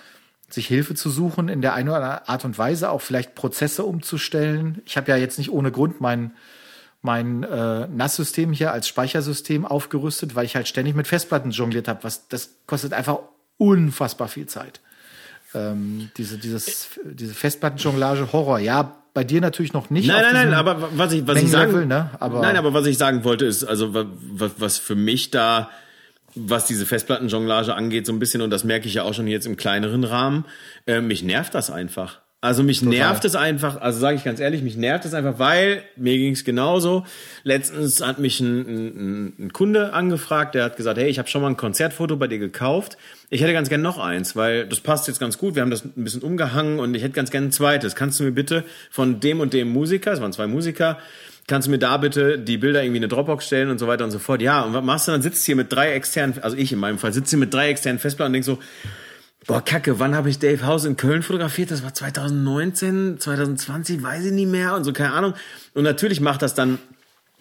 sich 0.49 0.67
Hilfe 0.67 0.95
zu 0.95 1.11
suchen 1.11 1.49
in 1.49 1.61
der 1.61 1.75
einen 1.75 1.89
oder 1.89 1.97
anderen 1.97 2.29
Art 2.29 2.45
und 2.45 2.59
Weise, 2.59 2.91
auch 2.91 3.01
vielleicht 3.01 3.35
Prozesse 3.35 3.85
umzustellen. 3.85 4.81
Ich 4.87 4.97
habe 4.97 5.11
ja 5.11 5.17
jetzt 5.17 5.39
nicht 5.39 5.51
ohne 5.51 5.71
Grund 5.71 6.01
mein 6.01 6.33
mein 7.03 7.45
äh, 7.45 7.87
NAS-System 7.87 8.53
hier 8.53 8.73
als 8.73 8.89
Speichersystem 8.89 9.65
aufgerüstet, 9.65 10.35
weil 10.35 10.45
ich 10.45 10.57
halt 10.57 10.67
ständig 10.67 10.97
mit 10.97 11.07
Festplatten 11.07 11.53
jongliert 11.53 11.87
habe. 11.87 12.03
Was 12.03 12.27
das 12.29 12.57
kostet 12.67 12.93
einfach 12.93 13.19
unfassbar 13.59 14.29
viel 14.29 14.47
Zeit. 14.47 14.81
Ähm, 15.55 16.11
diese 16.17 16.39
dieses 16.39 16.89
diese 17.05 17.35
Festplattenjonglage 17.35 18.33
Horror. 18.33 18.59
Ja, 18.59 18.97
bei 19.17 19.25
dir 19.25 19.41
natürlich 19.41 19.73
noch 19.73 19.89
nicht. 19.91 20.07
Nein, 20.07 20.23
nein, 20.23 20.35
nein, 20.51 20.55
aber 20.55 20.91
was 20.97 21.13
ich, 21.13 21.27
was 21.27 21.43
ich 21.43 21.51
sagen, 21.51 21.89
ne? 21.89 22.11
Aber- 22.21 22.43
nein, 22.43 22.57
aber 22.57 22.73
was 22.75 22.87
ich 22.87 22.99
sagen 22.99 23.25
wollte 23.25 23.47
ist, 23.47 23.65
also 23.65 23.95
wa- 23.95 24.07
was, 24.35 24.53
was 24.59 24.79
für 24.79 24.95
mich 24.95 25.31
da, 25.31 25.71
was 26.35 26.67
diese 26.67 26.85
Festplattenjonglage 26.85 27.75
angeht, 27.75 28.05
so 28.07 28.13
ein 28.13 28.19
bisschen, 28.19 28.43
und 28.43 28.51
das 28.51 28.63
merke 28.63 28.87
ich 28.89 28.95
ja 28.95 29.05
auch 29.05 29.15
schon 29.15 29.27
jetzt 29.27 29.47
im 29.47 29.57
kleineren 29.57 30.05
Rahmen, 30.05 30.45
äh, 30.87 31.01
mich 31.01 31.23
nervt 31.23 31.55
das 31.55 31.71
einfach. 31.71 32.21
Also 32.43 32.63
mich 32.63 32.83
nervt 32.83 33.25
es 33.25 33.35
einfach, 33.35 33.81
also 33.81 33.99
sage 33.99 34.17
ich 34.17 34.25
ganz 34.25 34.41
ehrlich, 34.41 34.63
mich 34.63 34.77
nervt 34.77 35.07
es 35.07 35.15
einfach, 35.15 35.39
weil 35.39 35.83
mir 35.97 36.17
ging 36.17 36.35
es 36.35 36.45
genauso. 36.45 37.05
Letztens 37.45 38.05
hat 38.05 38.19
mich 38.19 38.41
ein, 38.41 38.61
ein, 38.61 39.33
ein 39.39 39.53
Kunde 39.55 39.95
angefragt, 39.95 40.55
der 40.55 40.65
hat 40.65 40.77
gesagt, 40.77 40.99
hey, 40.99 41.09
ich 41.09 41.19
habe 41.19 41.29
schon 41.29 41.41
mal 41.41 41.49
ein 41.49 41.57
Konzertfoto 41.57 42.17
bei 42.17 42.29
dir 42.29 42.39
gekauft. 42.39 42.99
Ich 43.31 43.41
hätte 43.41 43.55
ganz 43.55 43.71
gern 43.71 43.81
noch 43.81 43.99
eins, 43.99 44.37
weil 44.37 44.67
das 44.67 44.81
passt 44.81 45.09
jetzt 45.09 45.19
ganz 45.19 45.39
gut. 45.39 45.55
Wir 45.55 45.63
haben 45.63 45.71
das 45.71 45.85
ein 45.85 46.05
bisschen 46.05 46.23
umgehangen 46.23 46.79
und 46.79 46.95
ich 46.95 47.03
hätte 47.03 47.15
ganz 47.15 47.31
gern 47.31 47.45
ein 47.45 47.53
zweites. 47.53 47.97
Kannst 47.97 48.21
du 48.21 48.25
mir 48.25 48.33
bitte 48.33 48.65
von 48.91 49.19
dem 49.19 49.41
und 49.41 49.55
dem 49.55 49.73
Musiker, 49.73 50.13
es 50.13 50.21
waren 50.21 50.33
zwei 50.33 50.47
Musiker, 50.47 50.99
kannst 51.47 51.67
du 51.67 51.71
mir 51.71 51.79
da 51.79 51.97
bitte 51.97 52.39
die 52.39 52.59
Bilder 52.59 52.83
irgendwie 52.83 52.99
in 52.99 53.05
eine 53.05 53.09
Dropbox 53.09 53.47
stellen 53.47 53.71
und 53.71 53.79
so 53.79 53.87
weiter 53.87 54.05
und 54.05 54.11
so 54.11 54.19
fort. 54.19 54.43
Ja, 54.43 54.61
und 54.61 54.75
was 54.75 54.85
machst 54.85 55.09
du 55.09 55.13
dann? 55.13 55.23
Sitzt 55.23 55.47
hier 55.47 55.57
mit 55.57 55.73
drei 55.73 55.93
externen, 55.93 56.35
also 56.43 56.57
ich 56.57 56.71
in 56.71 56.79
meinem 56.79 56.99
Fall, 56.99 57.15
sitzt 57.15 57.31
hier 57.31 57.39
mit 57.39 57.55
drei 57.55 57.71
externen 57.71 57.99
Festplatten 57.99 58.29
und 58.29 58.33
denkst 58.35 58.47
so, 58.47 58.59
Boah, 59.47 59.65
Kacke, 59.65 60.01
wann 60.01 60.17
habe 60.17 60.29
ich 60.29 60.41
Dave 60.41 60.67
House 60.67 60.85
in 60.85 60.97
Köln 60.97 61.23
fotografiert? 61.23 61.71
Das 61.71 61.85
war 61.85 61.95
2019, 61.95 63.21
2020, 63.21 64.03
weiß 64.03 64.25
ich 64.25 64.33
nicht 64.33 64.51
mehr 64.51 64.75
und 64.75 64.83
so, 64.83 64.93
keine 64.93 65.13
Ahnung. 65.13 65.35
Und 65.73 65.85
natürlich 65.85 66.21
macht 66.21 66.43
das 66.43 66.55
dann, 66.55 66.81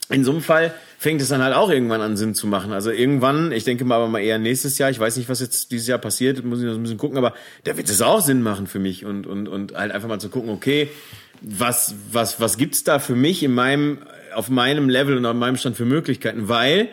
in 0.09 0.23
so 0.23 0.31
einem 0.31 0.41
Fall 0.41 0.71
fängt 0.99 1.19
es 1.19 1.29
dann 1.29 1.41
halt 1.41 1.55
auch 1.55 1.71
irgendwann 1.71 2.01
an 2.01 2.15
Sinn 2.15 2.35
zu 2.35 2.45
machen. 2.45 2.73
Also 2.73 2.91
irgendwann, 2.91 3.51
ich 3.51 3.63
denke 3.63 3.85
mal 3.85 3.95
aber 3.95 4.07
mal 4.07 4.19
eher 4.19 4.37
nächstes 4.37 4.77
Jahr, 4.77 4.91
ich 4.91 4.99
weiß 4.99 5.17
nicht, 5.17 5.29
was 5.29 5.39
jetzt 5.39 5.71
dieses 5.71 5.87
Jahr 5.87 5.97
passiert, 5.97 6.45
muss 6.45 6.59
ich 6.59 6.65
noch 6.65 6.75
ein 6.75 6.83
bisschen 6.83 6.99
gucken, 6.99 7.17
aber 7.17 7.33
da 7.63 7.75
wird 7.75 7.89
es 7.89 8.03
auch 8.03 8.21
Sinn 8.21 8.43
machen 8.43 8.67
für 8.67 8.79
mich 8.79 9.03
und, 9.03 9.25
und, 9.25 9.47
und 9.47 9.73
halt 9.73 9.91
einfach 9.91 10.07
mal 10.07 10.19
zu 10.19 10.29
gucken, 10.29 10.51
okay, 10.51 10.91
was, 11.41 11.95
was, 12.11 12.39
was 12.39 12.57
gibt's 12.57 12.83
da 12.83 12.99
für 12.99 13.15
mich 13.15 13.41
in 13.41 13.51
meinem, 13.51 13.97
auf 14.35 14.49
meinem 14.49 14.89
Level 14.89 15.17
und 15.17 15.25
auf 15.25 15.35
meinem 15.35 15.57
Stand 15.57 15.75
für 15.75 15.85
Möglichkeiten? 15.85 16.49
Weil 16.49 16.89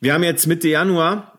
wir 0.00 0.12
haben 0.12 0.24
jetzt 0.24 0.46
Mitte 0.46 0.68
Januar, 0.68 1.33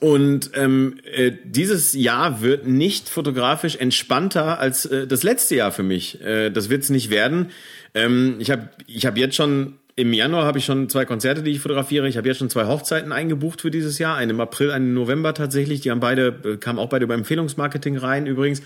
und 0.00 0.50
ähm, 0.54 0.98
äh, 1.04 1.32
dieses 1.44 1.92
Jahr 1.92 2.42
wird 2.42 2.66
nicht 2.66 3.08
fotografisch 3.08 3.76
entspannter 3.76 4.58
als 4.58 4.84
äh, 4.86 5.06
das 5.06 5.22
letzte 5.22 5.54
Jahr 5.54 5.70
für 5.70 5.84
mich. 5.84 6.20
Äh, 6.20 6.50
das 6.50 6.70
wird 6.70 6.82
es 6.82 6.90
nicht 6.90 7.08
werden. 7.10 7.50
Ähm, 7.94 8.36
ich 8.40 8.50
habe 8.50 8.70
ich 8.86 9.06
hab 9.06 9.16
jetzt 9.16 9.36
schon 9.36 9.74
im 9.98 10.12
Januar 10.12 10.44
habe 10.44 10.58
ich 10.58 10.66
schon 10.66 10.90
zwei 10.90 11.06
Konzerte, 11.06 11.42
die 11.42 11.52
ich 11.52 11.60
fotografiere. 11.60 12.06
Ich 12.06 12.18
habe 12.18 12.28
jetzt 12.28 12.36
schon 12.38 12.50
zwei 12.50 12.66
Hochzeiten 12.66 13.12
eingebucht 13.12 13.62
für 13.62 13.70
dieses 13.70 13.98
Jahr, 13.98 14.16
einen 14.16 14.32
im 14.32 14.40
April, 14.40 14.70
einen 14.70 14.88
im 14.88 14.94
November 14.94 15.32
tatsächlich. 15.32 15.80
Die 15.80 15.90
haben 15.90 16.00
beide 16.00 16.34
äh, 16.44 16.56
kamen 16.58 16.78
auch 16.78 16.90
beide 16.90 17.04
über 17.04 17.14
Empfehlungsmarketing 17.14 17.96
rein 17.96 18.26
übrigens. 18.26 18.62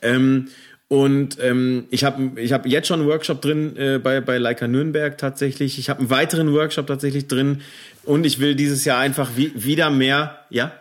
Ähm, 0.00 0.48
Und 0.92 1.38
ähm, 1.40 1.84
ich 1.90 2.02
habe 2.02 2.40
ich 2.40 2.52
hab 2.52 2.66
jetzt 2.66 2.88
schon 2.88 2.98
einen 2.98 3.08
Workshop 3.08 3.40
drin 3.40 3.76
äh, 3.76 3.98
bei, 3.98 4.20
bei 4.20 4.38
Leica 4.38 4.66
Nürnberg 4.66 5.16
tatsächlich. 5.16 5.78
Ich 5.78 5.88
habe 5.88 6.00
einen 6.00 6.10
weiteren 6.10 6.52
Workshop 6.52 6.88
tatsächlich 6.88 7.28
drin. 7.28 7.60
Und 8.02 8.26
ich 8.26 8.40
will 8.40 8.56
dieses 8.56 8.84
Jahr 8.84 8.98
einfach 8.98 9.30
wie, 9.36 9.52
wieder 9.54 9.88
mehr, 9.88 10.40
ja? 10.50 10.72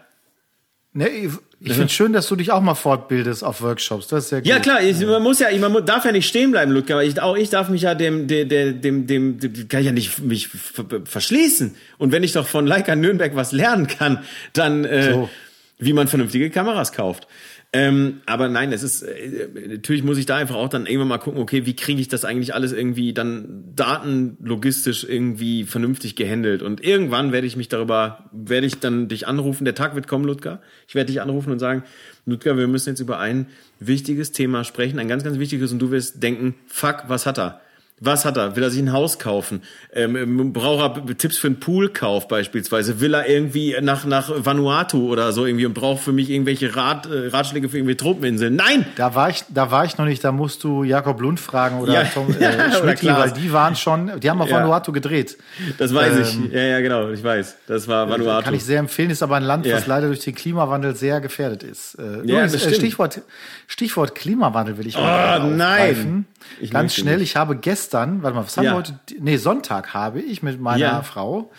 Ne, 0.93 1.09
ich 1.09 1.33
ich 1.61 1.73
finde 1.73 1.89
schön, 1.89 2.13
dass 2.13 2.27
du 2.27 2.35
dich 2.35 2.51
auch 2.51 2.61
mal 2.61 2.73
fortbildest 2.73 3.43
auf 3.43 3.61
Workshops. 3.61 4.07
Das 4.07 4.23
ist 4.23 4.29
sehr 4.29 4.39
gut. 4.39 4.47
Ja 4.47 4.59
klar, 4.59 4.81
ich, 4.81 4.99
man 5.05 5.21
muss 5.21 5.39
ja, 5.39 5.49
man 5.59 5.85
darf 5.85 6.05
ja 6.05 6.11
nicht 6.11 6.27
stehen 6.27 6.51
bleiben, 6.51 6.71
Ludger. 6.71 6.95
Aber 6.95 7.03
ich, 7.03 7.21
auch 7.21 7.35
ich 7.35 7.49
darf 7.49 7.69
mich 7.69 7.81
ja 7.81 7.95
dem, 7.95 8.27
dem, 8.27 8.47
dem, 8.47 8.81
dem, 8.81 9.05
dem, 9.05 9.39
dem 9.39 9.67
kann 9.67 9.81
ich 9.81 9.85
ja 9.85 9.91
nicht 9.91 10.19
mich 10.19 10.49
verschließen. 11.03 11.75
Und 11.97 12.11
wenn 12.11 12.23
ich 12.23 12.31
doch 12.31 12.47
von 12.47 12.65
Leica 12.65 12.95
Nürnberg 12.95 13.35
was 13.35 13.51
lernen 13.51 13.87
kann, 13.87 14.23
dann 14.53 14.85
äh, 14.85 15.11
so. 15.13 15.29
wie 15.77 15.93
man 15.93 16.07
vernünftige 16.07 16.49
Kameras 16.49 16.93
kauft. 16.93 17.27
Ähm, 17.71 18.21
aber 18.25 18.49
nein, 18.49 18.73
es 18.73 18.81
ist 18.81 19.03
äh, 19.03 19.47
natürlich 19.67 20.01
muss 20.01 20.17
ich 20.17 20.25
da 20.25 20.37
einfach 20.37 20.55
auch 20.55 20.69
dann 20.69 20.87
irgendwann 20.87 21.09
mal 21.09 21.19
gucken, 21.19 21.39
okay, 21.39 21.67
wie 21.67 21.75
kriege 21.75 22.01
ich 22.01 22.07
das 22.07 22.25
eigentlich 22.25 22.55
alles 22.55 22.71
irgendwie 22.71 23.13
dann 23.13 23.63
datenlogistisch 23.75 25.03
irgendwie 25.03 25.65
vernünftig 25.65 26.15
gehandelt 26.15 26.63
und 26.63 26.83
irgendwann 26.83 27.31
werde 27.31 27.45
ich 27.45 27.55
mich 27.57 27.69
darüber 27.69 28.27
werde 28.31 28.65
ich 28.65 28.79
dann 28.79 29.07
dich 29.07 29.27
anrufen, 29.27 29.65
der 29.65 29.75
Tag 29.75 29.93
wird 29.93 30.07
kommen, 30.07 30.25
Ludger. 30.25 30.63
Ich 30.87 30.95
werde 30.95 31.11
dich 31.11 31.21
anrufen 31.21 31.51
und 31.51 31.59
sagen, 31.59 31.83
Ludger, 32.25 32.57
wir 32.57 32.67
müssen 32.67 32.89
jetzt 32.89 33.01
über 33.01 33.19
ein 33.19 33.45
wichtiges 33.79 34.31
Thema 34.31 34.63
sprechen, 34.63 34.97
ein 34.97 35.07
ganz 35.07 35.23
ganz 35.23 35.37
wichtiges 35.37 35.71
und 35.71 35.77
du 35.77 35.91
wirst 35.91 36.23
denken, 36.23 36.55
fuck, 36.65 37.03
was 37.07 37.27
hat 37.27 37.37
er? 37.37 37.61
Was 38.01 38.23
hat 38.23 38.37
er? 38.37 38.55
Will 38.55 38.63
er 38.63 38.69
sich 38.69 38.81
ein 38.81 38.93
Haus 38.93 39.19
kaufen? 39.19 39.61
Ähm, 39.93 40.15
ähm, 40.15 40.53
braucht 40.53 40.97
er 40.97 41.17
Tipps 41.17 41.37
für 41.37 41.47
einen 41.47 41.59
Poolkauf 41.59 42.27
beispielsweise? 42.27 43.01
Will 43.01 43.13
er 43.13 43.27
irgendwie 43.27 43.75
nach, 43.81 44.05
nach 44.05 44.31
Vanuatu 44.33 45.11
oder 45.11 45.33
so 45.33 45.45
irgendwie 45.45 45.65
und 45.65 45.73
braucht 45.73 46.03
für 46.03 46.13
mich 46.13 46.29
irgendwelche 46.29 46.75
Rat, 46.75 47.07
äh, 47.07 47.27
Ratschläge 47.27 47.67
für 47.67 47.77
irgendwie 47.77 47.95
Tropeninseln? 47.95 48.55
Nein! 48.55 48.85
Da 48.95 49.15
war 49.15 49.29
ich, 49.29 49.43
da 49.49 49.71
war 49.71 49.83
ich 49.83 49.97
noch 49.97 50.05
nicht, 50.05 50.23
da 50.23 50.31
musst 50.31 50.63
du 50.63 50.83
Jakob 50.83 51.19
Lund 51.19 51.39
fragen 51.39 51.79
oder 51.79 51.93
ja, 51.93 52.03
Tom 52.05 52.33
äh, 52.39 52.43
ja, 52.43 52.71
Schmidt, 52.71 53.05
weil 53.05 53.31
die 53.31 53.51
waren 53.51 53.75
schon, 53.75 54.19
die 54.19 54.29
haben 54.29 54.41
auf 54.41 54.49
ja. 54.49 54.57
Vanuatu 54.57 54.91
gedreht. 54.91 55.37
Das 55.77 55.93
weiß 55.93 56.35
ähm, 56.35 56.45
ich. 56.45 56.53
Ja, 56.53 56.61
ja, 56.61 56.79
genau, 56.79 57.09
ich 57.09 57.23
weiß. 57.23 57.57
Das 57.67 57.87
war 57.87 58.09
Vanuatu. 58.09 58.45
Kann 58.45 58.53
ich 58.53 58.63
sehr 58.63 58.79
empfehlen, 58.79 59.09
ist 59.09 59.23
aber 59.23 59.35
ein 59.35 59.43
Land, 59.43 59.69
was 59.69 59.87
leider 59.87 60.07
durch 60.07 60.21
den 60.21 60.35
Klimawandel 60.35 60.95
sehr 60.95 61.19
gefährdet 61.19 61.63
ist. 61.63 61.95
Äh, 61.95 62.25
ja, 62.25 62.43
das 62.43 62.65
äh, 62.65 62.73
Stichwort, 62.73 63.21
Stichwort 63.67 64.15
Klimawandel 64.15 64.77
will 64.77 64.87
ich 64.87 64.95
mal 64.95 65.41
Oh 65.43 65.47
nein! 65.47 66.25
Ich 66.59 66.71
Ganz 66.71 66.95
schnell, 66.95 67.17
nicht. 67.17 67.31
ich 67.31 67.35
habe 67.35 67.55
gestern, 67.55 67.88
warte 67.93 68.35
mal, 68.35 68.45
was 68.45 68.57
haben 68.57 68.65
ja. 68.65 68.71
wir 68.71 68.77
heute? 68.77 68.99
Nee, 69.19 69.37
Sonntag 69.37 69.93
habe 69.93 70.21
ich 70.21 70.43
mit 70.43 70.59
meiner 70.59 70.79
ja. 70.79 71.01
Frau 71.03 71.51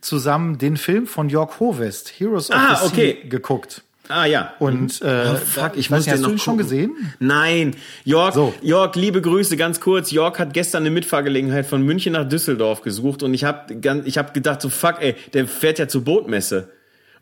zusammen 0.00 0.58
den 0.58 0.76
Film 0.76 1.06
von 1.06 1.28
Jörg 1.28 1.60
Hovest, 1.60 2.12
Heroes 2.18 2.50
of 2.50 2.56
ah, 2.56 2.76
the 2.76 2.86
okay. 2.86 3.18
Sea, 3.20 3.28
geguckt. 3.28 3.82
Ah 4.10 4.24
ja. 4.24 4.54
Und 4.58 5.00
äh, 5.02 5.26
oh, 5.32 5.36
fuck, 5.36 5.76
ich 5.76 5.90
weiß 5.90 6.04
nicht, 6.04 6.12
hast 6.12 6.24
du 6.24 6.30
ihn 6.30 6.38
schon 6.38 6.58
gesehen? 6.58 6.96
Nein. 7.20 7.76
Jörg, 8.04 8.34
so. 8.34 8.52
Jörg, 8.60 8.96
liebe 8.96 9.22
Grüße, 9.22 9.56
ganz 9.56 9.80
kurz. 9.80 10.10
Jörg 10.10 10.38
hat 10.38 10.52
gestern 10.52 10.82
eine 10.82 10.90
Mitfahrgelegenheit 10.90 11.64
von 11.64 11.82
München 11.82 12.14
nach 12.14 12.28
Düsseldorf 12.28 12.82
gesucht 12.82 13.22
und 13.22 13.34
ich 13.34 13.44
habe 13.44 13.72
ich 14.04 14.18
hab 14.18 14.34
gedacht, 14.34 14.62
so 14.62 14.68
fuck, 14.68 14.96
ey, 15.00 15.14
der 15.32 15.46
fährt 15.46 15.78
ja 15.78 15.86
zur 15.86 16.02
Bootmesse. 16.04 16.70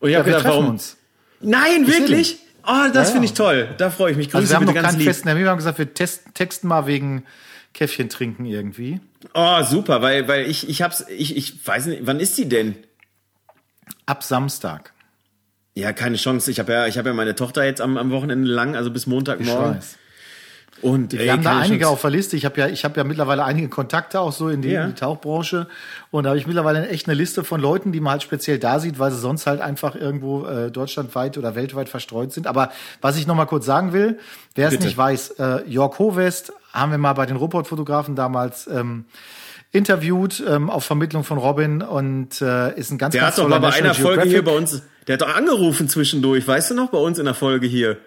Und 0.01 0.09
ich 0.09 0.15
ja, 0.15 0.21
habe 0.21 0.31
gedacht, 0.31 0.47
warum? 0.47 0.69
Uns. 0.71 0.97
Nein, 1.41 1.83
ich 1.83 1.89
wirklich? 1.89 2.39
Oh, 2.67 2.91
das 2.93 3.09
ja, 3.09 3.13
finde 3.13 3.27
ich 3.27 3.35
toll. 3.35 3.69
Da 3.77 3.91
freue 3.91 4.13
ich 4.13 4.17
mich. 4.17 4.31
Grüße 4.31 4.39
also 4.39 4.51
wir 4.51 4.57
haben 4.57 4.65
noch 4.67 4.75
keinen 4.75 5.01
festen 5.01 5.25
Termin. 5.27 5.45
Wir 5.45 5.51
haben 5.51 5.59
gesagt, 5.59 5.79
wir 5.79 5.93
testen, 5.93 6.33
texten 6.35 6.69
mal 6.69 6.87
wegen 6.87 7.25
Käffchen 7.75 8.09
trinken 8.09 8.45
irgendwie. 8.45 9.01
Oh, 9.35 9.63
super, 9.63 10.03
weil, 10.03 10.29
weil 10.29 10.49
ich, 10.49 10.69
ich 10.69 10.83
hab's, 10.83 11.05
ich, 11.09 11.37
ich 11.37 11.67
weiß 11.67 11.87
nicht, 11.87 12.07
wann 12.07 12.21
ist 12.21 12.37
die 12.39 12.49
denn? 12.49 12.77
Ab 14.07 14.23
Samstag. 14.23 14.93
Ja, 15.75 15.93
keine 15.93 16.17
Chance. 16.17 16.51
Ich 16.51 16.59
habe 16.59 16.73
ja, 16.73 16.87
ich 16.87 16.99
habe 16.99 17.11
ja 17.11 17.15
meine 17.15 17.35
Tochter 17.35 17.65
jetzt 17.65 17.81
am, 17.81 17.97
am 17.97 18.11
Wochenende 18.11 18.51
lang, 18.51 18.75
also 18.75 18.91
bis 18.91 19.07
Montagmorgen. 19.07 19.73
Ich 19.73 19.77
weiß. 19.77 19.99
Und 20.83 21.13
wir 21.13 21.21
ey, 21.21 21.29
haben 21.29 21.43
da 21.43 21.59
einige 21.59 21.89
auf 21.89 22.01
der 22.01 22.11
Liste. 22.11 22.37
Ich 22.37 22.45
habe 22.45 22.61
ja, 22.61 22.69
ich 22.69 22.85
habe 22.85 22.97
ja 22.97 23.05
mittlerweile 23.05 23.45
einige 23.45 23.69
Kontakte 23.69 24.21
auch 24.21 24.33
so 24.33 24.49
in 24.49 24.63
die, 24.63 24.71
ja. 24.71 24.85
in 24.85 24.91
die 24.91 24.95
Tauchbranche. 24.95 25.67
Und 26.11 26.25
da 26.25 26.31
habe 26.31 26.39
ich 26.39 26.47
mittlerweile 26.47 26.89
echt 26.89 27.09
eine 27.09 27.15
Liste 27.15 27.45
von 27.45 27.61
Leuten, 27.61 27.93
die 27.93 28.01
man 28.01 28.13
halt 28.13 28.23
speziell 28.23 28.59
da 28.59 28.79
sieht, 28.79 28.99
weil 28.99 29.11
sie 29.11 29.19
sonst 29.19 29.47
halt 29.47 29.61
einfach 29.61 29.95
irgendwo 29.95 30.47
äh, 30.47 30.71
deutschlandweit 30.71 31.37
oder 31.39 31.55
weltweit 31.55 31.89
verstreut 31.89 32.33
sind. 32.33 32.47
Aber 32.47 32.71
was 33.01 33.17
ich 33.17 33.27
noch 33.27 33.35
mal 33.35 33.47
kurz 33.47 33.67
sagen 33.67 33.93
will, 33.93 34.19
wer 34.55 34.69
es 34.69 34.79
nicht 34.81 34.97
weiß, 34.97 35.31
äh, 35.39 35.69
Jörg 35.69 35.99
Hovest 35.99 36.53
haben 36.73 36.93
wir 36.93 36.99
mal 36.99 37.15
bei 37.15 37.27
den 37.27 37.37
Robot-Fotografen 37.37 38.15
damals 38.15 38.67
ähm, 38.69 39.07
interviewt 39.73 40.43
ähm, 40.47 40.71
auf 40.71 40.85
Vermittlung 40.85 41.25
von 41.25 41.39
Robin 41.39 41.83
und 41.83 42.41
äh, 42.41 42.79
ist 42.79 42.91
ein 42.91 42.99
ganz, 42.99 43.13
der 43.13 43.23
ganz 43.23 43.37
hat 43.37 43.45
doch 43.45 43.49
mal 43.49 43.59
bei 43.59 43.73
einer 43.73 43.95
Folge 43.95 44.23
hier 44.23 44.45
bei 44.45 44.57
uns, 44.57 44.83
der 45.07 45.15
hat 45.15 45.23
doch 45.23 45.35
angerufen 45.35 45.89
zwischendurch, 45.89 46.47
weißt 46.47 46.71
du 46.71 46.75
noch, 46.75 46.91
bei 46.91 46.99
uns 46.99 47.19
in 47.19 47.25
der 47.25 47.35
Folge 47.35 47.67
hier 47.67 47.99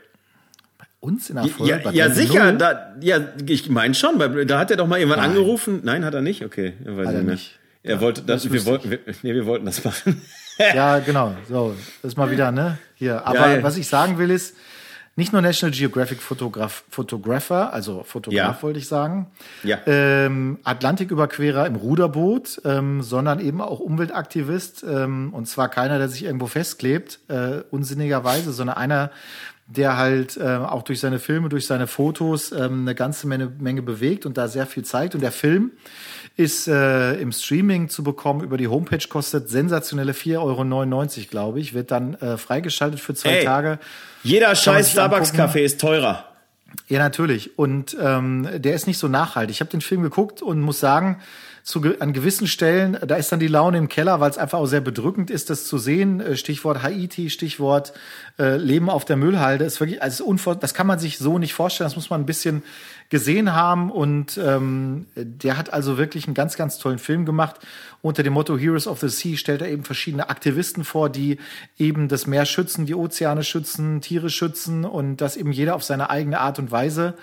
uns 1.01 1.29
in 1.29 1.35
der 1.35 1.45
Folge? 1.45 1.81
Ja, 1.83 1.91
ja 1.91 2.09
sicher. 2.09 2.53
Da, 2.53 2.95
ja, 3.01 3.19
ich 3.45 3.69
meine 3.69 3.93
schon. 3.93 4.17
Da 4.47 4.59
hat 4.59 4.71
er 4.71 4.77
doch 4.77 4.87
mal 4.87 4.99
jemand 4.99 5.19
Nein. 5.19 5.31
angerufen. 5.31 5.81
Nein, 5.83 6.05
hat 6.05 6.13
er 6.13 6.21
nicht. 6.21 6.45
Okay, 6.45 6.73
er 6.85 6.95
weiß 6.95 7.07
hat 7.07 7.15
er 7.15 7.23
nicht. 7.23 7.59
Er 7.83 7.95
ja, 7.95 8.01
wollte 8.01 8.21
das. 8.21 8.49
Wir 8.49 8.65
wollten, 8.65 8.91
wir, 8.91 8.99
nee, 9.23 9.33
wir 9.33 9.45
wollten 9.45 9.65
das 9.65 9.83
machen. 9.83 10.21
ja, 10.57 10.99
genau. 10.99 11.35
So, 11.49 11.75
das 12.01 12.13
ist 12.13 12.17
mal 12.17 12.31
wieder 12.31 12.51
ne 12.51 12.77
hier. 12.95 13.25
Aber 13.25 13.49
ja, 13.49 13.57
ja. 13.57 13.63
was 13.63 13.75
ich 13.77 13.87
sagen 13.87 14.17
will 14.17 14.29
ist, 14.29 14.55
nicht 15.17 15.33
nur 15.33 15.41
National 15.41 15.75
Geographic 15.75 16.21
Fotograf, 16.21 16.85
Photographer, 16.89 17.73
also 17.73 18.03
Fotograf 18.03 18.57
ja. 18.57 18.63
wollte 18.63 18.79
ich 18.79 18.87
sagen, 18.87 19.27
ja. 19.61 19.79
ähm, 19.85 20.59
Atlantiküberquerer 20.63 21.67
im 21.67 21.75
Ruderboot, 21.75 22.61
ähm, 22.63 23.01
sondern 23.01 23.39
eben 23.39 23.59
auch 23.59 23.79
Umweltaktivist 23.79 24.85
ähm, 24.87 25.33
und 25.33 25.47
zwar 25.47 25.67
keiner, 25.67 25.97
der 25.97 26.07
sich 26.07 26.23
irgendwo 26.23 26.47
festklebt, 26.47 27.19
äh, 27.27 27.61
unsinnigerweise, 27.71 28.53
sondern 28.53 28.77
einer, 28.77 29.11
der 29.75 29.97
halt 29.97 30.37
äh, 30.37 30.43
auch 30.43 30.83
durch 30.83 30.99
seine 30.99 31.19
Filme, 31.19 31.49
durch 31.49 31.65
seine 31.65 31.87
Fotos 31.87 32.51
ähm, 32.51 32.81
eine 32.81 32.95
ganze 32.95 33.27
Menge, 33.27 33.51
Menge 33.59 33.81
bewegt 33.81 34.25
und 34.25 34.37
da 34.37 34.47
sehr 34.47 34.65
viel 34.65 34.83
zeigt. 34.83 35.15
Und 35.15 35.21
der 35.21 35.31
Film 35.31 35.71
ist 36.35 36.67
äh, 36.67 37.13
im 37.15 37.31
Streaming 37.31 37.89
zu 37.89 38.03
bekommen 38.03 38.41
über 38.41 38.57
die 38.57 38.67
Homepage, 38.67 39.05
kostet 39.07 39.49
sensationelle 39.49 40.13
4,99 40.13 40.37
Euro, 40.39 41.27
glaube 41.29 41.59
ich, 41.59 41.73
wird 41.73 41.91
dann 41.91 42.15
äh, 42.15 42.37
freigeschaltet 42.37 42.99
für 42.99 43.13
zwei 43.13 43.37
Ey, 43.37 43.45
Tage. 43.45 43.79
Jeder 44.23 44.53
scheiß 44.55 44.91
Starbucks-Kaffee 44.91 45.63
ist 45.63 45.79
teurer. 45.79 46.25
Ja, 46.87 46.99
natürlich. 46.99 47.57
Und 47.57 47.95
ähm, 47.99 48.47
der 48.55 48.75
ist 48.75 48.87
nicht 48.87 48.97
so 48.97 49.07
nachhaltig. 49.07 49.55
Ich 49.55 49.59
habe 49.61 49.71
den 49.71 49.81
Film 49.81 50.01
geguckt 50.01 50.41
und 50.41 50.61
muss 50.61 50.79
sagen, 50.79 51.19
zu, 51.63 51.81
an 51.99 52.13
gewissen 52.13 52.47
Stellen, 52.47 52.97
da 53.05 53.15
ist 53.15 53.31
dann 53.31 53.39
die 53.39 53.47
Laune 53.47 53.77
im 53.77 53.87
Keller, 53.87 54.19
weil 54.19 54.31
es 54.31 54.37
einfach 54.37 54.59
auch 54.59 54.65
sehr 54.65 54.81
bedrückend 54.81 55.29
ist, 55.29 55.49
das 55.49 55.65
zu 55.65 55.77
sehen. 55.77 56.19
Äh, 56.19 56.35
Stichwort 56.35 56.81
Haiti, 56.81 57.29
Stichwort 57.29 57.93
äh, 58.39 58.57
Leben 58.57 58.89
auf 58.89 59.05
der 59.05 59.15
Müllhalde. 59.17 59.65
Ist 59.65 59.79
wirklich, 59.79 60.01
also 60.01 60.25
unvor, 60.25 60.55
das 60.55 60.73
kann 60.73 60.87
man 60.87 60.99
sich 60.99 61.17
so 61.17 61.37
nicht 61.37 61.53
vorstellen. 61.53 61.85
Das 61.85 61.95
muss 61.95 62.09
man 62.09 62.21
ein 62.21 62.25
bisschen 62.25 62.63
gesehen 63.09 63.53
haben. 63.53 63.91
Und 63.91 64.39
ähm, 64.43 65.05
der 65.15 65.57
hat 65.57 65.71
also 65.71 65.97
wirklich 65.97 66.25
einen 66.25 66.33
ganz, 66.33 66.55
ganz 66.55 66.79
tollen 66.79 66.99
Film 66.99 67.25
gemacht. 67.25 67.57
Unter 68.01 68.23
dem 68.23 68.33
Motto 68.33 68.57
Heroes 68.57 68.87
of 68.87 68.99
the 68.99 69.09
Sea 69.09 69.37
stellt 69.37 69.61
er 69.61 69.69
eben 69.69 69.83
verschiedene 69.83 70.29
Aktivisten 70.29 70.83
vor, 70.83 71.09
die 71.09 71.37
eben 71.77 72.07
das 72.07 72.25
Meer 72.25 72.45
schützen, 72.45 72.85
die 72.87 72.95
Ozeane 72.95 73.43
schützen, 73.43 74.01
Tiere 74.01 74.29
schützen 74.29 74.85
und 74.85 75.17
das 75.17 75.37
eben 75.37 75.51
jeder 75.51 75.75
auf 75.75 75.83
seine 75.83 76.09
eigene 76.09 76.39
Art 76.39 76.57
und 76.57 76.71
Weise. 76.71 77.13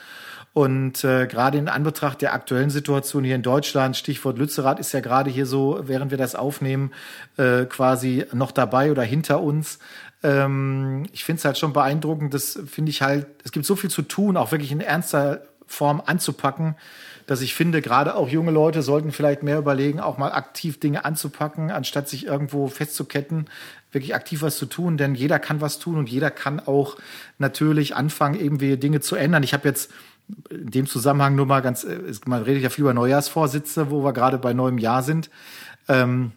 Und 0.58 1.04
äh, 1.04 1.28
gerade 1.28 1.56
in 1.56 1.68
Anbetracht 1.68 2.20
der 2.20 2.32
aktuellen 2.32 2.68
Situation 2.68 3.22
hier 3.22 3.36
in 3.36 3.42
Deutschland, 3.42 3.96
Stichwort 3.96 4.38
Lützerath 4.38 4.80
ist 4.80 4.90
ja 4.90 4.98
gerade 4.98 5.30
hier 5.30 5.46
so, 5.46 5.78
während 5.84 6.10
wir 6.10 6.18
das 6.18 6.34
aufnehmen, 6.34 6.90
äh, 7.36 7.64
quasi 7.66 8.24
noch 8.32 8.50
dabei 8.50 8.90
oder 8.90 9.04
hinter 9.04 9.40
uns. 9.40 9.78
Ähm, 10.24 11.06
ich 11.12 11.22
finde 11.22 11.38
es 11.38 11.44
halt 11.44 11.58
schon 11.58 11.72
beeindruckend, 11.72 12.34
das 12.34 12.58
finde 12.66 12.90
ich 12.90 13.02
halt, 13.02 13.26
es 13.44 13.52
gibt 13.52 13.66
so 13.66 13.76
viel 13.76 13.88
zu 13.88 14.02
tun, 14.02 14.36
auch 14.36 14.50
wirklich 14.50 14.72
in 14.72 14.80
ernster 14.80 15.42
Form 15.68 16.02
anzupacken, 16.04 16.74
dass 17.28 17.40
ich 17.40 17.54
finde, 17.54 17.80
gerade 17.80 18.16
auch 18.16 18.28
junge 18.28 18.50
Leute 18.50 18.82
sollten 18.82 19.12
vielleicht 19.12 19.44
mehr 19.44 19.58
überlegen, 19.58 20.00
auch 20.00 20.18
mal 20.18 20.32
aktiv 20.32 20.80
Dinge 20.80 21.04
anzupacken, 21.04 21.70
anstatt 21.70 22.08
sich 22.08 22.26
irgendwo 22.26 22.66
festzuketten, 22.66 23.46
wirklich 23.92 24.16
aktiv 24.16 24.42
was 24.42 24.56
zu 24.56 24.66
tun, 24.66 24.96
denn 24.96 25.14
jeder 25.14 25.38
kann 25.38 25.60
was 25.60 25.78
tun 25.78 25.98
und 25.98 26.08
jeder 26.08 26.32
kann 26.32 26.58
auch 26.58 26.96
natürlich 27.38 27.94
anfangen, 27.94 28.40
irgendwie 28.40 28.76
Dinge 28.76 28.98
zu 28.98 29.14
ändern. 29.14 29.44
Ich 29.44 29.54
habe 29.54 29.68
jetzt 29.68 29.92
in 30.50 30.70
dem 30.70 30.86
Zusammenhang 30.86 31.34
nur 31.34 31.46
mal 31.46 31.60
ganz, 31.60 31.84
äh, 31.84 31.98
man 32.26 32.42
redet 32.42 32.62
ja 32.62 32.70
viel 32.70 32.82
über 32.82 32.94
Neujahrsvorsitze, 32.94 33.90
wo 33.90 34.04
wir 34.04 34.12
gerade 34.12 34.38
bei 34.38 34.52
neuem 34.52 34.78
Jahr 34.78 35.02
sind. 35.02 35.30
Ähm, 35.88 36.32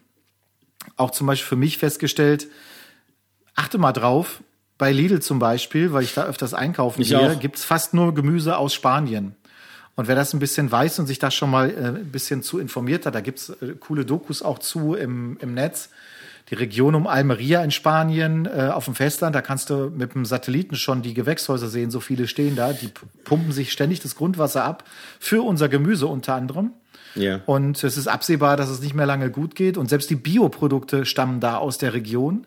auch 0.96 1.10
zum 1.10 1.26
Beispiel 1.26 1.48
für 1.48 1.56
mich 1.56 1.78
festgestellt, 1.78 2.48
achte 3.54 3.78
mal 3.78 3.92
drauf, 3.92 4.42
bei 4.78 4.90
Lidl 4.90 5.20
zum 5.20 5.38
Beispiel, 5.38 5.92
weil 5.92 6.02
ich 6.02 6.14
da 6.14 6.24
öfters 6.24 6.54
einkaufen 6.54 7.02
ich 7.02 7.10
gehe, 7.10 7.36
gibt's 7.36 7.64
fast 7.64 7.94
nur 7.94 8.14
Gemüse 8.14 8.56
aus 8.56 8.74
Spanien. 8.74 9.36
Und 9.94 10.08
wer 10.08 10.16
das 10.16 10.32
ein 10.32 10.40
bisschen 10.40 10.72
weiß 10.72 10.98
und 10.98 11.06
sich 11.06 11.18
da 11.18 11.30
schon 11.30 11.50
mal 11.50 11.70
äh, 11.70 11.88
ein 12.00 12.10
bisschen 12.10 12.42
zu 12.42 12.58
informiert 12.58 13.06
hat, 13.06 13.14
da 13.14 13.20
gibt's 13.20 13.50
äh, 13.50 13.74
coole 13.78 14.04
Dokus 14.04 14.42
auch 14.42 14.58
zu 14.58 14.94
im, 14.94 15.36
im 15.40 15.54
Netz 15.54 15.90
die 16.50 16.54
Region 16.54 16.94
um 16.94 17.06
Almeria 17.06 17.62
in 17.62 17.70
Spanien 17.70 18.46
äh, 18.46 18.70
auf 18.72 18.84
dem 18.84 18.94
Festland, 18.94 19.34
da 19.34 19.42
kannst 19.42 19.70
du 19.70 19.90
mit 19.90 20.14
dem 20.14 20.24
Satelliten 20.24 20.76
schon 20.76 21.02
die 21.02 21.14
Gewächshäuser 21.14 21.68
sehen, 21.68 21.90
so 21.90 22.00
viele 22.00 22.26
stehen 22.26 22.56
da, 22.56 22.72
die 22.72 22.90
pumpen 23.24 23.52
sich 23.52 23.72
ständig 23.72 24.00
das 24.00 24.16
Grundwasser 24.16 24.64
ab 24.64 24.84
für 25.18 25.42
unser 25.42 25.68
Gemüse 25.68 26.06
unter 26.06 26.34
anderem. 26.34 26.72
Ja. 27.14 27.40
Und 27.46 27.82
es 27.84 27.96
ist 27.96 28.08
absehbar, 28.08 28.56
dass 28.56 28.70
es 28.70 28.80
nicht 28.80 28.94
mehr 28.94 29.06
lange 29.06 29.30
gut 29.30 29.54
geht 29.54 29.76
und 29.76 29.88
selbst 29.88 30.10
die 30.10 30.16
Bioprodukte 30.16 31.04
stammen 31.04 31.40
da 31.40 31.56
aus 31.56 31.78
der 31.78 31.92
Region. 31.92 32.46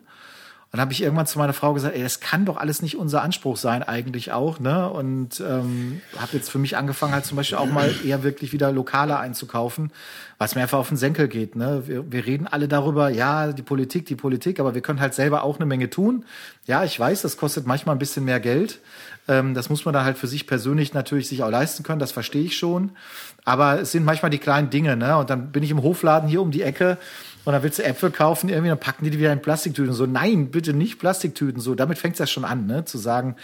Und 0.72 0.80
habe 0.80 0.92
ich 0.92 1.00
irgendwann 1.00 1.26
zu 1.26 1.38
meiner 1.38 1.52
Frau 1.52 1.72
gesagt, 1.74 1.94
ey, 1.94 2.02
das 2.02 2.20
kann 2.20 2.44
doch 2.44 2.56
alles 2.56 2.82
nicht 2.82 2.96
unser 2.96 3.22
Anspruch 3.22 3.56
sein, 3.56 3.82
eigentlich 3.82 4.32
auch. 4.32 4.58
Ne? 4.58 4.90
Und 4.90 5.40
ähm, 5.40 6.02
habe 6.18 6.36
jetzt 6.36 6.50
für 6.50 6.58
mich 6.58 6.76
angefangen, 6.76 7.14
halt 7.14 7.24
zum 7.24 7.36
Beispiel 7.36 7.56
auch 7.56 7.66
mal 7.66 7.94
eher 8.04 8.22
wirklich 8.24 8.52
wieder 8.52 8.72
Lokaler 8.72 9.20
einzukaufen, 9.20 9.92
was 10.38 10.54
mir 10.54 10.62
einfach 10.62 10.78
auf 10.78 10.88
den 10.88 10.96
Senkel 10.96 11.28
geht. 11.28 11.54
Ne? 11.54 11.84
Wir, 11.86 12.10
wir 12.10 12.26
reden 12.26 12.46
alle 12.46 12.68
darüber, 12.68 13.08
ja, 13.08 13.52
die 13.52 13.62
Politik, 13.62 14.06
die 14.06 14.16
Politik, 14.16 14.58
aber 14.58 14.74
wir 14.74 14.82
können 14.82 15.00
halt 15.00 15.14
selber 15.14 15.44
auch 15.44 15.56
eine 15.56 15.66
Menge 15.66 15.88
tun. 15.88 16.24
Ja, 16.66 16.84
ich 16.84 16.98
weiß, 16.98 17.22
das 17.22 17.36
kostet 17.36 17.66
manchmal 17.66 17.94
ein 17.94 18.00
bisschen 18.00 18.24
mehr 18.24 18.40
Geld. 18.40 18.80
Ähm, 19.28 19.54
das 19.54 19.70
muss 19.70 19.84
man 19.84 19.94
da 19.94 20.04
halt 20.04 20.18
für 20.18 20.26
sich 20.26 20.46
persönlich 20.46 20.94
natürlich 20.94 21.28
sich 21.28 21.42
auch 21.42 21.50
leisten 21.50 21.82
können, 21.82 21.98
das 21.98 22.12
verstehe 22.12 22.44
ich 22.44 22.56
schon. 22.56 22.90
Aber 23.44 23.80
es 23.80 23.92
sind 23.92 24.04
manchmal 24.04 24.30
die 24.30 24.38
kleinen 24.38 24.70
Dinge, 24.70 24.96
ne? 24.96 25.16
Und 25.16 25.30
dann 25.30 25.52
bin 25.52 25.62
ich 25.62 25.70
im 25.70 25.82
Hofladen 25.82 26.28
hier 26.28 26.42
um 26.42 26.50
die 26.50 26.62
Ecke 26.62 26.98
und 27.44 27.52
dann 27.52 27.62
willst 27.62 27.78
du 27.78 27.84
Äpfel 27.84 28.10
kaufen, 28.10 28.48
irgendwie, 28.48 28.70
dann 28.70 28.80
packen 28.80 29.04
die 29.04 29.10
die 29.10 29.18
wieder 29.18 29.32
in 29.32 29.40
Plastiktüten. 29.40 29.92
So, 29.92 30.06
nein, 30.06 30.50
bitte 30.50 30.72
nicht 30.72 30.98
Plastiktüten. 30.98 31.60
So, 31.60 31.74
damit 31.74 31.98
fängt 31.98 32.14
es 32.14 32.18
ja 32.18 32.26
schon 32.26 32.44
an, 32.44 32.66
ne? 32.66 32.84
Zu 32.84 32.98
sagen, 32.98 33.36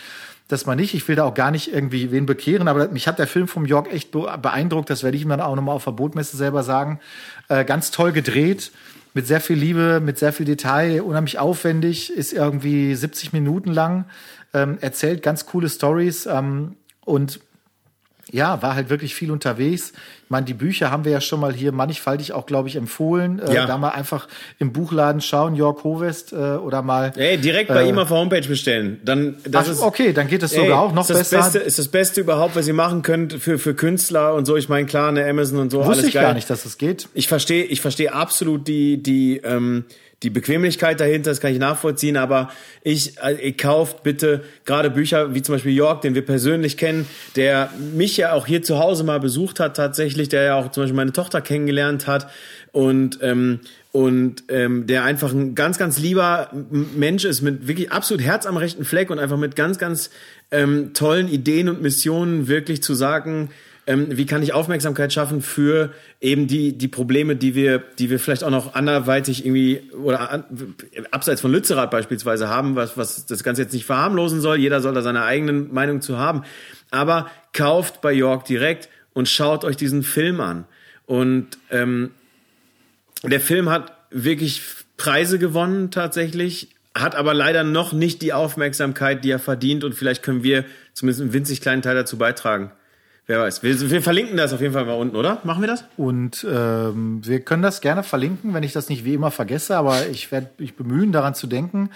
dass 0.48 0.66
man 0.66 0.76
nicht, 0.76 0.92
ich 0.94 1.06
will 1.08 1.16
da 1.16 1.24
auch 1.24 1.34
gar 1.34 1.50
nicht 1.50 1.72
irgendwie 1.72 2.10
wen 2.10 2.26
bekehren, 2.26 2.68
aber 2.68 2.88
mich 2.88 3.08
hat 3.08 3.18
der 3.18 3.26
Film 3.26 3.48
vom 3.48 3.64
York 3.64 3.92
echt 3.92 4.10
beeindruckt, 4.10 4.90
das 4.90 5.02
werde 5.02 5.16
ich 5.16 5.22
ihm 5.22 5.30
dann 5.30 5.40
auch 5.40 5.56
nochmal 5.56 5.74
auf 5.74 5.84
der 5.84 5.92
Bootmesse 5.92 6.36
selber 6.36 6.62
sagen. 6.62 7.00
Äh, 7.48 7.64
ganz 7.64 7.90
toll 7.90 8.12
gedreht, 8.12 8.70
mit 9.14 9.26
sehr 9.26 9.40
viel 9.40 9.56
Liebe, 9.56 10.00
mit 10.00 10.18
sehr 10.18 10.32
viel 10.32 10.46
Detail, 10.46 11.02
unheimlich 11.02 11.38
aufwendig, 11.38 12.12
ist 12.12 12.32
irgendwie 12.32 12.94
70 12.94 13.32
Minuten 13.32 13.72
lang, 13.72 14.04
ähm, 14.54 14.78
erzählt 14.80 15.22
ganz 15.22 15.46
coole 15.46 15.68
Stories 15.68 16.26
ähm, 16.26 16.76
und 17.04 17.40
ja, 18.30 18.62
war 18.62 18.74
halt 18.74 18.88
wirklich 18.88 19.14
viel 19.14 19.30
unterwegs. 19.30 19.92
Ich 20.24 20.30
meine, 20.30 20.46
die 20.46 20.54
Bücher 20.54 20.90
haben 20.90 21.04
wir 21.04 21.12
ja 21.12 21.20
schon 21.20 21.40
mal 21.40 21.52
hier 21.52 21.72
mannigfaltig 21.72 22.32
auch, 22.32 22.46
glaube 22.46 22.68
ich, 22.68 22.76
empfohlen. 22.76 23.40
Äh, 23.40 23.54
ja. 23.54 23.66
Da 23.66 23.76
mal 23.76 23.90
einfach 23.90 24.28
im 24.58 24.72
Buchladen 24.72 25.20
schauen, 25.20 25.54
Jörg 25.54 25.82
Hovest 25.84 26.32
äh, 26.32 26.36
oder 26.36 26.82
mal. 26.82 27.12
Ey, 27.16 27.36
direkt 27.36 27.68
bei 27.68 27.84
äh, 27.84 27.88
ihm 27.88 27.98
auf 27.98 28.08
der 28.08 28.16
Homepage 28.16 28.46
bestellen. 28.46 29.00
Dann, 29.04 29.36
das 29.44 29.66
ach, 29.66 29.72
ist, 29.72 29.82
okay, 29.82 30.12
dann 30.12 30.28
geht 30.28 30.42
das 30.42 30.52
sogar 30.52 30.80
auch 30.80 30.92
noch 30.92 31.02
ist 31.02 31.10
das 31.10 31.30
besser. 31.30 31.42
Beste, 31.42 31.58
ist 31.58 31.78
das 31.78 31.88
Beste 31.88 32.20
überhaupt, 32.20 32.56
was 32.56 32.66
ihr 32.66 32.74
machen 32.74 33.02
könnt 33.02 33.34
für, 33.34 33.58
für 33.58 33.74
Künstler 33.74 34.34
und 34.34 34.46
so. 34.46 34.56
Ich 34.56 34.68
meine, 34.68 34.86
klar, 34.86 35.08
eine 35.08 35.28
Amazon 35.28 35.58
und 35.58 35.70
so. 35.70 35.78
Wusste 35.78 35.92
alles 35.92 36.04
ich 36.06 36.14
geil. 36.14 36.22
gar 36.22 36.34
nicht, 36.34 36.48
dass 36.48 36.60
es 36.60 36.64
das 36.64 36.78
geht. 36.78 37.08
Ich 37.14 37.28
verstehe, 37.28 37.64
ich 37.64 37.80
verstehe 37.80 38.14
absolut 38.14 38.66
die, 38.66 39.02
die, 39.02 39.38
ähm, 39.38 39.84
die 40.22 40.30
Bequemlichkeit 40.30 41.00
dahinter, 41.00 41.30
das 41.30 41.40
kann 41.40 41.52
ich 41.52 41.58
nachvollziehen, 41.58 42.16
aber 42.16 42.50
ich, 42.82 43.18
äh, 43.18 43.34
ich 43.40 43.58
kauft 43.58 44.02
bitte 44.02 44.42
gerade 44.64 44.90
Bücher 44.90 45.34
wie 45.34 45.42
zum 45.42 45.56
Beispiel 45.56 45.72
York, 45.72 46.02
den 46.02 46.14
wir 46.14 46.24
persönlich 46.24 46.76
kennen, 46.76 47.06
der 47.36 47.70
mich 47.94 48.16
ja 48.16 48.32
auch 48.32 48.46
hier 48.46 48.62
zu 48.62 48.78
Hause 48.78 49.04
mal 49.04 49.20
besucht 49.20 49.60
hat 49.60 49.76
tatsächlich, 49.76 50.28
der 50.28 50.42
ja 50.42 50.54
auch 50.54 50.70
zum 50.70 50.84
Beispiel 50.84 50.96
meine 50.96 51.12
Tochter 51.12 51.40
kennengelernt 51.40 52.06
hat 52.06 52.28
und 52.72 53.18
ähm, 53.22 53.60
und 53.90 54.44
ähm, 54.48 54.86
der 54.86 55.04
einfach 55.04 55.32
ein 55.32 55.54
ganz 55.54 55.76
ganz 55.76 55.98
lieber 55.98 56.50
Mensch 56.70 57.26
ist 57.26 57.42
mit 57.42 57.68
wirklich 57.68 57.92
absolut 57.92 58.24
Herz 58.24 58.46
am 58.46 58.56
rechten 58.56 58.86
Fleck 58.86 59.10
und 59.10 59.18
einfach 59.18 59.36
mit 59.36 59.54
ganz 59.54 59.78
ganz 59.78 60.10
ähm, 60.50 60.94
tollen 60.94 61.28
Ideen 61.28 61.68
und 61.68 61.82
Missionen 61.82 62.48
wirklich 62.48 62.82
zu 62.82 62.94
sagen, 62.94 63.50
ähm, 63.86 64.06
wie 64.10 64.26
kann 64.26 64.42
ich 64.42 64.52
Aufmerksamkeit 64.52 65.12
schaffen 65.12 65.42
für 65.42 65.92
eben 66.20 66.46
die, 66.46 66.78
die 66.78 66.88
Probleme, 66.88 67.34
die 67.34 67.54
wir, 67.54 67.82
die 67.98 68.10
wir 68.10 68.20
vielleicht 68.20 68.44
auch 68.44 68.50
noch 68.50 68.74
anderweitig 68.74 69.44
irgendwie 69.44 69.90
oder 69.92 70.30
an, 70.30 70.44
abseits 71.10 71.40
von 71.40 71.50
Lützerath 71.50 71.90
beispielsweise 71.90 72.48
haben, 72.48 72.76
was, 72.76 72.96
was 72.96 73.26
das 73.26 73.42
Ganze 73.42 73.62
jetzt 73.62 73.72
nicht 73.72 73.86
verharmlosen 73.86 74.40
soll. 74.40 74.58
Jeder 74.58 74.80
soll 74.80 74.94
da 74.94 75.02
seine 75.02 75.24
eigenen 75.24 75.74
Meinung 75.74 76.00
zu 76.00 76.16
haben. 76.16 76.44
Aber 76.90 77.28
kauft 77.52 78.00
bei 78.00 78.12
York 78.12 78.44
direkt 78.44 78.88
und 79.14 79.28
schaut 79.28 79.64
euch 79.64 79.76
diesen 79.76 80.04
Film 80.04 80.40
an. 80.40 80.64
Und 81.06 81.58
ähm, 81.70 82.12
der 83.24 83.40
Film 83.40 83.68
hat 83.68 83.92
wirklich 84.10 84.62
Preise 84.96 85.40
gewonnen 85.40 85.90
tatsächlich, 85.90 86.68
hat 86.94 87.16
aber 87.16 87.34
leider 87.34 87.64
noch 87.64 87.92
nicht 87.92 88.22
die 88.22 88.32
Aufmerksamkeit, 88.32 89.24
die 89.24 89.30
er 89.30 89.40
verdient. 89.40 89.82
Und 89.82 89.94
vielleicht 89.94 90.22
können 90.22 90.44
wir 90.44 90.64
zumindest 90.94 91.22
einen 91.22 91.32
winzig 91.32 91.60
kleinen 91.60 91.82
Teil 91.82 91.96
dazu 91.96 92.16
beitragen. 92.16 92.70
Wer 93.26 93.40
weiß. 93.40 93.62
Wir, 93.62 93.90
wir, 93.90 94.02
verlinken 94.02 94.36
das 94.36 94.52
auf 94.52 94.60
jeden 94.60 94.72
Fall 94.72 94.84
mal 94.84 94.94
unten, 94.94 95.14
oder? 95.14 95.38
Machen 95.44 95.62
wir 95.62 95.68
das? 95.68 95.84
Und 95.96 96.44
ähm, 96.50 97.24
wir 97.24 97.40
können 97.40 97.62
das 97.62 97.80
gerne 97.80 98.02
verlinken, 98.02 98.52
wenn 98.52 98.64
ich 98.64 98.72
das 98.72 98.88
nicht 98.88 99.04
wie 99.04 99.14
immer 99.14 99.30
vergesse, 99.30 99.76
aber 99.76 100.08
ich 100.08 100.32
werde 100.32 100.50
mich 100.58 100.74
bemühen, 100.74 101.12
daran 101.12 101.34
zu 101.34 101.46
denken. 101.46 101.90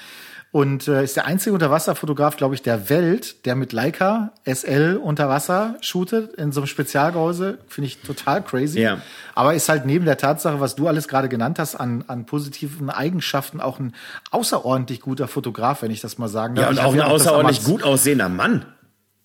Und 0.52 0.86
äh, 0.88 1.02
ist 1.02 1.16
der 1.16 1.26
einzige 1.26 1.52
Unterwasserfotograf, 1.52 2.36
glaube 2.36 2.54
ich, 2.54 2.62
der 2.62 2.88
Welt, 2.88 3.44
der 3.44 3.56
mit 3.56 3.72
Leica 3.72 4.32
SL 4.46 4.98
unter 5.02 5.28
Wasser 5.28 5.76
shootet 5.80 6.34
in 6.34 6.52
so 6.52 6.60
einem 6.60 6.68
Spezialgehäuse. 6.68 7.58
Finde 7.66 7.88
ich 7.88 7.98
total 7.98 8.42
crazy. 8.42 8.80
Ja. 8.80 9.02
Aber 9.34 9.52
ist 9.54 9.68
halt 9.68 9.84
neben 9.84 10.04
der 10.04 10.16
Tatsache, 10.16 10.60
was 10.60 10.76
du 10.76 10.86
alles 10.86 11.08
gerade 11.08 11.28
genannt 11.28 11.58
hast, 11.58 11.74
an, 11.74 12.04
an 12.06 12.24
positiven 12.24 12.88
Eigenschaften 12.88 13.60
auch 13.60 13.80
ein 13.80 13.94
außerordentlich 14.30 15.00
guter 15.00 15.28
Fotograf, 15.28 15.82
wenn 15.82 15.90
ich 15.90 16.00
das 16.00 16.16
mal 16.16 16.28
sagen 16.28 16.54
darf. 16.54 16.66
Ja, 16.66 16.70
und 16.70 16.78
auch 16.78 16.94
ein 16.94 17.02
außerordentlich 17.02 17.64
gut 17.64 17.82
aussehender 17.82 18.28
Mann. 18.28 18.64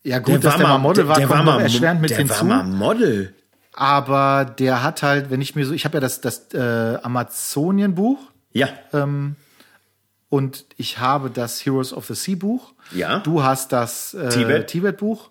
Ja, 0.04 0.20
gut, 0.20 0.36
der 0.36 0.40
dass 0.40 0.58
der 0.58 0.68
mal 0.68 0.78
Model 0.78 1.08
war, 1.08 1.18
der, 1.18 1.28
der 1.28 1.38
war 1.38 1.44
mal, 1.44 1.62
erschwerend 1.62 2.02
mit 2.02 2.10
der 2.10 2.18
hinzu. 2.18 2.48
war 2.48 2.64
mal 2.64 2.64
Model. 2.64 3.36
Aber 3.74 4.46
der 4.46 4.84
hat 4.84 5.04
halt, 5.04 5.30
wenn 5.30 5.42
ich 5.42 5.56
mir 5.56 5.66
so, 5.66 5.74
ich 5.74 5.86
habe 5.86 5.98
ja 5.98 6.02
das, 6.02 6.22
das 6.22 6.54
äh, 6.54 6.98
Amazonien-Buch. 7.02 8.20
Ja. 8.52 8.68
Ähm, 8.94 9.36
und 10.30 10.66
ich 10.78 11.00
habe 11.00 11.30
das 11.30 11.66
Heroes 11.66 11.94
of 11.94 12.06
the 12.08 12.16
Sea 12.16 12.36
Buch. 12.36 12.74
Ja. 12.92 13.20
Du 13.20 13.44
hast 13.44 13.72
das 13.72 14.14
äh, 14.14 14.30
Tibet. 14.30 14.68
Tibet 14.68 14.98
Buch. 14.98 15.30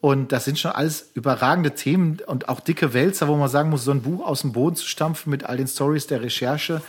Und 0.00 0.32
das 0.32 0.44
sind 0.44 0.58
schon 0.58 0.72
alles 0.72 1.10
überragende 1.14 1.76
Themen 1.76 2.18
und 2.26 2.48
auch 2.48 2.58
dicke 2.58 2.92
Wälzer, 2.92 3.28
wo 3.28 3.36
man 3.36 3.48
sagen 3.48 3.70
muss, 3.70 3.84
so 3.84 3.92
ein 3.92 4.02
Buch 4.02 4.26
aus 4.26 4.40
dem 4.40 4.50
Boden 4.50 4.74
zu 4.74 4.84
stampfen 4.84 5.30
mit 5.30 5.44
all 5.44 5.58
den 5.58 5.68
Stories 5.68 6.08
der 6.08 6.22
Recherche, 6.22 6.82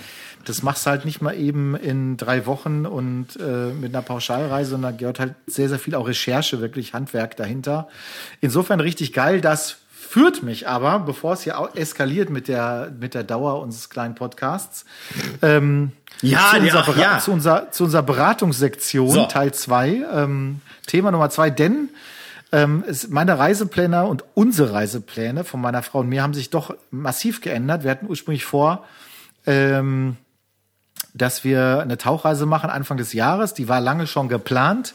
das 0.46 0.64
machst 0.64 0.86
du 0.86 0.90
halt 0.90 1.06
nicht 1.06 1.22
mal 1.22 1.36
eben 1.36 1.76
in 1.76 2.18
drei 2.18 2.46
Wochen 2.46 2.86
und 2.86 3.36
äh, 3.40 3.72
mit 3.74 3.94
einer 3.94 4.02
Pauschalreise, 4.02 4.72
sondern 4.72 4.98
gehört 4.98 5.20
halt 5.20 5.36
sehr, 5.48 5.70
sehr 5.70 5.80
viel 5.80 5.96
auch 5.96 6.08
Recherche, 6.08 6.62
wirklich 6.62 6.94
Handwerk 6.94 7.38
dahinter. 7.38 7.88
Insofern 8.42 8.80
richtig 8.80 9.14
geil. 9.14 9.42
Das 9.42 9.78
führt 9.92 10.44
mich 10.44 10.68
aber, 10.68 11.00
bevor 11.00 11.34
es 11.34 11.42
hier 11.42 11.70
eskaliert 11.74 12.30
mit 12.30 12.48
der, 12.48 12.92
mit 13.00 13.16
der 13.16 13.24
Dauer 13.24 13.60
unseres 13.62 13.90
kleinen 13.90 14.14
Podcasts, 14.14 14.86
ähm, 15.42 15.92
ja, 16.22 16.52
zu, 16.52 16.60
unserer, 16.60 16.86
ach, 16.88 16.98
ja. 16.98 17.20
zu, 17.20 17.32
unserer, 17.32 17.72
zu 17.72 17.86
unserer 17.86 18.04
Beratungssektion, 18.04 19.10
So. 19.10 19.26
Teil 19.26 19.54
zwei 19.54 20.04
ähm, 20.14 20.62
Thema 20.86 21.12
Nummer 21.12 21.32
zwei, 21.32 21.50
denn 21.50 21.90
ähm, 22.52 22.84
es, 22.88 23.10
meine 23.10 23.40
Reisepläne 23.40 24.06
und 24.06 24.24
unsere 24.36 24.74
Reisepläne 24.74 25.44
von 25.44 25.60
meiner 25.60 25.82
Frau 25.82 26.02
und 26.02 26.10
mir 26.10 26.22
haben 26.22 26.36
sich 26.36 26.52
doch 26.52 26.76
massiv 26.92 27.42
geändert. 27.42 27.84
Wir 27.84 27.90
hatten 27.90 28.08
ursprünglich 28.08 28.46
vor, 28.46 28.86
ähm, 29.48 30.18
dass 31.14 31.44
wir 31.44 31.80
eine 31.82 31.98
Tauchreise 31.98 32.46
machen 32.46 32.70
Anfang 32.70 32.98
des 32.98 33.14
Jahres. 33.14 33.54
Die 33.54 33.68
war 33.68 33.82
lange 33.82 34.08
schon 34.08 34.30
geplant 34.30 34.94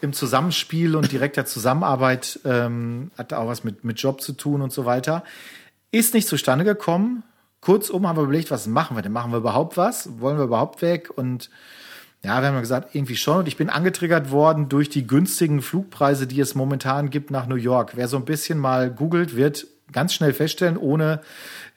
im 0.00 0.12
Zusammenspiel 0.12 0.94
und 0.94 1.10
direkter 1.10 1.46
Zusammenarbeit. 1.46 2.40
Ähm, 2.44 3.10
hatte 3.18 3.38
auch 3.38 3.48
was 3.48 3.64
mit, 3.64 3.84
mit 3.84 4.00
Job 4.00 4.20
zu 4.20 4.32
tun 4.32 4.62
und 4.62 4.72
so 4.72 4.84
weiter. 4.84 5.24
Ist 5.90 6.14
nicht 6.14 6.28
zustande 6.28 6.64
gekommen. 6.64 7.22
Kurzum 7.60 8.06
haben 8.06 8.16
wir 8.16 8.22
überlegt, 8.22 8.50
was 8.50 8.66
machen 8.66 8.96
wir 8.96 9.02
denn? 9.02 9.12
Machen 9.12 9.32
wir 9.32 9.38
überhaupt 9.38 9.76
was? 9.76 10.20
Wollen 10.20 10.36
wir 10.36 10.44
überhaupt 10.44 10.82
weg? 10.82 11.10
Und 11.16 11.50
ja, 12.22 12.40
wir 12.40 12.48
haben 12.48 12.60
gesagt, 12.60 12.94
irgendwie 12.94 13.16
schon. 13.16 13.38
Und 13.38 13.48
ich 13.48 13.56
bin 13.56 13.70
angetriggert 13.70 14.30
worden 14.30 14.68
durch 14.68 14.88
die 14.88 15.06
günstigen 15.06 15.62
Flugpreise, 15.62 16.26
die 16.26 16.40
es 16.40 16.54
momentan 16.54 17.10
gibt 17.10 17.30
nach 17.30 17.46
New 17.46 17.56
York. 17.56 17.92
Wer 17.96 18.08
so 18.08 18.16
ein 18.16 18.24
bisschen 18.24 18.58
mal 18.58 18.90
googelt, 18.90 19.36
wird 19.36 19.66
ganz 19.92 20.14
schnell 20.14 20.32
feststellen, 20.32 20.76
ohne 20.76 21.20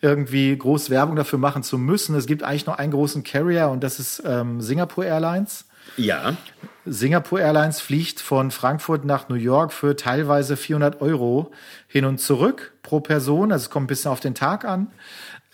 irgendwie 0.01 0.57
groß 0.57 0.89
Werbung 0.89 1.15
dafür 1.15 1.39
machen 1.39 1.63
zu 1.63 1.77
müssen. 1.77 2.15
Es 2.15 2.25
gibt 2.25 2.43
eigentlich 2.43 2.65
nur 2.65 2.79
einen 2.79 2.91
großen 2.91 3.23
Carrier 3.23 3.69
und 3.69 3.83
das 3.83 3.99
ist 3.99 4.23
ähm, 4.25 4.61
Singapore 4.61 5.07
Airlines. 5.07 5.65
Ja. 5.97 6.35
Singapore 6.85 7.41
Airlines 7.41 7.81
fliegt 7.81 8.19
von 8.19 8.51
Frankfurt 8.51 9.05
nach 9.05 9.29
New 9.29 9.35
York 9.35 9.73
für 9.73 9.95
teilweise 9.95 10.57
400 10.57 11.01
Euro 11.01 11.51
hin 11.87 12.05
und 12.05 12.19
zurück 12.19 12.73
pro 12.83 12.99
Person. 12.99 13.51
Also 13.51 13.65
es 13.65 13.69
kommt 13.69 13.85
ein 13.85 13.87
bisschen 13.87 14.11
auf 14.11 14.19
den 14.19 14.35
Tag 14.35 14.65
an. 14.65 14.87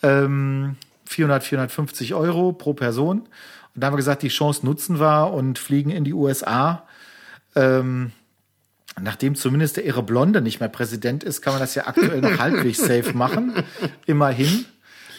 Ähm, 0.04 0.78
400, 1.06 1.44
450 1.44 2.14
Euro 2.14 2.54
pro 2.54 2.74
Person. 2.74 3.22
Und 3.22 3.30
da 3.82 3.88
haben 3.88 3.94
wir 3.94 3.98
gesagt, 3.98 4.24
die 4.24 4.30
Chance 4.30 4.66
nutzen 4.66 5.00
wir 5.00 5.32
und 5.34 5.60
fliegen 5.60 5.90
in 5.90 6.04
die 6.04 6.14
USA. 6.14 6.88
Ähm, 7.56 8.12
nachdem 9.02 9.36
zumindest 9.36 9.78
der 9.78 9.86
irre 9.86 10.04
Blonde 10.04 10.42
nicht 10.42 10.60
mehr 10.60 10.70
Präsident 10.70 11.24
ist, 11.24 11.42
kann 11.42 11.54
man 11.54 11.60
das 11.62 11.76
ja 11.76 11.88
aktuell 11.88 12.22
noch 12.22 12.38
halbwegs 12.40 12.80
safe 12.80 13.14
machen. 13.14 13.54
Immerhin. 14.06 14.66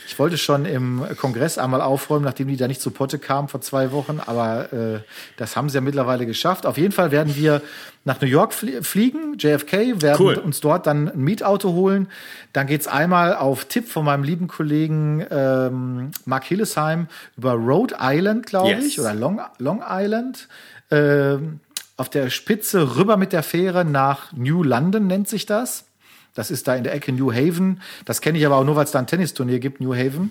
Ich 0.09 0.21
wollte 0.21 0.39
schon 0.39 0.67
im 0.67 1.05
Kongress 1.21 1.59
einmal 1.59 1.81
aufräumen, 1.81 2.25
nachdem 2.25 2.47
die 2.47 2.57
da 2.57 2.69
nicht 2.69 2.81
zu 2.81 2.93
Potte 2.93 3.19
kamen 3.19 3.49
vor 3.49 3.61
zwei 3.61 3.91
Wochen, 3.91 4.21
aber 4.25 4.73
äh, 4.73 5.01
das 5.37 5.57
haben 5.57 5.69
sie 5.69 5.75
ja 5.75 5.81
mittlerweile 5.81 6.27
geschafft. 6.27 6.65
Auf 6.65 6.79
jeden 6.79 6.93
Fall 6.93 7.11
werden 7.11 7.35
wir 7.35 7.61
nach 8.05 8.21
New 8.21 8.29
York 8.29 8.55
flie 8.55 8.85
fliegen, 8.85 9.37
JFK, 9.37 10.01
werden 10.03 10.25
Cool. 10.25 10.35
uns 10.37 10.61
dort 10.61 10.87
dann 10.87 11.09
ein 11.09 11.19
Mietauto 11.25 11.73
holen. 11.73 12.07
Dann 12.53 12.69
geht's 12.69 12.87
einmal 12.87 13.35
auf 13.35 13.65
Tipp 13.65 13.89
von 13.89 14.05
meinem 14.05 14.23
lieben 14.23 14.47
Kollegen 14.47 15.27
ähm, 15.29 16.13
Mark 16.25 16.45
Hillesheim 16.45 17.09
über 17.37 17.55
Rhode 17.55 17.97
Island, 18.01 18.47
glaube 18.47 18.69
Yes. 18.71 18.85
ich, 18.87 19.01
oder 19.01 19.13
Long, 19.13 19.41
Long 19.59 19.83
Island. 19.87 20.47
Ähm, 20.93 21.59
auf 21.97 22.11
der 22.11 22.31
Spitze 22.31 22.97
rüber 22.97 23.17
mit 23.17 23.33
der 23.33 23.43
Fähre 23.43 23.85
nach 23.85 24.33
New 24.33 24.63
London 24.63 25.07
nennt 25.07 25.29
sich 25.29 25.47
das. 25.47 25.87
Das 26.35 26.51
ist 26.51 26.69
da 26.69 26.75
in 26.75 26.85
der 26.85 26.95
Ecke 26.95 27.13
New 27.13 27.33
Haven. 27.33 27.81
Das 28.05 28.21
kenne 28.21 28.39
ich 28.39 28.45
aber 28.45 28.57
auch 28.57 28.65
nur, 28.65 28.77
weil 28.77 28.85
es 28.85 28.91
da 28.91 28.99
ein 28.99 29.07
Tennisturnier 29.07 29.59
gibt, 29.59 29.81
New 29.81 29.95
Haven. 29.95 30.31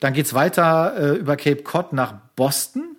Dann 0.00 0.12
geht's 0.12 0.34
weiter 0.34 0.94
äh, 0.96 1.16
über 1.16 1.36
Cape 1.36 1.62
Cod 1.62 1.92
nach 1.92 2.14
Boston. 2.34 2.96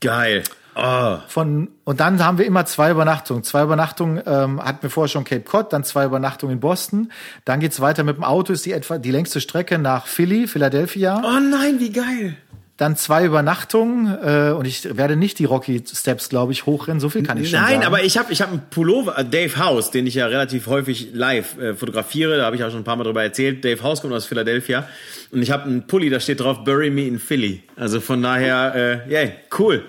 Geil. 0.00 0.44
Oh. 0.76 1.16
Von, 1.26 1.70
und 1.84 2.00
dann 2.00 2.22
haben 2.22 2.38
wir 2.38 2.46
immer 2.46 2.66
zwei 2.66 2.90
Übernachtungen. 2.90 3.42
Zwei 3.42 3.62
Übernachtungen 3.62 4.22
ähm, 4.26 4.62
hatten 4.62 4.82
wir 4.82 4.90
vorher 4.90 5.08
schon 5.08 5.24
Cape 5.24 5.40
Cod, 5.40 5.72
dann 5.72 5.84
zwei 5.84 6.04
Übernachtungen 6.04 6.52
in 6.52 6.60
Boston. 6.60 7.10
Dann 7.44 7.60
geht's 7.60 7.80
weiter 7.80 8.04
mit 8.04 8.16
dem 8.16 8.24
Auto, 8.24 8.52
ist 8.52 8.66
die 8.66 8.72
etwa 8.72 8.98
die 8.98 9.10
längste 9.10 9.40
Strecke 9.40 9.78
nach 9.78 10.06
Philly, 10.06 10.46
Philadelphia. 10.46 11.22
Oh 11.24 11.40
nein, 11.40 11.80
wie 11.80 11.90
geil. 11.90 12.36
Dann 12.76 12.94
zwei 12.94 13.24
Übernachtungen 13.24 14.06
äh, 14.22 14.52
und 14.52 14.66
ich 14.66 14.96
werde 14.98 15.16
nicht 15.16 15.38
die 15.38 15.46
Rocky 15.46 15.82
Steps, 15.90 16.28
glaube 16.28 16.52
ich, 16.52 16.66
hochrennen. 16.66 17.00
So 17.00 17.08
viel 17.08 17.22
kann 17.22 17.38
ich 17.38 17.48
schon 17.48 17.60
Nein, 17.60 17.76
sagen. 17.76 17.86
aber 17.86 18.04
ich 18.04 18.18
habe 18.18 18.30
ich 18.30 18.42
hab 18.42 18.50
einen 18.50 18.68
Pullover, 18.68 19.18
äh, 19.18 19.24
Dave 19.24 19.56
House, 19.56 19.90
den 19.90 20.06
ich 20.06 20.14
ja 20.14 20.26
relativ 20.26 20.66
häufig 20.66 21.08
live 21.14 21.58
äh, 21.58 21.74
fotografiere. 21.74 22.36
Da 22.36 22.44
habe 22.44 22.56
ich 22.56 22.64
auch 22.64 22.70
schon 22.70 22.80
ein 22.80 22.84
paar 22.84 22.96
Mal 22.96 23.04
drüber 23.04 23.22
erzählt. 23.22 23.64
Dave 23.64 23.82
House 23.82 24.02
kommt 24.02 24.12
aus 24.12 24.26
Philadelphia. 24.26 24.86
Und 25.30 25.40
ich 25.40 25.50
habe 25.50 25.64
einen 25.64 25.86
Pulli, 25.86 26.10
da 26.10 26.20
steht 26.20 26.40
drauf, 26.40 26.64
Bury 26.64 26.90
me 26.90 27.06
in 27.06 27.18
Philly. 27.18 27.62
Also 27.76 27.98
von 28.00 28.22
daher, 28.22 28.74
äh, 29.08 29.10
yay, 29.10 29.32
cool. 29.58 29.82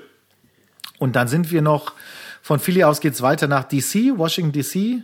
Und 0.98 1.18
dann 1.18 1.28
sind 1.28 1.52
wir 1.52 1.62
noch, 1.62 1.92
von 2.42 2.60
Philly 2.60 2.86
aus 2.86 3.02
geht's 3.02 3.22
weiter 3.22 3.48
nach 3.48 3.66
DC, 3.66 4.18
Washington 4.18 4.54
DC. 4.54 5.04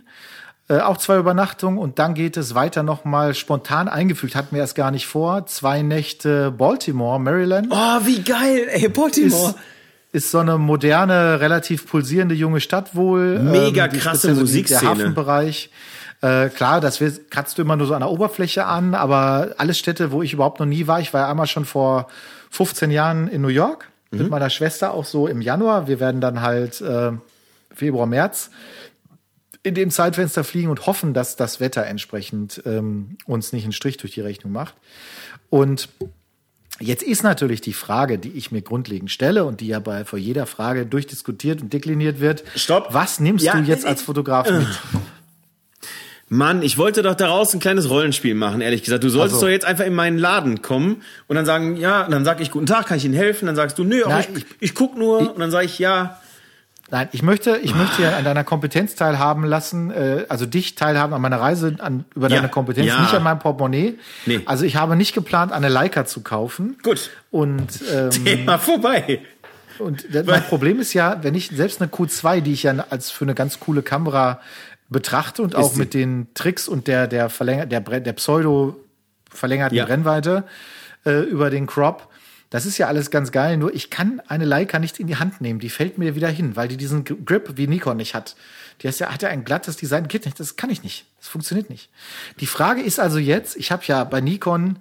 Äh, 0.68 0.78
auch 0.78 0.96
zwei 0.96 1.18
Übernachtungen 1.18 1.78
und 1.78 1.98
dann 1.98 2.14
geht 2.14 2.38
es 2.38 2.54
weiter 2.54 2.82
nochmal 2.82 3.34
spontan 3.34 3.86
eingefügt, 3.86 4.34
hatten 4.34 4.54
wir 4.56 4.62
erst 4.62 4.74
gar 4.74 4.90
nicht 4.90 5.06
vor. 5.06 5.44
Zwei 5.46 5.82
Nächte 5.82 6.50
Baltimore, 6.50 7.20
Maryland. 7.20 7.66
Oh, 7.70 8.06
wie 8.06 8.22
geil, 8.22 8.66
ey, 8.70 8.88
Baltimore. 8.88 9.50
Ist, 9.50 10.24
ist 10.24 10.30
so 10.30 10.38
eine 10.38 10.56
moderne, 10.56 11.40
relativ 11.40 11.86
pulsierende 11.86 12.34
junge 12.34 12.60
Stadt 12.60 12.94
wohl. 12.96 13.40
Mega 13.40 13.88
die 13.88 13.98
krasse 13.98 14.28
so 14.28 14.34
die- 14.36 14.40
Musikszene. 14.40 14.80
Der 14.80 14.88
Hafenbereich. 14.90 15.70
Äh, 16.22 16.48
klar, 16.48 16.80
das 16.80 16.98
kratzt 17.28 17.58
du 17.58 17.62
immer 17.62 17.76
nur 17.76 17.86
so 17.86 17.92
an 17.92 18.00
der 18.00 18.08
Oberfläche 18.10 18.64
an, 18.64 18.94
aber 18.94 19.50
alles 19.58 19.76
Städte, 19.78 20.12
wo 20.12 20.22
ich 20.22 20.32
überhaupt 20.32 20.60
noch 20.60 20.66
nie 20.66 20.86
war. 20.86 20.98
Ich 21.00 21.12
war 21.12 21.22
ja 21.22 21.30
einmal 21.30 21.46
schon 21.46 21.66
vor 21.66 22.06
15 22.50 22.90
Jahren 22.90 23.28
in 23.28 23.42
New 23.42 23.48
York 23.48 23.90
Mhm. 24.12 24.18
mit 24.18 24.30
meiner 24.30 24.48
Schwester 24.48 24.94
auch 24.94 25.04
so 25.04 25.26
im 25.26 25.42
Januar. 25.42 25.88
Wir 25.88 26.00
werden 26.00 26.22
dann 26.22 26.40
halt 26.40 26.80
äh, 26.80 27.10
Februar, 27.74 28.06
März 28.06 28.50
in 29.64 29.74
dem 29.74 29.90
Zeitfenster 29.90 30.44
fliegen 30.44 30.68
und 30.70 30.86
hoffen, 30.86 31.12
dass 31.14 31.34
das 31.34 31.58
Wetter 31.58 31.84
entsprechend 31.86 32.62
ähm, 32.66 33.16
uns 33.26 33.52
nicht 33.52 33.64
einen 33.64 33.72
Strich 33.72 33.96
durch 33.96 34.12
die 34.12 34.20
Rechnung 34.20 34.52
macht. 34.52 34.74
Und 35.50 35.88
jetzt 36.80 37.02
ist 37.02 37.22
natürlich 37.24 37.60
die 37.62 37.72
Frage, 37.72 38.18
die 38.18 38.30
ich 38.32 38.52
mir 38.52 38.62
grundlegend 38.62 39.10
stelle 39.10 39.44
und 39.44 39.60
die 39.60 39.66
ja 39.68 39.80
bei 39.80 40.04
vor 40.04 40.18
jeder 40.18 40.46
Frage 40.46 40.86
durchdiskutiert 40.86 41.62
und 41.62 41.72
dekliniert 41.72 42.20
wird. 42.20 42.44
Stopp. 42.54 42.88
Was 42.92 43.18
nimmst 43.20 43.44
Ja, 43.44 43.54
du 43.58 43.62
jetzt 43.64 43.84
äh, 43.84 43.88
als 43.88 44.02
Fotograf 44.02 44.48
mit? 44.50 44.66
Mann, 46.28 46.62
ich 46.62 46.78
wollte 46.78 47.02
doch 47.02 47.14
daraus 47.14 47.52
ein 47.54 47.60
kleines 47.60 47.88
Rollenspiel 47.90 48.34
machen, 48.34 48.60
ehrlich 48.60 48.82
gesagt. 48.82 49.04
Du 49.04 49.08
solltest 49.08 49.36
Ach 49.36 49.40
so. 49.40 49.46
doch 49.46 49.50
jetzt 49.52 49.66
einfach 49.66 49.84
in 49.84 49.94
meinen 49.94 50.18
Laden 50.18 50.62
kommen 50.62 51.02
und 51.26 51.36
dann 51.36 51.44
sagen, 51.46 51.76
ja, 51.76 52.04
und 52.04 52.10
dann 52.12 52.24
sag 52.24 52.40
ich, 52.40 52.50
guten 52.50 52.66
Tag, 52.66 52.86
kann 52.86 52.96
ich 52.96 53.04
Ihnen 53.04 53.14
helfen? 53.14 53.46
Dann 53.46 53.56
sagst 53.56 53.78
du, 53.78 53.84
nö, 53.84 54.02
aber 54.04 54.14
Nein, 54.14 54.26
ich, 54.36 54.46
ich 54.60 54.74
guck 54.74 54.96
nur. 54.96 55.32
und 55.34 55.38
dann 55.38 55.50
sage 55.50 55.66
ich, 55.66 55.78
ja. 55.78 56.20
Nein, 56.94 57.08
ich 57.10 57.24
möchte, 57.24 57.56
ich 57.56 57.74
möchte 57.74 58.02
ja 58.04 58.16
an 58.16 58.22
deiner 58.22 58.44
Kompetenz 58.44 58.94
teilhaben 58.94 59.42
lassen, 59.44 59.90
äh, 59.90 60.26
also 60.28 60.46
dich 60.46 60.76
teilhaben 60.76 61.12
an 61.12 61.20
meiner 61.20 61.40
Reise, 61.40 61.74
an, 61.80 62.04
über 62.14 62.28
Ja, 62.28 62.36
deine 62.36 62.48
Kompetenz, 62.48 62.86
ja. 62.86 63.00
nicht 63.00 63.12
an 63.12 63.24
meinem 63.24 63.40
Portemonnaie. 63.40 63.98
Nee. 64.26 64.42
Also 64.44 64.64
ich 64.64 64.76
habe 64.76 64.94
nicht 64.94 65.12
geplant, 65.12 65.50
eine 65.50 65.68
Leica 65.68 66.06
zu 66.06 66.20
kaufen. 66.20 66.78
Gut. 66.84 67.10
Und 67.32 67.82
ähm, 67.92 68.10
Thema 68.24 68.58
vorbei. 68.58 69.22
Und 69.80 70.06
mein 70.24 70.44
Problem 70.44 70.78
ist 70.78 70.92
ja, 70.94 71.18
wenn 71.22 71.34
ich 71.34 71.48
selbst 71.48 71.82
eine 71.82 71.90
Q2, 71.90 72.40
die 72.42 72.52
ich 72.52 72.62
ja 72.62 72.72
als 72.90 73.10
für 73.10 73.24
eine 73.24 73.34
ganz 73.34 73.58
coole 73.58 73.82
Kamera 73.82 74.40
betrachte 74.88 75.42
und 75.42 75.56
auch 75.56 75.74
mit 75.74 75.94
den 75.94 76.28
Tricks 76.34 76.68
und 76.68 76.86
der 76.86 77.08
der 77.08 77.28
verlänger 77.28 77.66
der, 77.66 77.80
der 77.80 78.12
Pseudo 78.12 78.76
verlängerten 79.30 79.76
Ja. 79.76 79.84
Brennweite 79.84 80.44
äh, 81.04 81.22
über 81.22 81.50
den 81.50 81.66
Crop, 81.66 82.06
das 82.54 82.66
ist 82.66 82.78
ja 82.78 82.86
alles 82.86 83.10
ganz 83.10 83.32
geil. 83.32 83.56
Nur 83.56 83.74
ich 83.74 83.90
kann 83.90 84.22
eine 84.28 84.44
Leica 84.44 84.78
nicht 84.78 85.00
in 85.00 85.08
die 85.08 85.16
Hand 85.16 85.40
nehmen. 85.40 85.58
Die 85.58 85.68
fällt 85.68 85.98
mir 85.98 86.14
wieder 86.14 86.28
hin, 86.28 86.54
weil 86.54 86.68
die 86.68 86.76
diesen 86.76 87.04
Grip 87.04 87.56
wie 87.56 87.66
Nikon 87.66 87.96
nicht 87.96 88.14
hat. 88.14 88.36
Die 88.80 88.86
ist 88.86 89.00
ja, 89.00 89.12
hat 89.12 89.22
ja 89.22 89.28
ein 89.28 89.44
glattes 89.44 89.76
Design, 89.76 90.06
geht 90.06 90.24
nicht. 90.24 90.38
Das 90.38 90.54
kann 90.54 90.70
ich 90.70 90.84
nicht. 90.84 91.04
Das 91.18 91.26
funktioniert 91.26 91.68
nicht. 91.68 91.90
Die 92.38 92.46
Frage 92.46 92.80
ist 92.80 93.00
also 93.00 93.18
jetzt, 93.18 93.56
ich 93.56 93.72
habe 93.72 93.82
ja 93.86 94.04
bei 94.04 94.20
Nikon 94.20 94.78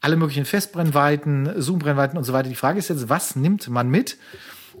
alle 0.00 0.16
möglichen 0.16 0.46
Festbrennweiten, 0.46 1.60
Zoombrennweiten 1.60 2.16
und 2.16 2.24
so 2.24 2.32
weiter. 2.32 2.48
Die 2.48 2.54
Frage 2.54 2.78
ist 2.78 2.88
jetzt, 2.88 3.10
was 3.10 3.36
nimmt 3.36 3.68
man 3.68 3.90
mit? 3.90 4.16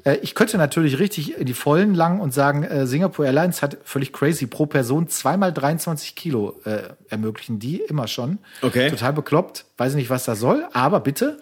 Äh, 0.04 0.18
Ich 0.22 0.34
könnte 0.34 0.56
natürlich 0.58 0.98
richtig 0.98 1.38
in 1.38 1.46
die 1.46 1.54
Vollen 1.54 1.94
langen 1.94 2.20
und 2.20 2.32
sagen, 2.34 2.62
äh, 2.64 2.86
Singapore 2.86 3.26
Airlines 3.26 3.62
hat 3.62 3.78
völlig 3.84 4.12
crazy 4.12 4.46
pro 4.46 4.66
Person 4.66 5.08
zweimal 5.08 5.52
23 5.52 6.14
Kilo 6.14 6.60
äh, 6.64 6.82
ermöglichen 7.08 7.58
die 7.58 7.78
immer 7.82 8.06
schon. 8.08 8.38
Okay. 8.62 8.90
Total 8.90 9.12
bekloppt. 9.12 9.64
Weiß 9.76 9.94
nicht, 9.94 10.10
was 10.10 10.24
das 10.24 10.40
soll, 10.40 10.66
aber 10.72 11.00
bitte. 11.00 11.40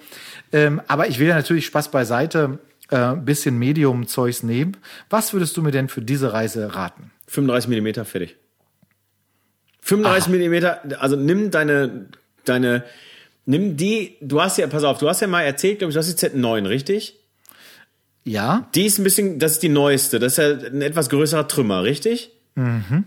Ähm, 0.52 0.80
aber 0.88 1.08
ich 1.08 1.18
will 1.18 1.28
ja 1.28 1.34
natürlich 1.34 1.66
Spaß 1.66 1.90
beiseite, 1.90 2.58
äh, 2.90 2.96
ein 2.96 3.24
bisschen 3.24 3.58
Medium-Zeugs 3.58 4.42
nehmen. 4.42 4.76
Was 5.10 5.32
würdest 5.32 5.56
du 5.56 5.62
mir 5.62 5.70
denn 5.72 5.88
für 5.88 6.02
diese 6.02 6.32
Reise 6.32 6.74
raten? 6.74 7.10
35 7.26 7.68
Millimeter, 7.68 8.04
fertig. 8.04 8.36
35 9.82 10.28
Millimeter, 10.30 10.80
also 11.00 11.16
nimm 11.16 11.50
deine, 11.50 12.06
deine, 12.44 12.84
nimm 13.46 13.76
die, 13.76 14.16
du 14.20 14.40
hast 14.40 14.58
ja, 14.58 14.66
pass 14.66 14.84
auf, 14.84 14.98
du 14.98 15.08
hast 15.08 15.20
ja 15.20 15.26
mal 15.26 15.42
erzählt, 15.42 15.78
glaube 15.78 15.90
ich, 15.90 15.94
du 15.94 16.00
hast 16.00 16.12
die 16.22 16.26
Z9, 16.26 16.68
richtig? 16.68 17.18
Ja, 18.28 18.68
Die 18.74 18.86
ist 18.86 18.98
ein 18.98 19.04
bisschen, 19.04 19.38
das 19.38 19.52
ist 19.52 19.62
die 19.62 19.68
neueste, 19.68 20.18
das 20.18 20.32
ist 20.32 20.38
ja 20.38 20.68
ein 20.68 20.82
etwas 20.82 21.08
größerer 21.10 21.48
Trümmer, 21.48 21.82
richtig? 21.82 22.30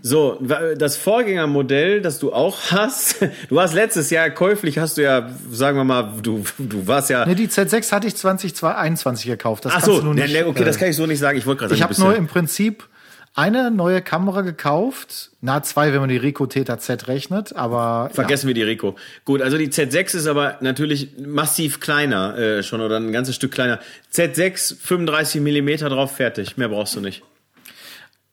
So, 0.00 0.38
wa- 0.40 0.74
das 0.78 0.96
Vorgängermodell, 0.96 2.00
das 2.00 2.18
du 2.18 2.32
auch 2.32 2.56
hast, 2.70 3.16
du 3.50 3.60
hast 3.60 3.74
letztes 3.74 4.08
Jahr 4.08 4.30
käuflich, 4.30 4.78
hast 4.78 4.96
du 4.96 5.02
ja, 5.02 5.28
sagen 5.50 5.76
wir 5.76 5.84
mal, 5.84 6.10
du, 6.22 6.42
du 6.58 6.86
warst 6.86 7.10
ja, 7.10 7.26
ne, 7.26 7.34
die 7.34 7.48
Z6 7.48 7.92
hatte 7.92 8.06
ich 8.06 8.16
2021 8.16 9.26
gekauft. 9.26 9.66
Das 9.66 9.72
ach 9.72 9.80
kannst 9.82 9.86
so, 9.88 9.98
du 9.98 10.04
nur 10.06 10.14
ne, 10.14 10.22
nicht, 10.22 10.32
ne, 10.32 10.46
okay, 10.46 10.62
äh, 10.62 10.64
das 10.64 10.78
kann 10.78 10.88
ich 10.88 10.96
so 10.96 11.04
nicht 11.04 11.18
sagen, 11.18 11.36
ich 11.36 11.44
wollte 11.44 11.60
gerade 11.60 11.74
Ich 11.74 11.80
sagen, 11.80 11.84
habe 11.90 11.94
du 11.94 12.00
bist 12.00 12.06
nur 12.06 12.16
im 12.16 12.28
Prinzip 12.28 12.88
eine 13.34 13.70
neue 13.70 14.02
Kamera 14.02 14.42
gekauft. 14.42 15.30
Na, 15.40 15.62
zwei, 15.62 15.92
wenn 15.92 16.00
man 16.00 16.08
die 16.08 16.16
Ricoh 16.16 16.46
Theta 16.46 16.78
Z 16.78 17.08
rechnet, 17.08 17.54
aber 17.56 18.10
Vergessen 18.12 18.46
wir 18.46 18.54
die 18.54 18.62
Rico. 18.62 18.96
Gut, 19.24 19.40
also 19.40 19.56
die 19.56 19.68
Z6 19.68 20.16
ist 20.16 20.26
aber 20.26 20.58
natürlich 20.60 21.16
massiv 21.18 21.80
kleiner 21.80 22.36
äh, 22.36 22.62
schon 22.62 22.80
oder 22.80 22.98
ein 22.98 23.12
ganzes 23.12 23.34
Stück 23.34 23.52
kleiner. 23.52 23.80
Z6, 24.12 24.76
35 24.78 25.40
Millimeter 25.40 25.88
drauf, 25.88 26.14
fertig. 26.16 26.56
Mehr 26.56 26.68
brauchst 26.68 26.94
du 26.96 27.00
nicht. 27.00 27.20
ja. 27.20 27.26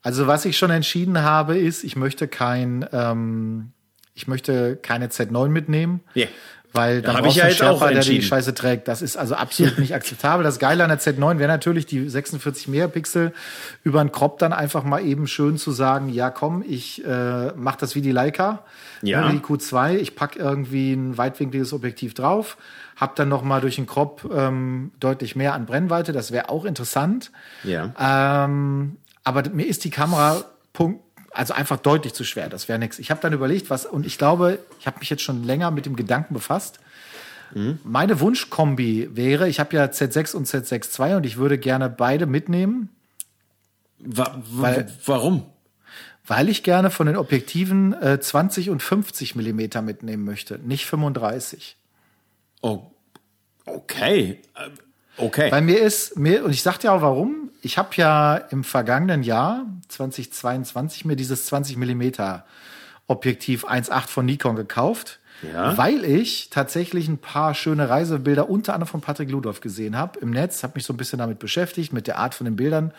Also 0.02 0.26
was 0.26 0.44
ich 0.44 0.56
schon 0.56 0.70
entschieden 0.70 1.20
habe, 1.22 1.58
ist, 1.58 1.84
ich 1.84 1.94
möchte 1.94 2.26
kein, 2.26 2.86
ähm, 2.92 3.72
ich 4.14 4.26
möchte 4.26 4.76
keine 4.76 5.08
Z9 5.08 5.48
mitnehmen. 5.48 6.00
Nee. 6.14 6.28
Weil 6.72 7.02
dann 7.02 7.16
hab 7.16 7.24
brauchst 7.24 7.36
ich 7.36 7.38
ja 7.38 7.44
einen 7.44 7.52
jetzt 7.52 7.62
auch 7.62 7.78
Sherpa, 7.80 7.84
der 7.86 7.90
die 7.90 7.96
entschieden. 7.96 8.22
Scheiße 8.22 8.54
trägt. 8.54 8.86
Das 8.86 9.02
ist 9.02 9.16
also 9.16 9.34
absolut 9.34 9.78
nicht 9.78 9.92
akzeptabel. 9.94 10.44
Das 10.44 10.58
Geile 10.60 10.84
an 10.84 10.90
der 10.90 11.00
Z9 11.00 11.38
wäre 11.38 11.48
natürlich 11.48 11.84
die 11.86 12.08
46 12.08 12.68
Megapixel 12.68 13.32
über 13.82 14.00
einen 14.00 14.12
Crop 14.12 14.38
dann 14.38 14.52
einfach 14.52 14.84
mal 14.84 15.04
eben 15.04 15.26
schön 15.26 15.58
zu 15.58 15.72
sagen, 15.72 16.08
ja 16.10 16.30
komm, 16.30 16.62
ich 16.66 17.04
äh, 17.04 17.52
mach 17.56 17.74
das 17.76 17.96
wie 17.96 18.02
die 18.02 18.12
Leica, 18.12 18.64
Ja. 19.02 19.22
ne, 19.22 19.32
wie 19.32 19.38
die 19.38 19.44
Q2, 19.44 19.96
ich 19.96 20.14
pack 20.14 20.36
irgendwie 20.36 20.92
ein 20.92 21.18
weitwinkliges 21.18 21.72
Objektiv 21.72 22.14
drauf, 22.14 22.56
hab 22.96 23.16
dann 23.16 23.28
noch 23.28 23.42
mal 23.42 23.60
durch 23.60 23.74
den 23.76 23.86
Crop 23.86 24.30
ähm, 24.32 24.92
deutlich 25.00 25.34
mehr 25.34 25.54
an 25.54 25.66
Brennweite, 25.66 26.12
das 26.12 26.30
wäre 26.30 26.50
auch 26.50 26.64
interessant. 26.64 27.32
Ja. 27.64 28.44
Ähm, 28.44 28.96
aber 29.24 29.42
mir 29.50 29.66
ist 29.66 29.82
die 29.84 29.90
Kamera 29.90 30.44
Punkt, 30.72 31.00
also 31.30 31.54
einfach 31.54 31.78
deutlich 31.78 32.12
zu 32.14 32.24
schwer. 32.24 32.48
Das 32.48 32.68
wäre 32.68 32.78
nichts. 32.78 32.98
Ich 32.98 33.10
habe 33.10 33.20
dann 33.20 33.32
überlegt, 33.32 33.70
was 33.70 33.86
und 33.86 34.04
ich 34.06 34.18
glaube, 34.18 34.58
ich 34.80 34.86
habe 34.86 34.98
mich 34.98 35.10
jetzt 35.10 35.22
schon 35.22 35.44
länger 35.44 35.70
mit 35.70 35.86
dem 35.86 35.96
Gedanken 35.96 36.34
befasst. 36.34 36.80
Meine 37.82 38.20
Wunschkombi 38.20 39.10
wäre, 39.12 39.48
ich 39.48 39.58
habe 39.58 39.74
ja 39.74 39.84
Z6 39.86 40.36
und 40.36 40.46
Z6 40.46 41.04
II 41.08 41.16
und 41.16 41.26
ich 41.26 41.36
würde 41.36 41.58
gerne 41.58 41.90
beide 41.90 42.26
mitnehmen, 42.26 42.90
wa 43.98 44.40
Weil- 44.52 44.88
warum? 45.04 45.46
weil 46.26 46.48
ich 46.48 46.62
gerne 46.62 46.90
von 46.90 47.08
den 47.08 47.16
Objektiven 47.16 47.92
äh, 48.00 48.20
20 48.20 48.70
und 48.70 48.84
50 48.84 49.34
Millimeter 49.34 49.82
mitnehmen 49.82 50.24
möchte, 50.24 50.60
nicht 50.60 50.86
35. 50.86 51.76
Oh, 52.60 52.82
okay. 53.66 54.40
Okay. 55.16 55.50
Bei 55.50 55.60
mir 55.60 55.80
ist 55.80 56.18
mir 56.18 56.44
und 56.44 56.50
ich 56.52 56.62
sag 56.62 56.78
dir 56.78 56.92
auch 56.92 57.02
warum. 57.02 57.50
Ich 57.62 57.76
habe 57.76 57.90
ja 57.96 58.36
im 58.36 58.64
vergangenen 58.64 59.22
Jahr 59.22 59.66
2022 59.88 61.04
mir 61.04 61.16
dieses 61.16 61.46
20 61.46 61.76
Millimeter 61.76 62.44
Objektiv 63.06 63.66
1.8 63.66 64.06
von 64.08 64.24
Nikon 64.24 64.56
gekauft, 64.56 65.18
Ja. 65.42 65.76
weil 65.76 66.04
ich 66.04 66.48
tatsächlich 66.50 67.08
ein 67.08 67.18
paar 67.18 67.54
schöne 67.54 67.88
Reisebilder 67.88 68.48
unter 68.48 68.72
anderem 68.74 68.88
von 68.90 69.00
Patrick 69.00 69.30
Ludolf 69.30 69.60
gesehen 69.60 69.96
habe 69.96 70.18
im 70.20 70.30
Netz, 70.30 70.62
habe 70.62 70.74
mich 70.76 70.84
so 70.84 70.92
ein 70.92 70.96
bisschen 70.96 71.18
damit 71.18 71.38
beschäftigt 71.38 71.92
mit 71.92 72.06
der 72.06 72.18
Art 72.18 72.34
von 72.34 72.44
den 72.44 72.56
Bildern. 72.56 72.92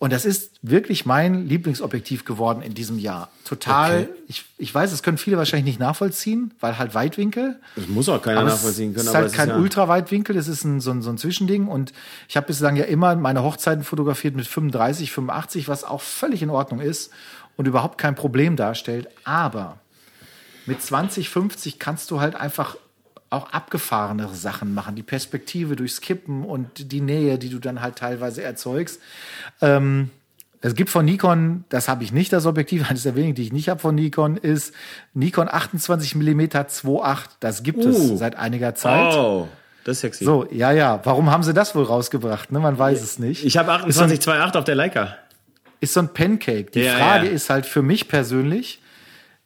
Und 0.00 0.14
das 0.14 0.24
ist 0.24 0.52
wirklich 0.62 1.04
mein 1.04 1.46
Lieblingsobjektiv 1.46 2.24
geworden 2.24 2.62
in 2.62 2.72
diesem 2.72 2.98
Jahr. 2.98 3.30
Total. 3.44 4.04
Okay. 4.04 4.08
Ich, 4.28 4.46
ich 4.56 4.74
weiß, 4.74 4.92
es 4.92 5.02
können 5.02 5.18
viele 5.18 5.36
wahrscheinlich 5.36 5.66
nicht 5.66 5.78
nachvollziehen, 5.78 6.54
weil 6.58 6.78
halt 6.78 6.94
Weitwinkel. 6.94 7.60
Das 7.76 7.86
muss 7.86 8.08
auch 8.08 8.22
keiner 8.22 8.42
nachvollziehen 8.42 8.94
können. 8.94 9.00
Es 9.00 9.02
ist 9.02 9.08
aber 9.10 9.18
halt 9.18 9.26
es 9.26 9.32
ist 9.32 9.38
kein 9.38 9.48
ja, 9.50 9.56
Ultraweitwinkel, 9.58 10.38
es 10.38 10.48
ist 10.48 10.64
ein, 10.64 10.80
so, 10.80 10.90
ein, 10.90 11.02
so 11.02 11.10
ein 11.10 11.18
Zwischending. 11.18 11.68
Und 11.68 11.92
ich 12.30 12.38
habe 12.38 12.46
bislang 12.46 12.76
ja 12.76 12.84
immer 12.84 13.14
meine 13.14 13.42
Hochzeiten 13.42 13.84
fotografiert 13.84 14.34
mit 14.34 14.46
35, 14.46 15.12
85, 15.12 15.68
was 15.68 15.84
auch 15.84 16.00
völlig 16.00 16.40
in 16.40 16.48
Ordnung 16.48 16.80
ist 16.80 17.12
und 17.58 17.68
überhaupt 17.68 17.98
kein 17.98 18.14
Problem 18.14 18.56
darstellt. 18.56 19.06
Aber 19.24 19.80
mit 20.64 20.80
20, 20.80 21.28
50 21.28 21.78
kannst 21.78 22.10
du 22.10 22.22
halt 22.22 22.36
einfach 22.36 22.78
auch 23.30 23.52
abgefahrenere 23.52 24.34
Sachen 24.34 24.74
machen. 24.74 24.96
Die 24.96 25.02
Perspektive 25.02 25.76
durchs 25.76 26.00
Kippen 26.00 26.44
und 26.44 26.92
die 26.92 27.00
Nähe, 27.00 27.38
die 27.38 27.48
du 27.48 27.58
dann 27.58 27.80
halt 27.80 27.96
teilweise 27.96 28.42
erzeugst. 28.42 29.00
Ähm, 29.60 30.10
es 30.60 30.74
gibt 30.74 30.90
von 30.90 31.04
Nikon, 31.04 31.64
das 31.70 31.88
habe 31.88 32.04
ich 32.04 32.12
nicht, 32.12 32.32
das 32.32 32.44
Objektiv, 32.44 32.86
eines 32.90 33.04
der 33.04 33.14
wenigen, 33.14 33.34
die 33.34 33.42
ich 33.42 33.52
nicht 33.52 33.68
habe 33.68 33.80
von 33.80 33.94
Nikon, 33.94 34.36
ist 34.36 34.74
Nikon 35.14 35.48
28 35.48 36.16
mm 36.16 36.40
2.8. 36.40 37.18
Das 37.38 37.62
gibt 37.62 37.78
uh. 37.78 37.88
es 37.88 38.18
seit 38.18 38.36
einiger 38.36 38.74
Zeit. 38.74 39.14
Oh. 39.14 39.48
Das 39.84 39.96
ist 39.96 40.00
sexy. 40.00 40.24
So, 40.24 40.46
ja, 40.50 40.72
ja. 40.72 41.00
Warum 41.04 41.30
haben 41.30 41.42
sie 41.42 41.54
das 41.54 41.74
wohl 41.74 41.84
rausgebracht? 41.84 42.52
Ne? 42.52 42.58
Man 42.60 42.78
weiß 42.78 43.00
es 43.00 43.18
nicht. 43.18 43.44
Ich 43.44 43.56
habe 43.56 43.72
28,28 43.72 44.58
auf 44.58 44.64
der 44.64 44.74
Leica. 44.74 45.16
Ist 45.80 45.94
so 45.94 46.00
ein 46.00 46.12
Pancake. 46.12 46.70
Die 46.72 46.80
ja, 46.80 46.96
Frage 46.96 47.26
ja. 47.26 47.32
ist 47.32 47.48
halt 47.48 47.64
für 47.64 47.80
mich 47.80 48.08
persönlich, 48.08 48.82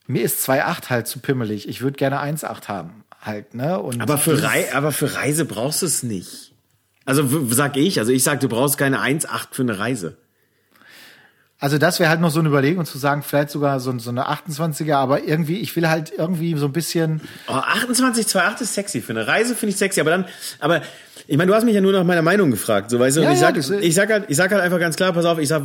mir 0.06 0.22
ist 0.22 0.48
2,8 0.48 0.90
halt 0.90 1.06
zu 1.06 1.20
pimmelig. 1.20 1.68
Ich 1.68 1.82
würde 1.82 1.96
gerne 1.96 2.20
1,8 2.20 2.66
haben. 2.66 3.03
Halt, 3.24 3.54
ne? 3.54 3.80
Und 3.80 4.02
aber, 4.02 4.18
für 4.18 4.42
Rei 4.42 4.66
aber 4.74 4.92
für 4.92 5.14
Reise 5.14 5.46
brauchst 5.46 5.80
du 5.80 5.86
es 5.86 6.02
nicht. 6.02 6.52
Also 7.06 7.26
sag 7.50 7.76
ich, 7.76 7.98
also 7.98 8.12
ich 8.12 8.22
sag, 8.22 8.40
du 8.40 8.48
brauchst 8.48 8.76
keine 8.76 9.00
1,8 9.00 9.46
für 9.52 9.62
eine 9.62 9.78
Reise. 9.78 10.18
Also 11.58 11.78
das 11.78 11.98
wäre 12.00 12.10
halt 12.10 12.20
noch 12.20 12.30
so 12.30 12.40
eine 12.40 12.50
Überlegung 12.50 12.84
zu 12.84 12.98
sagen, 12.98 13.22
vielleicht 13.22 13.48
sogar 13.48 13.80
so, 13.80 13.98
so 13.98 14.10
eine 14.10 14.28
28er, 14.28 14.96
aber 14.96 15.24
irgendwie, 15.24 15.60
ich 15.60 15.74
will 15.76 15.88
halt 15.88 16.12
irgendwie 16.14 16.54
so 16.58 16.66
ein 16.66 16.72
bisschen. 16.72 17.22
Oh, 17.48 17.52
28, 17.52 18.26
2,8 18.26 18.60
ist 18.60 18.74
sexy. 18.74 19.00
Für 19.00 19.12
eine 19.12 19.26
Reise 19.26 19.54
finde 19.54 19.70
ich 19.70 19.78
sexy, 19.78 20.00
aber 20.00 20.10
dann, 20.10 20.26
aber 20.58 20.82
ich 21.26 21.38
meine, 21.38 21.48
du 21.50 21.54
hast 21.54 21.64
mich 21.64 21.74
ja 21.74 21.80
nur 21.80 21.92
nach 21.92 22.04
meiner 22.04 22.20
Meinung 22.20 22.50
gefragt, 22.50 22.90
so 22.90 22.98
weißt 22.98 23.16
du. 23.16 23.22
Ja, 23.22 23.28
und 23.28 23.34
ich, 23.34 23.40
ja, 23.40 23.54
sag, 23.54 23.82
ich 23.82 23.94
sag 23.94 24.10
halt, 24.10 24.24
ich 24.28 24.36
sag 24.36 24.50
halt 24.50 24.60
einfach 24.60 24.78
ganz 24.78 24.96
klar, 24.96 25.14
pass 25.14 25.24
auf, 25.24 25.38
ich 25.38 25.48
sag, 25.48 25.62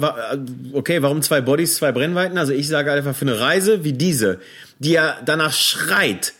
okay, 0.71 1.01
warum 1.01 1.21
zwei 1.21 1.41
Bodies, 1.41 1.75
zwei 1.75 1.91
Brennweiten? 1.91 2.37
Also 2.37 2.53
ich 2.53 2.69
sage 2.69 2.93
einfach 2.93 3.13
für 3.13 3.25
eine 3.25 3.37
Reise 3.37 3.83
wie 3.83 3.91
diese, 3.91 4.39
die 4.77 4.91
ja 4.91 5.17
danach 5.25 5.51
schreit, 5.51 6.31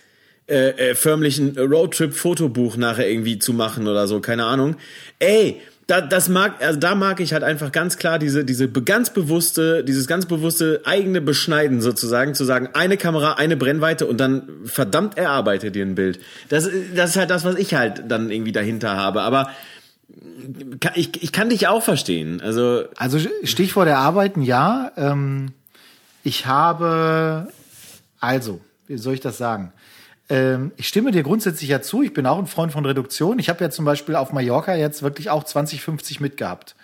äh, 0.49 0.69
äh, 0.69 0.95
förmlich 0.95 1.37
ein 1.37 1.57
Roadtrip-Fotobuch 1.57 2.75
nachher 2.75 3.09
irgendwie 3.09 3.39
zu 3.39 3.53
machen 3.53 3.87
oder 3.87 4.07
so, 4.07 4.19
keine 4.19 4.45
Ahnung. 4.45 4.75
Ey, 5.19 5.61
da, 5.89 6.01
das 6.01 6.29
mag, 6.29 6.63
also 6.63 6.79
da 6.79 6.93
mag 6.93 7.19
ich 7.19 7.33
halt 7.33 7.43
einfach 7.43 7.71
ganz 7.71 7.97
klar 7.97 8.19
diese, 8.19 8.45
diese 8.45 8.69
ganz 8.69 9.11
bewusste, 9.11 9.83
dieses 9.83 10.07
ganz 10.07 10.27
bewusste 10.27 10.81
eigene 10.85 11.19
Beschneiden 11.19 11.81
sozusagen, 11.81 12.35
zu 12.35 12.45
sagen, 12.45 12.69
eine 12.73 12.97
Kamera, 12.97 13.33
eine 13.33 13.57
Brennweite 13.57 14.05
und 14.05 14.19
dann 14.19 14.47
verdammt 14.65 15.17
erarbeitet 15.17 15.73
dir 15.75 15.85
ein 15.85 15.95
Bild. 15.95 16.19
Das, 16.49 16.69
das 16.95 17.11
ist 17.11 17.15
halt 17.15 17.31
das, 17.31 17.43
was 17.43 17.55
ich 17.55 17.73
halt 17.73 18.03
dann 18.07 18.29
irgendwie 18.29 18.51
dahinter 18.51 18.95
habe. 18.97 19.21
Aber 19.21 19.49
ich, 20.93 21.23
ich 21.23 21.31
kann 21.31 21.49
dich 21.49 21.67
auch 21.67 21.81
verstehen. 21.81 22.41
Also, 22.41 22.83
also 22.95 23.19
Stichwort 23.43 23.87
erarbeiten, 23.87 24.41
ja. 24.41 24.91
Ähm, 24.95 25.53
ich 26.23 26.45
habe, 26.45 27.47
also, 28.19 28.61
wie 28.87 28.97
soll 28.97 29.15
ich 29.15 29.21
das 29.21 29.37
sagen? 29.37 29.73
Ähm, 30.29 30.71
ich 30.77 30.87
stimme 30.87 31.11
dir 31.11 31.23
grundsätzlich 31.23 31.69
ja 31.69 31.81
zu. 31.81 32.03
Ich 32.03 32.13
bin 32.13 32.25
auch 32.25 32.37
ein 32.37 32.47
Freund 32.47 32.71
von 32.71 32.85
Reduktion. 32.85 33.39
Ich 33.39 33.49
habe 33.49 33.63
ja 33.63 33.69
zum 33.69 33.85
Beispiel 33.85 34.15
auf 34.15 34.31
Mallorca 34.31 34.75
jetzt 34.75 35.01
wirklich 35.01 35.29
auch 35.29 35.43
2050 35.43 36.19
mitgehabt. 36.19 36.75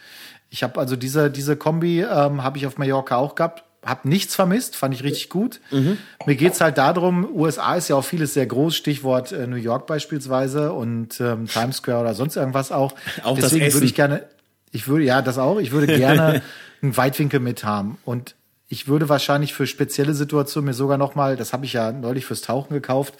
Ich 0.49 0.63
habe 0.63 0.79
also 0.79 0.95
diese, 0.95 1.29
diese 1.29 1.55
Kombi 1.55 2.01
ähm, 2.01 2.43
habe 2.43 2.57
ich 2.57 2.65
auf 2.65 2.77
Mallorca 2.77 3.17
auch 3.17 3.35
gehabt. 3.35 3.63
Hab 3.85 4.03
nichts 4.03 4.33
vermisst, 4.33 4.75
fand 4.75 4.95
ich 4.95 5.03
richtig 5.03 5.29
gut. 5.29 5.59
Mhm. 5.69 5.99
Mir 6.25 6.35
geht's 6.35 6.59
halt 6.59 6.79
darum, 6.79 7.29
USA 7.31 7.75
ist 7.75 7.87
ja 7.87 7.95
auch 7.95 8.03
vieles 8.03 8.33
sehr 8.33 8.47
groß, 8.47 8.75
Stichwort 8.75 9.31
äh, 9.31 9.45
New 9.45 9.57
York 9.57 9.85
beispielsweise 9.85 10.73
und 10.73 11.21
ähm, 11.21 11.45
Times 11.45 11.77
Square 11.77 12.01
oder 12.01 12.15
sonst 12.15 12.35
irgendwas 12.35 12.71
auch. 12.71 12.95
Auch 13.23 13.37
Deswegen 13.37 13.71
würde 13.71 13.85
ich 13.85 13.93
gerne, 13.93 14.23
ich 14.71 14.87
würde, 14.87 15.05
ja, 15.05 15.21
das 15.21 15.37
auch, 15.37 15.59
ich 15.59 15.71
würde 15.71 15.85
gerne 15.85 16.41
einen 16.81 16.97
Weitwinkel 16.97 17.39
mit 17.39 17.63
haben. 17.63 17.99
Und 18.05 18.33
ich 18.67 18.87
würde 18.87 19.09
wahrscheinlich 19.09 19.53
für 19.53 19.67
spezielle 19.67 20.13
Situationen 20.13 20.65
mir 20.65 20.73
sogar 20.73 20.97
noch 20.97 21.13
mal, 21.13 21.35
das 21.35 21.53
habe 21.53 21.65
ich 21.65 21.73
ja 21.73 21.91
neulich 21.91 22.25
fürs 22.25 22.41
Tauchen 22.41 22.73
gekauft, 22.73 23.13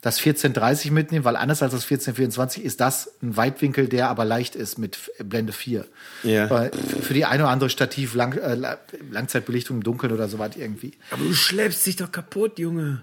das 0.00 0.18
1430 0.18 0.90
mitnehmen, 0.90 1.24
weil 1.24 1.36
anders 1.36 1.62
als 1.62 1.72
das 1.72 1.82
1424 1.82 2.64
ist 2.64 2.80
das 2.80 3.12
ein 3.22 3.36
Weitwinkel, 3.36 3.88
der 3.88 4.08
aber 4.08 4.24
leicht 4.24 4.56
ist 4.56 4.78
mit 4.78 4.98
Blende 5.22 5.52
4. 5.52 5.86
Ja. 6.24 6.50
Weil 6.50 6.72
für 6.72 7.14
die 7.14 7.24
eine 7.24 7.44
oder 7.44 7.52
andere 7.52 7.70
Stativ 7.70 8.14
Lang, 8.14 8.36
äh, 8.38 8.76
Langzeitbelichtung 9.10 9.78
im 9.78 9.82
Dunkeln 9.84 10.12
oder 10.12 10.28
so 10.28 10.38
was 10.38 10.56
irgendwie. 10.56 10.94
Aber 11.10 11.22
du 11.22 11.32
schleppst 11.32 11.86
dich 11.86 11.96
doch 11.96 12.10
kaputt, 12.10 12.58
Junge. 12.58 13.02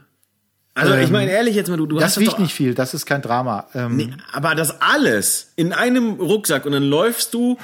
Also 0.74 0.94
ähm, 0.94 1.04
ich 1.04 1.10
meine 1.10 1.32
ehrlich 1.32 1.56
jetzt 1.56 1.70
mal, 1.70 1.78
du, 1.78 1.86
du 1.86 1.96
das 1.96 2.18
hast 2.18 2.20
wiegt 2.20 2.40
nicht 2.40 2.54
viel, 2.54 2.74
das 2.74 2.94
ist 2.94 3.06
kein 3.06 3.22
Drama. 3.22 3.68
Ähm, 3.74 3.96
nee, 3.96 4.10
aber 4.34 4.56
das 4.56 4.82
alles 4.82 5.54
in 5.56 5.72
einem 5.72 6.16
Rucksack 6.16 6.66
und 6.66 6.74
dann 6.74 6.84
läufst 6.84 7.34
du 7.34 7.58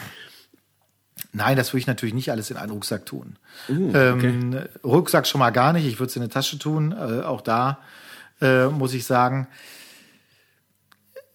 Nein, 1.34 1.56
das 1.56 1.72
würde 1.72 1.80
ich 1.80 1.88
natürlich 1.88 2.14
nicht 2.14 2.32
alles 2.32 2.52
in 2.52 2.58
einen 2.58 2.72
Rucksack 2.72 3.06
tun. 3.06 3.38
Uh, 3.70 3.90
okay. 3.90 4.28
ähm, 4.28 4.60
Rucksack 4.84 5.26
schon 5.28 5.40
mal 5.40 5.52
gar 5.52 5.72
nicht. 5.74 5.86
Ich 5.86 6.00
würde 6.00 6.10
es 6.10 6.16
in 6.16 6.22
eine 6.22 6.30
Tasche 6.30 6.60
tun. 6.60 6.92
Äh, 6.92 7.24
auch 7.24 7.42
da 7.42 7.80
äh, 8.42 8.68
muss 8.68 8.94
ich 8.94 9.06
sagen. 9.06 9.48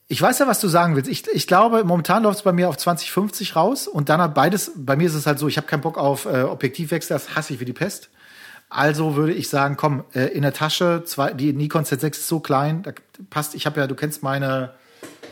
Ich 0.08 0.22
weiß 0.22 0.38
ja, 0.38 0.46
was 0.46 0.60
du 0.60 0.68
sagen 0.68 0.94
willst. 0.94 1.10
Ich, 1.10 1.26
ich 1.32 1.46
glaube, 1.46 1.82
momentan 1.84 2.22
läuft 2.22 2.38
es 2.38 2.44
bei 2.44 2.52
mir 2.52 2.68
auf 2.68 2.76
2050 2.76 3.56
raus 3.56 3.88
und 3.88 4.08
dann 4.08 4.20
hat 4.20 4.34
beides, 4.34 4.70
bei 4.76 4.94
mir 4.94 5.06
ist 5.06 5.14
es 5.14 5.26
halt 5.26 5.38
so, 5.38 5.48
ich 5.48 5.56
habe 5.56 5.66
keinen 5.66 5.80
Bock 5.80 5.98
auf 5.98 6.26
äh, 6.26 6.42
Objektivwechsel, 6.42 7.14
das 7.14 7.34
hasse 7.34 7.54
ich 7.54 7.60
wie 7.60 7.64
die 7.64 7.72
Pest. 7.72 8.10
Also 8.68 9.16
würde 9.16 9.32
ich 9.32 9.48
sagen, 9.48 9.76
komm, 9.76 10.04
äh, 10.14 10.26
in 10.26 10.42
der 10.42 10.52
Tasche, 10.52 11.02
zwei, 11.04 11.32
die 11.32 11.52
Nikon 11.52 11.84
Z6 11.84 12.10
ist 12.10 12.28
so 12.28 12.38
klein, 12.38 12.82
da 12.82 12.92
passt, 13.30 13.56
ich 13.56 13.66
habe 13.66 13.80
ja, 13.80 13.86
du 13.88 13.96
kennst 13.96 14.22
meine, 14.22 14.74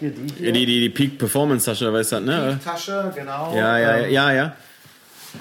hier, 0.01 0.11
die, 0.11 0.34
hier. 0.38 0.53
Die, 0.53 0.66
die, 0.66 0.80
die 0.80 0.88
Peak 0.90 1.18
Performance 1.18 1.66
Tasche, 1.66 1.92
weißt 1.92 2.12
du, 2.12 2.20
ne? 2.20 2.59
Peak 2.59 2.72
Tasche, 2.72 3.12
genau. 3.14 3.55
Ja, 3.55 3.78
ja, 3.78 3.99
ja, 3.99 4.07
ja. 4.07 4.32
ja. 4.32 4.57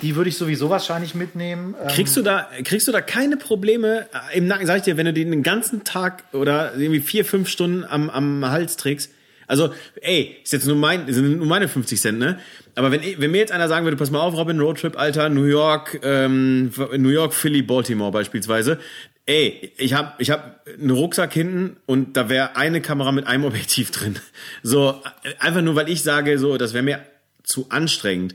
Die 0.01 0.15
würde 0.15 0.29
ich 0.29 0.37
sowieso 0.37 0.69
wahrscheinlich 0.69 1.13
mitnehmen. 1.13 1.75
Ähm, 1.79 1.87
kriegst 1.87 2.17
du 2.17 2.21
da, 2.21 2.47
kriegst 2.63 2.87
du 2.87 2.91
da 2.91 3.01
keine 3.01 3.37
Probleme 3.37 4.07
äh, 4.31 4.37
im 4.37 4.47
Nacken? 4.47 4.65
Sag 4.65 4.77
ich 4.77 4.83
dir, 4.83 4.97
wenn 4.97 5.05
du 5.05 5.13
den 5.13 5.31
den 5.31 5.43
ganzen 5.43 5.83
Tag 5.83 6.23
oder 6.33 6.73
irgendwie 6.75 6.99
vier, 6.99 7.25
fünf 7.25 7.49
Stunden 7.49 7.83
am, 7.83 8.09
am 8.09 8.45
Hals 8.49 8.77
trägst. 8.77 9.11
Also, 9.45 9.73
ey, 10.01 10.37
ist 10.41 10.53
jetzt 10.53 10.65
nur 10.65 10.77
mein, 10.77 11.11
sind 11.13 11.37
nur 11.37 11.45
meine 11.45 11.67
50 11.67 11.99
Cent, 11.99 12.17
ne? 12.17 12.39
Aber 12.75 12.91
wenn, 12.91 13.01
wenn 13.17 13.29
mir 13.29 13.37
jetzt 13.37 13.51
einer 13.51 13.67
sagen 13.67 13.85
würde, 13.85 13.97
pass 13.97 14.09
mal 14.09 14.21
auf, 14.21 14.33
Robin, 14.33 14.59
Roadtrip, 14.59 14.97
Alter, 14.97 15.29
New 15.29 15.43
York, 15.43 15.99
ähm, 16.01 16.71
New 16.97 17.09
York, 17.09 17.33
Philly, 17.33 17.61
Baltimore 17.61 18.11
beispielsweise, 18.11 18.79
ey, 19.25 19.73
ich 19.77 19.93
hab, 19.93 20.19
ich 20.19 20.31
hab 20.31 20.67
einen 20.67 20.91
Rucksack 20.91 21.33
hinten 21.33 21.77
und 21.85 22.17
da 22.17 22.29
wäre 22.29 22.55
eine 22.55 22.81
Kamera 22.81 23.11
mit 23.11 23.27
einem 23.27 23.45
Objektiv 23.45 23.91
drin. 23.91 24.19
So, 24.63 25.01
einfach 25.39 25.61
nur, 25.61 25.75
weil 25.75 25.89
ich 25.89 26.03
sage, 26.03 26.39
so, 26.39 26.57
das 26.57 26.73
wäre 26.73 26.83
mir 26.83 27.05
zu 27.43 27.67
anstrengend. 27.69 28.33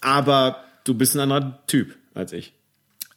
Aber 0.00 0.64
du 0.84 0.94
bist 0.94 1.14
ein 1.14 1.20
anderer 1.20 1.58
Typ 1.66 1.94
als 2.14 2.32
ich. 2.32 2.52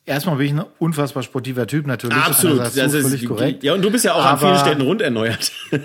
Erstmal 0.07 0.35
bin 0.35 0.45
ich 0.45 0.53
ein 0.53 0.63
unfassbar 0.77 1.23
sportiver 1.23 1.65
Typ, 1.65 1.87
natürlich. 1.87 2.15
Absolut, 2.15 2.59
das 2.59 2.75
ist 2.75 3.07
völlig 3.07 3.25
korrekt. 3.25 3.63
Ja, 3.63 3.73
und 3.73 3.81
du 3.81 3.89
bist 3.89 4.05
ja 4.05 4.13
auch 4.13 4.23
Aber 4.23 4.29
an 4.33 4.39
vielen 4.39 4.59
Städten 4.59 4.81
rund 4.81 5.01
erneuert. 5.01 5.51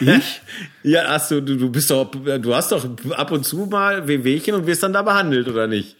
ich? 0.00 0.40
Ja, 0.82 1.04
hast 1.08 1.30
du, 1.30 1.42
du 1.42 1.70
bist 1.70 1.90
doch, 1.90 2.10
du 2.10 2.54
hast 2.54 2.72
doch 2.72 2.88
ab 3.10 3.30
und 3.30 3.44
zu 3.44 3.66
mal 3.66 4.08
Wehwehchen 4.08 4.54
und 4.54 4.66
wirst 4.66 4.82
dann 4.82 4.94
da 4.94 5.02
behandelt, 5.02 5.48
oder 5.48 5.66
nicht? 5.66 5.96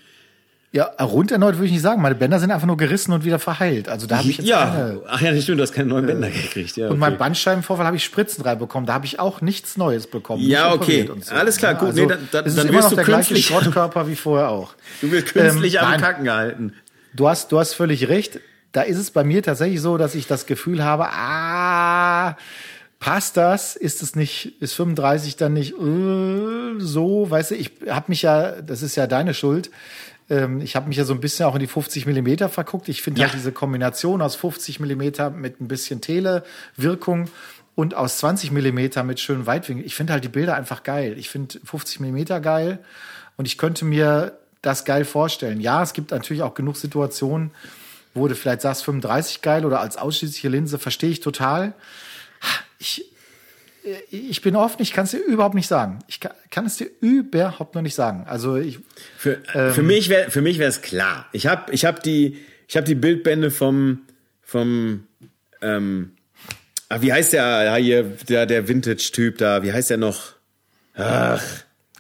Ja, 0.75 0.85
rund 1.03 1.31
erneut 1.31 1.57
würde 1.57 1.67
ich 1.67 1.73
nicht 1.73 1.83
sagen. 1.83 2.01
Meine 2.01 2.15
Bänder 2.15 2.41
sind 2.41 2.51
einfach 2.51 2.67
nur 2.67 2.79
gerissen 2.79 3.13
und 3.13 3.25
wieder 3.25 3.39
verheilt. 3.39 3.91
Also 3.91 4.07
da 4.07 4.19
habe 4.19 4.31
ich 4.31 4.39
jetzt 4.39 4.47
ja. 4.47 4.65
keine. 4.65 5.03
Ach 5.07 5.21
ja, 5.21 5.31
nicht 5.31 5.43
stimmt, 5.43 5.59
du 5.59 5.63
hast 5.65 5.73
keine 5.73 5.91
neuen 5.91 6.07
Bänder 6.07 6.29
äh, 6.29 6.31
gekriegt. 6.31 6.79
Ja, 6.79 6.87
und 6.87 6.93
okay. 6.93 7.01
mein 7.01 7.19
Bandscheibenvorfall 7.19 7.85
habe 7.85 7.97
ich 7.99 8.05
Spritzen 8.05 8.43
reinbekommen. 8.43 8.87
Da 8.87 8.95
habe 8.95 9.05
ich 9.05 9.21
auch 9.21 9.43
nichts 9.43 9.77
Neues 9.77 10.07
bekommen. 10.07 10.43
Ja, 10.43 10.73
okay. 10.73 11.11
So. 11.21 11.35
Alles 11.35 11.59
klar, 11.59 11.75
gut. 11.75 11.89
Also, 11.89 12.01
nee, 12.01 12.07
dann, 12.09 12.27
dann, 12.33 12.47
es 12.47 12.53
ist 12.53 12.59
dann 12.59 12.69
immer 12.69 12.81
noch 12.81 12.95
der 12.95 13.05
gleiche 13.05 13.37
Schrottkörper 13.37 14.09
wie 14.09 14.17
vorher 14.17 14.49
auch. 14.49 14.75
Du 15.03 15.11
wirst 15.11 15.27
künstlich 15.27 15.75
ähm, 15.75 15.81
am 15.83 16.01
Kacken 16.01 16.25
gehalten. 16.25 16.73
Du 17.13 17.29
hast, 17.29 17.53
du 17.53 17.59
hast 17.59 17.75
völlig 17.75 18.09
recht. 18.09 18.41
Da 18.73 18.83
ist 18.83 18.97
es 18.97 19.11
bei 19.11 19.25
mir 19.25 19.43
tatsächlich 19.43 19.81
so, 19.81 19.99
dass 19.99 20.15
ich 20.15 20.27
das 20.27 20.47
Gefühl 20.47 20.83
habe, 20.83 21.09
ah, 21.11 22.37
passt 22.99 23.37
das? 23.37 23.77
Ist 23.77 24.03
es 24.03 24.17
nicht, 24.17 24.55
ist 24.63 24.73
35 24.75 25.37
dann 25.37 25.53
nicht 25.53 25.75
uh, 25.75 26.79
so? 26.79 27.31
Weißt 27.31 27.51
du, 27.51 27.57
ich 27.57 27.73
habe 27.89 28.07
mich 28.09 28.23
ja, 28.23 28.53
das 28.63 28.81
ist 28.81 28.97
ja 28.97 29.07
deine 29.07 29.35
Schuld 29.35 29.71
ähm, 30.31 30.61
ich 30.61 30.77
habe 30.77 30.89
mich 30.89 30.97
ja 30.97 31.05
so 31.05 31.15
ein 31.15 31.21
bisschen 31.21 31.47
auch 31.47 31.55
in 31.55 31.61
die 31.61 31.67
50 31.67 32.07
Millimeter 32.07 32.49
verguckt. 32.49 32.89
Ich 32.89 33.03
finde 33.03 33.21
ja. 33.21 33.27
halt 33.27 33.35
diese 33.35 33.53
Kombination 33.53 34.23
aus 34.23 34.37
50 34.37 34.81
Millimeter 34.81 35.31
mit 35.31 35.61
ein 35.61 35.69
bisschen 35.69 36.01
Telewirkung 36.01 37.29
und 37.75 37.95
aus 37.95 38.19
20 38.19 38.51
Millimeter 38.51 39.03
mit 39.03 39.21
schönen 39.21 39.47
Weitwinkel. 39.47 39.87
Ich 39.87 39.95
finde 39.95 40.13
halt 40.13 40.25
die 40.25 40.29
Bilder 40.29 40.55
einfach 40.55 40.83
geil. 40.83 41.15
Ich 41.19 41.29
finde 41.29 41.59
50 41.65 42.01
Millimeter 42.01 42.41
geil 42.41 42.79
und 43.37 43.47
ich 43.47 43.59
könnte 43.59 43.85
mir 43.85 44.39
das 44.61 44.85
geil 44.85 45.05
vorstellen. 45.05 45.61
Ja, 45.61 45.83
es 45.83 45.93
gibt 45.93 46.11
natürlich 46.11 46.43
auch 46.43 46.55
genug 46.55 46.77
Situationen, 46.77 47.51
wo 48.15 48.29
du 48.29 48.35
vielleicht 48.35 48.61
sagst 48.61 48.85
35 48.85 49.43
geil 49.43 49.65
oder 49.65 49.81
als 49.81 49.97
ausschließliche 49.97 50.49
Linse, 50.49 50.79
verstehe 50.79 51.11
ich 51.11 51.21
total. 51.21 51.73
Ich, 52.79 53.12
ich 54.11 54.43
bin 54.43 54.57
offen, 54.57 54.81
ich 54.83 54.93
kann 54.93 55.05
es 55.05 55.11
dir 55.11 55.19
überhaupt 55.19 55.55
nicht 55.55 55.67
sagen. 55.67 55.99
Ich 56.07 56.21
kann, 56.21 56.33
kann, 56.51 56.67
es 56.67 56.77
dir 56.77 56.89
überhaupt 57.01 57.75
noch 57.75 57.83
nicht 57.83 57.95
sagen. 57.95 58.25
Also 58.27 58.57
ich 58.57 58.79
für, 59.17 59.43
ähm, 59.55 59.73
für 59.73 59.83
mich 59.83 60.09
wäre 60.09 60.31
für 60.31 60.43
mich 60.43 60.59
wäre 60.59 60.69
es 60.69 60.83
klar. 60.83 61.27
Ich 61.33 61.47
habe 61.47 61.73
ich 61.73 61.85
habe 61.85 62.01
die 62.01 62.39
ich 62.69 62.77
habe 62.77 62.87
die 62.87 62.95
Bildbände 62.95 63.51
vom 63.51 64.03
vom 64.43 65.07
ähm, 65.61 66.13
ah, 66.89 67.01
wie 67.01 67.13
heißt 67.13 67.33
der 67.33 67.75
hier 67.77 68.05
der 68.29 68.47
der 68.47 68.69
Vintage 68.69 69.11
Typ 69.13 69.39
da? 69.39 69.63
Wie 69.63 69.73
heißt 69.73 69.91
der 69.91 69.97
noch? 69.97 70.35
Ach 70.95 71.43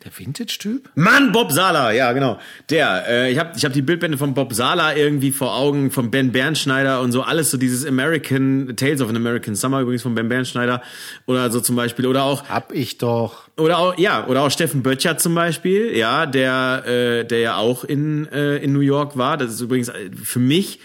Der 0.04 0.18
Vintage-Typ? 0.18 0.90
Mann, 0.96 1.30
Bob 1.30 1.52
Sala, 1.52 1.92
ja, 1.92 2.12
genau. 2.12 2.38
Der, 2.70 3.04
äh, 3.08 3.32
ich 3.32 3.38
habe 3.38 3.52
ich 3.56 3.64
hab 3.64 3.72
die 3.72 3.82
Bildbände 3.82 4.18
von 4.18 4.34
Bob 4.34 4.52
Sala 4.52 4.96
irgendwie 4.96 5.30
vor 5.30 5.54
Augen, 5.54 5.92
von 5.92 6.10
Ben 6.10 6.32
Bernschneider 6.32 7.00
und 7.00 7.12
so, 7.12 7.22
alles 7.22 7.52
so 7.52 7.56
dieses 7.56 7.86
American, 7.86 8.74
Tales 8.76 9.00
of 9.00 9.08
an 9.08 9.16
American 9.16 9.54
Summer 9.54 9.80
übrigens 9.80 10.02
von 10.02 10.14
Ben 10.14 10.28
Bernschneider 10.28 10.82
oder 11.26 11.50
so 11.50 11.60
zum 11.60 11.76
Beispiel, 11.76 12.06
oder 12.06 12.24
auch... 12.24 12.48
Hab 12.48 12.72
ich 12.72 12.98
doch. 12.98 13.48
Oder 13.56 13.78
auch, 13.78 13.96
ja, 13.96 14.26
oder 14.26 14.42
auch 14.42 14.50
Steffen 14.50 14.82
Böttcher 14.82 15.18
zum 15.18 15.34
Beispiel, 15.36 15.96
ja, 15.96 16.26
der, 16.26 16.84
äh, 16.86 17.24
der 17.24 17.38
ja 17.38 17.56
auch 17.56 17.84
in, 17.84 18.26
äh, 18.32 18.56
in 18.56 18.72
New 18.72 18.80
York 18.80 19.16
war. 19.16 19.36
Das 19.36 19.52
ist 19.52 19.60
übrigens 19.60 19.88
äh, 19.88 20.10
für 20.20 20.40
mich 20.40 20.80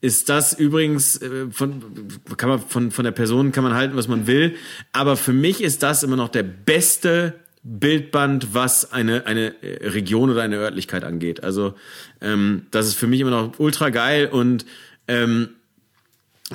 ist 0.00 0.28
das 0.28 0.52
übrigens 0.52 1.20
äh, 1.22 1.50
von 1.50 1.82
kann 2.36 2.50
man 2.50 2.60
von 2.60 2.90
von 2.90 3.04
der 3.04 3.12
Person 3.12 3.50
kann 3.50 3.64
man 3.64 3.74
halten 3.74 3.96
was 3.96 4.08
man 4.08 4.26
will, 4.26 4.54
aber 4.92 5.16
für 5.16 5.32
mich 5.32 5.62
ist 5.62 5.82
das 5.82 6.02
immer 6.02 6.16
noch 6.16 6.28
der 6.28 6.42
beste 6.42 7.34
Bildband, 7.68 8.54
was 8.54 8.92
eine 8.92 9.26
eine 9.26 9.54
Region 9.62 10.30
oder 10.30 10.42
eine 10.42 10.56
Örtlichkeit 10.56 11.02
angeht. 11.02 11.42
Also 11.42 11.74
ähm, 12.20 12.66
das 12.70 12.86
ist 12.86 12.94
für 12.94 13.08
mich 13.08 13.20
immer 13.20 13.30
noch 13.30 13.58
ultra 13.58 13.90
geil 13.90 14.28
und 14.30 14.64
ähm, 15.08 15.48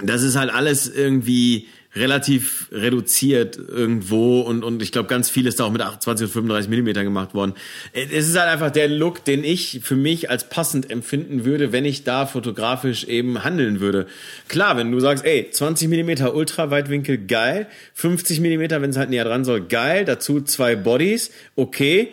das 0.01 0.23
ist 0.23 0.37
halt 0.37 0.53
alles 0.53 0.87
irgendwie 0.87 1.67
relativ 1.95 2.69
reduziert 2.71 3.57
irgendwo 3.57 4.41
und, 4.41 4.63
und 4.63 4.81
ich 4.81 4.91
glaube, 4.93 5.09
ganz 5.09 5.29
viel 5.29 5.45
ist 5.45 5.59
da 5.59 5.65
auch 5.65 5.71
mit 5.71 5.81
28 5.81 6.27
und 6.27 6.31
35 6.31 6.69
Millimeter 6.69 7.03
gemacht 7.03 7.33
worden. 7.33 7.53
Es 7.91 8.29
ist 8.29 8.39
halt 8.39 8.49
einfach 8.49 8.71
der 8.71 8.87
Look, 8.87 9.25
den 9.25 9.43
ich 9.43 9.81
für 9.83 9.97
mich 9.97 10.29
als 10.29 10.47
passend 10.47 10.89
empfinden 10.89 11.43
würde, 11.43 11.73
wenn 11.73 11.83
ich 11.83 12.05
da 12.05 12.25
fotografisch 12.25 13.03
eben 13.03 13.43
handeln 13.43 13.81
würde. 13.81 14.07
Klar, 14.47 14.77
wenn 14.77 14.91
du 14.91 14.99
sagst, 15.01 15.25
ey, 15.25 15.49
20 15.51 15.89
Millimeter 15.89 16.33
Ultraweitwinkel, 16.33 17.17
geil, 17.17 17.67
50 17.93 18.39
Millimeter, 18.39 18.81
wenn 18.81 18.91
es 18.91 18.97
halt 18.97 19.09
näher 19.09 19.25
dran 19.25 19.43
soll, 19.43 19.61
geil, 19.61 20.05
dazu 20.05 20.41
zwei 20.41 20.75
Bodies, 20.77 21.31
okay. 21.55 22.09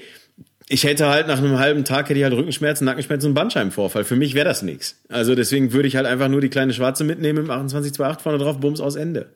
Ich 0.71 0.85
hätte 0.85 1.07
halt 1.07 1.29
nach 1.29 1.39
einem 1.39 1.59
halben 1.59 1.85
Tag 1.85 2.11
hätte 2.11 2.19
ich 2.19 2.25
halt 2.25 2.35
Rückenschmerzen, 2.35 2.85
Nackenschmerzen 2.85 3.29
und 3.29 3.35
Bandscheibenvorfall. 3.35 4.05
Für 4.05 4.17
mich 4.17 4.35
wäre 4.35 4.45
das 4.45 4.61
nichts. 4.61 5.01
Also 5.09 5.35
deswegen 5.35 5.73
würde 5.73 5.89
ich 5.89 5.97
halt 5.97 6.05
einfach 6.05 6.29
nur 6.29 6.43
die 6.43 6.51
kleine 6.51 6.75
schwarze 6.75 7.05
mitnehmen 7.05 7.39
im 7.39 7.47
2828 7.47 8.23
vorne 8.23 8.39
drauf, 8.39 8.61
Bums 8.61 8.81
aus 8.81 8.95
Ende. 8.95 9.31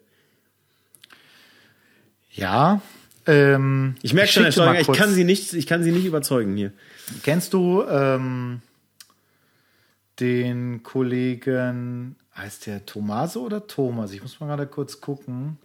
Ja. 2.32 2.80
Ähm, 3.26 3.94
ich 4.02 4.14
merke 4.14 4.32
schon, 4.32 4.42
Herr 4.42 4.52
Steuer, 4.52 4.74
ich 4.74 4.92
kann 4.92 5.10
sie 5.10 5.24
nicht, 5.24 5.52
ich 5.52 5.66
kann 5.66 5.82
sie 5.82 5.92
nicht 5.92 6.04
überzeugen 6.04 6.56
hier. 6.56 6.72
Kennst 7.22 7.52
du 7.52 7.84
ähm, 7.88 8.60
den 10.18 10.82
Kollegen, 10.82 12.16
heißt 12.36 12.66
der 12.66 12.84
Tomaso 12.84 13.42
oder 13.42 13.66
Thomas? 13.66 14.12
Ich 14.12 14.22
muss 14.22 14.40
mal 14.40 14.46
gerade 14.46 14.66
kurz 14.66 15.00
gucken. 15.00 15.58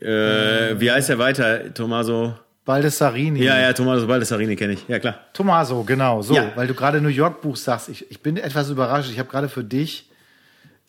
Äh, 0.00 0.80
wie 0.80 0.90
heißt 0.90 1.10
er 1.10 1.18
weiter, 1.18 1.72
Tomaso? 1.72 2.34
Baldessarini. 2.64 3.42
Ja, 3.42 3.58
ja, 3.58 3.72
Tomaso 3.72 4.06
Baldessarini 4.06 4.54
kenne 4.56 4.74
ich. 4.74 4.86
Ja, 4.86 4.98
klar. 4.98 5.18
Tomaso, 5.32 5.82
genau. 5.82 6.22
So, 6.22 6.34
ja. 6.34 6.52
weil 6.54 6.66
du 6.66 6.74
gerade 6.74 7.00
New 7.00 7.08
York 7.08 7.40
Buch 7.40 7.56
sagst. 7.56 7.88
Ich, 7.88 8.10
ich 8.10 8.20
bin 8.20 8.36
etwas 8.36 8.70
überrascht. 8.70 9.10
Ich 9.10 9.18
habe 9.18 9.28
gerade 9.28 9.48
für 9.48 9.64
dich 9.64 10.08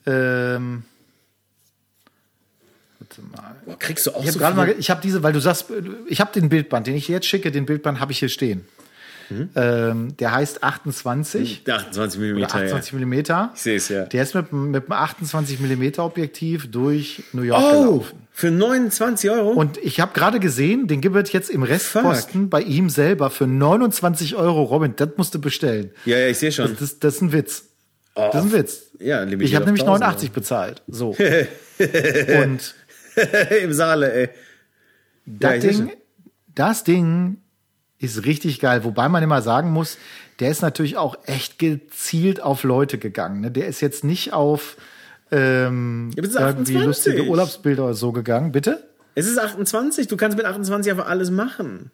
ähm, 0.05 0.83
Warte 3.17 3.21
mal. 3.31 3.55
Boah, 3.65 3.77
kriegst 3.79 4.05
du 4.05 4.11
auch 4.11 4.23
ich 4.23 4.31
so 4.31 4.41
hab 4.41 4.55
mal, 4.55 4.73
Ich 4.77 4.89
habe 4.89 5.01
diese, 5.01 5.23
weil 5.23 5.33
du 5.33 5.39
sagst, 5.39 5.65
ich 6.07 6.19
habe 6.21 6.31
den 6.33 6.49
Bildband, 6.49 6.87
den 6.87 6.95
ich 6.95 7.07
jetzt 7.07 7.27
schicke, 7.27 7.51
den 7.51 7.65
Bildband 7.65 7.99
habe 7.99 8.11
ich 8.11 8.19
hier 8.19 8.29
stehen. 8.29 8.65
Mhm. 9.29 9.49
Ähm, 9.55 10.17
der 10.17 10.33
heißt 10.33 10.63
28. 10.63 11.63
Der 11.63 11.75
28 11.77 12.19
mm. 12.19 12.43
28 12.43 12.93
ja. 12.93 12.99
mm. 12.99 13.13
Ich 13.55 13.61
sehe 13.61 13.75
es 13.77 13.89
ja. 13.89 14.05
Der 14.05 14.23
ist 14.23 14.35
mit, 14.35 14.51
mit 14.51 14.83
einem 14.83 14.91
28 14.91 15.59
mm 15.59 15.99
Objektiv 15.99 16.69
durch 16.69 17.23
New 17.31 17.43
York 17.43 17.63
oh, 17.63 17.71
gelaufen. 17.71 18.27
Für 18.31 18.51
29 18.51 19.29
Euro? 19.29 19.51
Und 19.51 19.77
ich 19.77 19.99
habe 19.99 20.13
gerade 20.13 20.39
gesehen, 20.39 20.87
den 20.87 21.01
gibt 21.01 21.15
es 21.15 21.31
jetzt 21.31 21.49
im 21.49 21.63
Restposten 21.63 22.41
Fuck. 22.43 22.49
bei 22.49 22.61
ihm 22.61 22.89
selber 22.89 23.29
für 23.29 23.47
29 23.47 24.35
Euro. 24.35 24.63
Robin, 24.63 24.93
das 24.95 25.09
musst 25.17 25.33
du 25.35 25.39
bestellen. 25.39 25.91
Ja, 26.05 26.17
ja, 26.17 26.27
ich 26.27 26.37
sehe 26.37 26.51
schon. 26.51 26.69
Das, 26.71 26.79
das, 26.79 26.99
das, 26.99 27.15
ist 27.15 27.21
ein 27.21 27.31
Witz. 27.31 27.65
Oh, 28.15 28.29
das 28.31 28.45
ist 28.45 28.51
ein 28.51 28.59
Witz. 28.59 28.81
Ja, 28.99 29.23
ich 29.23 29.55
habe 29.55 29.65
nämlich 29.65 29.85
89 29.85 30.29
Euro. 30.29 30.33
bezahlt. 30.35 30.81
So. 30.87 31.15
Und 32.43 32.75
Im 33.61 33.73
Saale, 33.73 34.13
ey. 34.13 34.29
Das, 35.25 35.63
ja, 35.63 35.71
Ding, 35.71 35.91
das 36.53 36.83
Ding 36.83 37.37
ist 37.99 38.25
richtig 38.25 38.59
geil. 38.59 38.83
Wobei 38.83 39.07
man 39.07 39.23
immer 39.23 39.41
sagen 39.41 39.71
muss, 39.71 39.97
der 40.39 40.49
ist 40.49 40.61
natürlich 40.61 40.97
auch 40.97 41.15
echt 41.25 41.59
gezielt 41.59 42.41
auf 42.41 42.63
Leute 42.63 42.97
gegangen. 42.97 43.41
Ne? 43.41 43.51
Der 43.51 43.67
ist 43.67 43.81
jetzt 43.81 44.03
nicht 44.03 44.33
auf 44.33 44.77
ähm, 45.31 46.11
ja, 46.15 46.49
irgendwie 46.49 46.77
lustige 46.77 47.23
Urlaubsbilder 47.23 47.85
oder 47.85 47.93
so 47.93 48.11
gegangen. 48.11 48.51
Bitte? 48.51 48.87
Es 49.15 49.25
ist 49.25 49.39
28. 49.39 50.07
Du 50.07 50.17
kannst 50.17 50.37
mit 50.37 50.45
28 50.45 50.91
einfach 50.91 51.07
alles 51.07 51.31
machen. 51.31 51.91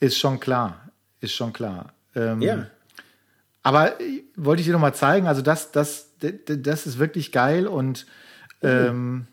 Ist 0.00 0.18
schon 0.18 0.40
klar. 0.40 0.90
Ist 1.20 1.32
schon 1.32 1.52
klar. 1.52 1.94
Ähm, 2.14 2.42
ja. 2.42 2.66
Aber 3.62 4.00
äh, 4.00 4.24
wollte 4.36 4.60
ich 4.60 4.66
dir 4.66 4.72
noch 4.72 4.80
mal 4.80 4.94
zeigen. 4.94 5.26
Also 5.26 5.40
das, 5.40 5.72
das, 5.72 6.10
das 6.18 6.86
ist 6.86 6.98
wirklich 6.98 7.32
geil 7.32 7.66
und 7.66 8.06
oh. 8.62 8.66
ähm, 8.66 9.26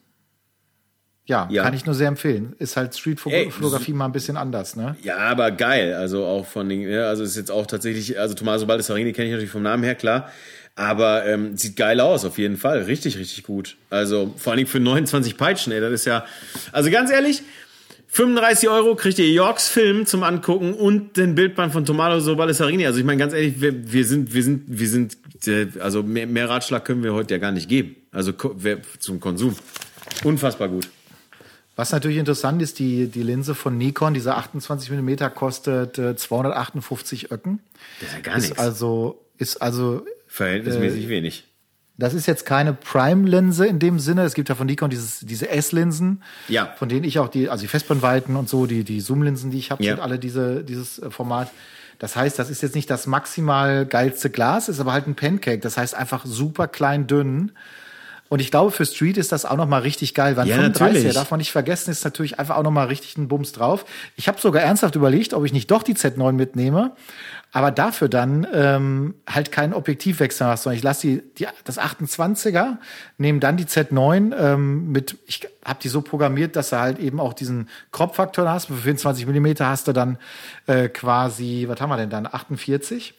ja, 1.30 1.48
ja, 1.52 1.64
kann 1.64 1.76
ich 1.76 1.86
nur 1.86 1.94
sehr 1.94 2.08
empfehlen. 2.08 2.56
Ist 2.58 2.76
halt 2.76 2.96
Streetfotografie 2.98 3.94
mal 3.94 4.06
ein 4.06 4.12
bisschen 4.12 4.36
anders, 4.36 4.76
ne? 4.76 4.98
Ja, 5.04 5.18
aber 5.18 5.52
geil. 5.52 5.94
Also 5.94 6.26
auch 6.26 6.48
von 6.48 6.68
den, 6.68 6.82
ja, 6.82 7.08
also 7.08 7.24
ist 7.24 7.38
jetzt 7.38 7.52
auch 7.52 7.68
tatsächlich, 7.68 8.20
also 8.20 8.34
Tommaso 8.34 8.66
Baldessarini 8.66 9.14
kenne 9.14 9.28
ich 9.28 9.32
natürlich 9.34 9.52
vom 9.52 9.62
Namen 9.62 9.84
her, 9.84 9.94
klar. 9.94 10.32
Aber 10.76 11.26
ähm, 11.28 11.56
sieht 11.56 11.76
geil 11.76 12.00
aus, 12.00 12.26
auf 12.26 12.40
jeden 12.40 12.58
Fall. 12.58 12.82
Richtig, 12.82 13.20
richtig 13.20 13.44
gut. 13.44 13.78
Also 13.92 14.34
vor 14.38 14.52
allen 14.54 14.58
Dingen 14.58 14.70
für 14.70 14.80
29 14.80 15.38
Peitschen, 15.38 15.72
ey, 15.72 15.80
das 15.80 15.92
ist 15.94 16.06
ja. 16.06 16.26
Also 16.72 16.90
ganz 16.90 17.12
ehrlich, 17.12 17.44
35 18.08 18.68
Euro 18.68 18.96
kriegt 18.96 19.20
ihr 19.20 19.30
Yorks 19.30 19.68
Film 19.70 20.08
zum 20.08 20.24
Angucken 20.24 20.74
und 20.74 21.16
den 21.16 21.36
Bildband 21.36 21.74
von 21.74 21.86
Tommaso 21.86 22.36
Baldessarini. 22.36 22.88
Also 22.88 22.98
ich 22.98 23.06
meine 23.06 23.20
ganz 23.20 23.34
ehrlich, 23.34 23.62
wir, 23.62 23.92
wir 23.92 24.06
sind, 24.06 24.34
wir 24.34 24.42
sind, 24.42 24.64
wir 24.68 24.88
sind, 24.88 25.18
äh, 25.46 25.68
also 25.80 26.02
mehr, 26.02 26.26
mehr 26.26 26.50
Ratschlag 26.50 26.84
können 26.86 27.04
wir 27.04 27.14
heute 27.14 27.36
ja 27.36 27.40
gar 27.40 27.52
nicht 27.52 27.70
geben. 27.70 27.98
Also 28.12 28.32
zum 28.98 29.20
Konsum. 29.20 29.56
Unfassbar 30.24 30.70
gut. 30.70 30.90
Was 31.80 31.94
natürlich 31.94 32.18
interessant 32.18 32.62
ist, 32.62 32.78
die, 32.80 33.08
die 33.08 33.24
Linse 33.24 33.56
von 33.56 33.78
Nikon, 33.78 34.14
dieser 34.14 34.36
28 34.36 34.92
mm 34.92 35.16
kostet 35.34 35.98
äh, 35.98 36.14
258 36.14 37.32
Öcken. 37.32 37.62
Das 38.02 38.10
ist 38.10 38.16
ja 38.16 38.22
gar 38.22 38.36
ist 38.36 38.44
nichts. 38.44 38.60
Also, 38.60 39.26
ist 39.38 39.62
also. 39.62 40.06
Verhältnismäßig 40.28 41.06
äh, 41.06 41.08
wenig. 41.08 41.46
Das 41.96 42.14
ist 42.14 42.26
jetzt 42.26 42.46
keine 42.46 42.74
Prime-Linse 42.74 43.66
in 43.66 43.80
dem 43.80 43.98
Sinne. 43.98 44.24
Es 44.24 44.34
gibt 44.34 44.50
ja 44.50 44.56
von 44.56 44.68
Nikon 44.68 44.90
dieses, 44.90 45.22
diese 45.22 45.48
S-Linsen, 45.48 46.22
ja. 46.50 46.74
von 46.78 46.90
denen 46.90 47.06
ich 47.06 47.18
auch 47.18 47.30
die, 47.30 47.48
also 47.48 47.62
die 47.62 47.70
Festbrennweiten 47.70 48.36
und 48.36 48.50
so, 48.50 48.66
die, 48.66 48.84
die 48.84 49.00
Zoom-Linsen, 49.00 49.50
die 49.50 49.60
ich 49.60 49.72
habe, 49.72 49.82
ja. 49.82 49.94
sind 49.94 50.02
alle 50.02 50.20
diese, 50.20 50.66
dieses 50.66 51.00
äh, 51.00 51.10
Format. 51.10 51.50
Das 51.98 52.18
heißt, 52.18 52.38
das 52.38 52.50
ist 52.50 52.62
jetzt 52.62 52.76
nicht 52.76 52.90
das 52.90 53.08
maximal 53.08 53.86
geilste 53.86 54.30
Glas, 54.30 54.68
ist 54.68 54.82
aber 54.82 54.92
halt 54.92 55.08
ein 55.08 55.16
Pancake. 55.16 55.60
Das 55.60 55.78
heißt 55.78 55.96
einfach 55.96 56.26
super 56.26 56.68
klein 56.68 57.08
dünn. 57.08 57.54
Und 58.30 58.40
ich 58.42 58.52
glaube, 58.52 58.70
für 58.70 58.86
Street 58.86 59.18
ist 59.18 59.32
das 59.32 59.44
auch 59.44 59.58
noch 59.58 59.68
mal 59.68 59.82
richtig 59.82 60.14
geil, 60.14 60.38
weil 60.38 60.48
ja, 60.48 60.56
35 60.56 61.14
darf 61.14 61.32
man 61.32 61.40
nicht 61.40 61.52
vergessen, 61.52 61.90
ist 61.90 62.06
natürlich 62.06 62.40
einfach 62.40 62.58
auch 62.58 62.64
noch 62.64 62.72
mal 62.72 62.86
richtig 62.86 63.18
ein 63.18 63.28
Bums 63.28 63.52
drauf. 63.52 63.86
Ich 64.16 64.28
habe 64.28 64.40
sogar 64.40 64.62
ernsthaft 64.62 64.96
überlegt, 64.96 65.34
ob 65.34 65.46
ich 65.46 65.52
nicht 65.52 65.72
doch 65.72 65.82
die 65.82 65.96
Z9 65.96 66.34
mitnehme, 66.34 66.92
aber 67.52 67.72
dafür 67.72 68.08
dann 68.08 68.46
ähm, 68.54 69.16
halt 69.28 69.52
keinen 69.52 69.74
Objektivwechsel 69.74 70.46
hast, 70.46 70.64
sondern 70.64 70.78
ich 70.78 70.84
lasse 70.84 71.08
die, 71.08 71.24
die, 71.40 71.48
das 71.64 71.80
28er, 71.80 72.78
nehme 73.18 73.40
dann 73.40 73.58
die 73.58 73.66
Z9 73.66 74.36
ähm, 74.38 74.92
mit, 74.92 75.18
ich 75.26 75.48
habe 75.66 75.80
die 75.82 75.90
so 75.90 76.02
programmiert, 76.02 76.56
dass 76.56 76.70
du 76.70 76.80
halt 76.80 77.00
eben 77.00 77.20
auch 77.20 77.34
diesen 77.34 77.68
Crop-Faktor 77.92 78.48
hast. 78.48 78.68
Für 78.68 78.76
24 78.76 79.26
Millimeter 79.26 79.68
hast 79.68 79.88
du 79.88 79.94
dann 79.94 80.20
äh, 80.68 80.88
quasi, 80.88 81.66
was 81.68 81.82
haben 81.82 81.90
wir 81.90 81.98
denn 81.98 82.12
dann, 82.12 82.28
48? 82.28 83.16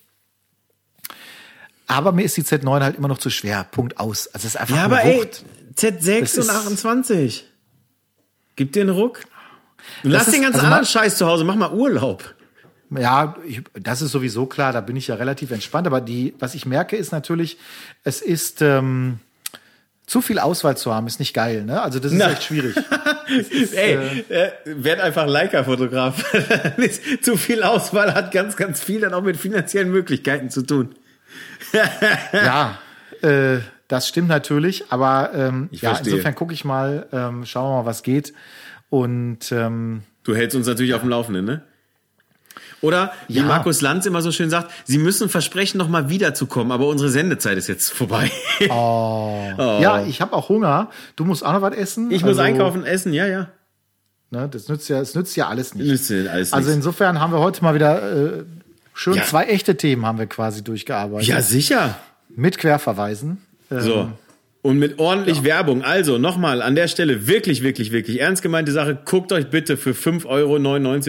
Aber 1.90 2.12
mir 2.12 2.24
ist 2.24 2.36
die 2.36 2.44
Z9 2.44 2.82
halt 2.82 2.96
immer 2.96 3.08
noch 3.08 3.18
zu 3.18 3.30
schwer. 3.30 3.64
Punkt 3.64 3.98
aus. 3.98 4.28
Also 4.28 4.46
es 4.46 4.54
ist 4.54 4.60
einfach 4.60 4.76
Ja, 4.76 4.84
aber 4.84 5.02
ey, 5.02 5.28
Z6 5.74 6.36
das 6.36 6.38
und 6.38 6.50
28. 6.54 7.46
Gib 8.54 8.72
dir 8.72 8.82
einen 8.82 8.90
Ruck. 8.90 9.22
Lass 10.04 10.28
ist, 10.28 10.34
den 10.34 10.42
ganzen 10.42 10.60
also 10.60 10.66
anderen 10.66 10.86
Scheiß 10.86 11.18
zu 11.18 11.26
Hause, 11.26 11.42
mach 11.42 11.56
mal 11.56 11.72
Urlaub. 11.72 12.36
Ja, 12.96 13.34
ich, 13.44 13.62
das 13.72 14.02
ist 14.02 14.12
sowieso 14.12 14.46
klar, 14.46 14.72
da 14.72 14.80
bin 14.80 14.94
ich 14.94 15.08
ja 15.08 15.16
relativ 15.16 15.50
entspannt. 15.50 15.88
Aber 15.88 16.00
die, 16.00 16.32
was 16.38 16.54
ich 16.54 16.64
merke, 16.64 16.96
ist 16.96 17.10
natürlich, 17.10 17.58
es 18.04 18.22
ist 18.22 18.62
ähm, 18.62 19.18
zu 20.06 20.22
viel 20.22 20.38
Auswahl 20.38 20.76
zu 20.76 20.94
haben, 20.94 21.08
ist 21.08 21.18
nicht 21.18 21.34
geil, 21.34 21.64
ne? 21.64 21.82
Also 21.82 21.98
das 21.98 22.12
ist 22.12 22.18
Na. 22.18 22.30
echt 22.30 22.44
schwierig. 22.44 22.76
ist, 23.50 23.74
Ey, 23.74 23.94
äh, 24.28 24.44
äh, 24.44 24.52
werd 24.64 25.00
einfach 25.00 25.26
Leica-Fotograf. 25.26 26.24
zu 27.20 27.36
viel 27.36 27.64
Auswahl 27.64 28.14
hat 28.14 28.30
ganz, 28.30 28.56
ganz 28.56 28.80
viel 28.80 29.00
dann 29.00 29.12
auch 29.12 29.22
mit 29.22 29.36
finanziellen 29.36 29.90
Möglichkeiten 29.90 30.50
zu 30.50 30.62
tun. 30.62 30.94
ja, 32.32 32.78
äh, 33.22 33.58
das 33.88 34.08
stimmt 34.08 34.28
natürlich, 34.28 34.84
aber 34.90 35.30
ähm, 35.34 35.68
ja, 35.72 35.96
insofern 35.96 36.34
gucke 36.34 36.54
ich 36.54 36.64
mal, 36.64 37.06
ähm, 37.12 37.44
schauen 37.44 37.70
wir 37.70 37.82
mal, 37.82 37.86
was 37.86 38.02
geht. 38.02 38.32
Und 38.88 39.50
ähm, 39.52 40.02
du 40.24 40.34
hältst 40.34 40.56
uns 40.56 40.66
natürlich 40.66 40.94
auf 40.94 41.00
dem 41.00 41.10
Laufenden, 41.10 41.44
ne? 41.44 41.62
Oder 42.82 43.12
wie 43.28 43.38
ja. 43.38 43.44
Markus 43.44 43.80
Lanz 43.82 44.06
immer 44.06 44.22
so 44.22 44.32
schön 44.32 44.48
sagt, 44.48 44.70
sie 44.84 44.98
müssen 44.98 45.28
versprechen, 45.28 45.76
noch 45.78 45.88
mal 45.88 46.08
wiederzukommen, 46.08 46.72
aber 46.72 46.86
unsere 46.86 47.10
Sendezeit 47.10 47.58
ist 47.58 47.68
jetzt 47.68 47.92
vorbei. 47.92 48.30
Oh. 48.68 49.52
oh. 49.56 49.78
Ja, 49.80 50.04
ich 50.04 50.20
habe 50.20 50.34
auch 50.34 50.50
Hunger. 50.50 50.90
Du 51.16 51.24
musst 51.24 51.44
auch 51.44 51.54
noch 51.54 51.62
was 51.62 51.74
essen. 51.74 52.10
Ich 52.10 52.22
also, 52.22 52.26
muss 52.26 52.38
einkaufen, 52.38 52.84
essen, 52.84 53.14
ja, 53.14 53.26
ja. 53.26 53.48
Ne? 54.30 54.48
Das 54.50 54.68
nützt 54.68 54.88
ja, 54.90 55.00
es 55.00 55.14
nützt 55.14 55.34
ja 55.34 55.48
alles 55.48 55.74
nicht. 55.74 55.88
Nützt 55.88 56.10
ja 56.10 56.30
alles 56.30 56.52
also 56.52 56.68
nichts. 56.68 56.76
insofern 56.76 57.20
haben 57.20 57.32
wir 57.32 57.40
heute 57.40 57.64
mal 57.64 57.74
wieder 57.74 58.40
äh, 58.40 58.44
schön 59.00 59.14
Ja. 59.14 59.24
zwei 59.24 59.44
echte 59.44 59.76
Themen 59.76 60.04
haben 60.04 60.18
wir 60.18 60.26
quasi 60.26 60.62
durchgearbeitet. 60.62 61.28
Ja, 61.28 61.40
sicher. 61.40 61.98
Mit 62.34 62.58
Querverweisen. 62.58 63.38
Ähm, 63.70 63.80
So. 63.80 64.12
Und 64.62 64.78
mit 64.78 64.98
ordentlich 64.98 65.42
Werbung. 65.42 65.82
Also 65.82 66.18
nochmal 66.18 66.60
an 66.60 66.74
der 66.74 66.86
Stelle 66.86 67.26
wirklich, 67.26 67.62
wirklich, 67.62 67.92
wirklich 67.92 68.20
ernst 68.20 68.42
gemeinte 68.42 68.72
Sache. 68.72 68.98
Guckt 69.06 69.32
euch 69.32 69.46
bitte 69.48 69.78
für 69.78 69.92
5,99 69.94 70.26
Euro 70.28 70.54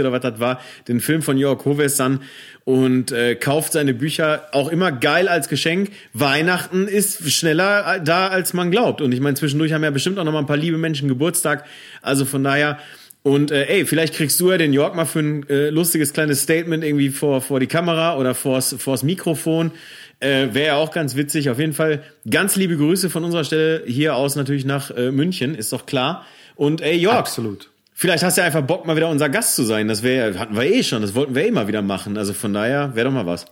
oder 0.08 0.12
was 0.14 0.22
das 0.22 0.40
war, 0.40 0.62
den 0.88 1.02
Film 1.02 1.22
von 1.22 1.38
Jörg 1.38 1.66
Hoves 1.66 2.00
an 2.00 2.22
und 2.64 3.12
äh, 3.12 3.36
kauft 3.36 3.74
seine 3.74 3.94
Bücher 3.94 4.46
auch 4.54 4.70
immer 4.70 4.94
geil 4.94 5.28
als 5.28 5.50
Geschenk. 5.50 5.92
Weihnachten 6.14 6.88
ist 6.88 7.30
schneller 7.30 8.00
da, 8.00 8.30
als 8.30 8.54
man 8.54 8.72
glaubt. 8.72 9.02
Und 9.02 9.12
ich 9.12 9.20
meine, 9.20 9.36
zwischendurch 9.36 9.74
haben 9.74 9.84
ja 9.84 9.92
bestimmt 9.92 10.18
auch 10.18 10.24
noch 10.24 10.32
mal 10.32 10.40
ein 10.40 10.46
paar 10.46 10.56
liebe 10.56 10.78
Menschen 10.78 11.10
Geburtstag. 11.10 11.66
Also 12.02 12.24
von 12.24 12.46
daher. 12.46 12.80
Und 13.24 13.52
äh, 13.52 13.66
ey, 13.66 13.86
vielleicht 13.86 14.16
kriegst 14.16 14.40
du 14.40 14.52
ja 14.52 14.58
den 14.58 14.74
Jörg 14.74 14.96
mal 14.96 15.06
für 15.06 15.20
ein 15.20 15.48
äh, 15.48 15.70
lustiges 15.70 16.12
kleines 16.14 16.42
Statement 16.42 16.84
irgendwie 16.84 17.10
vor, 17.10 17.42
vor 17.42 17.60
die 17.60 17.68
Kamera 17.68 18.18
oder 18.18 18.34
vors, 18.34 18.76
vors 18.80 19.04
Mikrofon. 19.04 19.72
Äh, 20.20 20.54
Wäre 20.54 20.68
ja 20.68 20.76
auch 20.76 20.92
ganz 20.92 21.16
witzig. 21.16 21.50
Auf 21.50 21.60
jeden 21.60 21.74
Fall 21.74 22.04
ganz 22.30 22.56
liebe 22.56 22.78
Grüße 22.78 23.10
von 23.12 23.24
unserer 23.24 23.44
Stelle 23.44 23.84
hier 23.86 24.16
aus 24.16 24.36
natürlich 24.36 24.66
nach 24.66 24.90
äh, 24.92 25.12
München, 25.12 25.54
ist 25.54 25.72
doch 25.72 25.86
klar. 25.86 26.26
Und 26.56 26.82
ey, 26.82 26.98
Jörg, 26.98 27.16
Absolut. 27.16 27.70
vielleicht 27.94 28.24
hast 28.24 28.38
du 28.38 28.42
ja 28.42 28.48
einfach 28.48 28.62
Bock, 28.62 28.86
mal 28.86 28.96
wieder 28.96 29.10
unser 29.10 29.30
Gast 29.30 29.56
zu 29.56 29.64
sein. 29.64 29.88
Das 29.88 30.02
wäre 30.02 30.40
hatten 30.40 30.56
wir 30.56 30.64
eh 30.64 30.82
schon, 30.82 31.04
das 31.04 31.14
wollten 31.14 31.36
wir 31.36 31.46
eh 31.46 31.52
mal 31.52 31.68
wieder 31.68 31.84
machen. 31.84 32.18
Also 32.18 32.34
von 32.34 32.54
daher 32.54 32.96
wäre 32.96 33.06
doch 33.06 33.14
mal 33.14 33.28
was. 33.28 33.46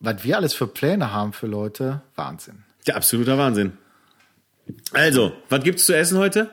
Was 0.00 0.24
wir 0.24 0.36
alles 0.36 0.54
für 0.54 0.66
Pläne 0.66 1.12
haben 1.12 1.32
für 1.34 1.46
Leute, 1.46 2.02
Wahnsinn. 2.16 2.64
Der 2.86 2.96
absoluter 2.96 3.36
Wahnsinn. 3.36 3.72
Also, 4.92 5.32
was 5.48 5.62
gibt's 5.62 5.84
zu 5.84 5.96
essen 5.96 6.18
heute? 6.18 6.50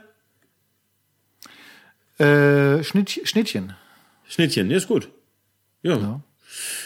Äh, 2.17 2.83
Schnitt, 2.83 3.21
Schnittchen. 3.23 3.73
Schnittchen, 4.27 4.71
ist 4.71 4.87
gut. 4.87 5.09
Ja. 5.83 5.97
Ja. 5.97 6.21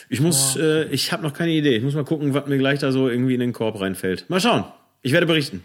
Ich 0.10 0.20
muss, 0.20 0.58
äh, 0.58 0.86
ich 0.86 1.12
habe 1.12 1.24
noch 1.24 1.34
keine 1.34 1.52
Idee. 1.52 1.78
Ich 1.78 1.84
muss 1.84 1.94
mal 1.94 2.04
gucken, 2.04 2.34
was 2.34 2.48
mir 2.48 2.58
gleich 2.58 2.80
da 2.80 2.92
so 2.92 3.08
irgendwie 3.08 3.34
in 3.34 3.40
den 3.40 3.54
Korb 3.54 3.80
reinfällt. 3.80 4.30
Mal 4.30 4.42
schauen. 4.42 4.66
Ich 5.02 5.14
werde 5.14 5.26
berichten. 5.26 5.64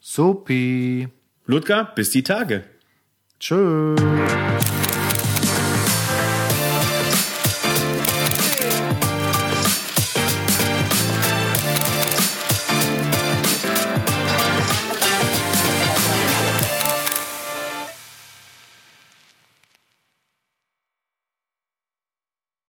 Supi. 0.00 1.08
Ludger, 1.46 1.92
bis 1.94 2.10
die 2.10 2.22
Tage. 2.22 2.64
Tschüss. 3.38 4.00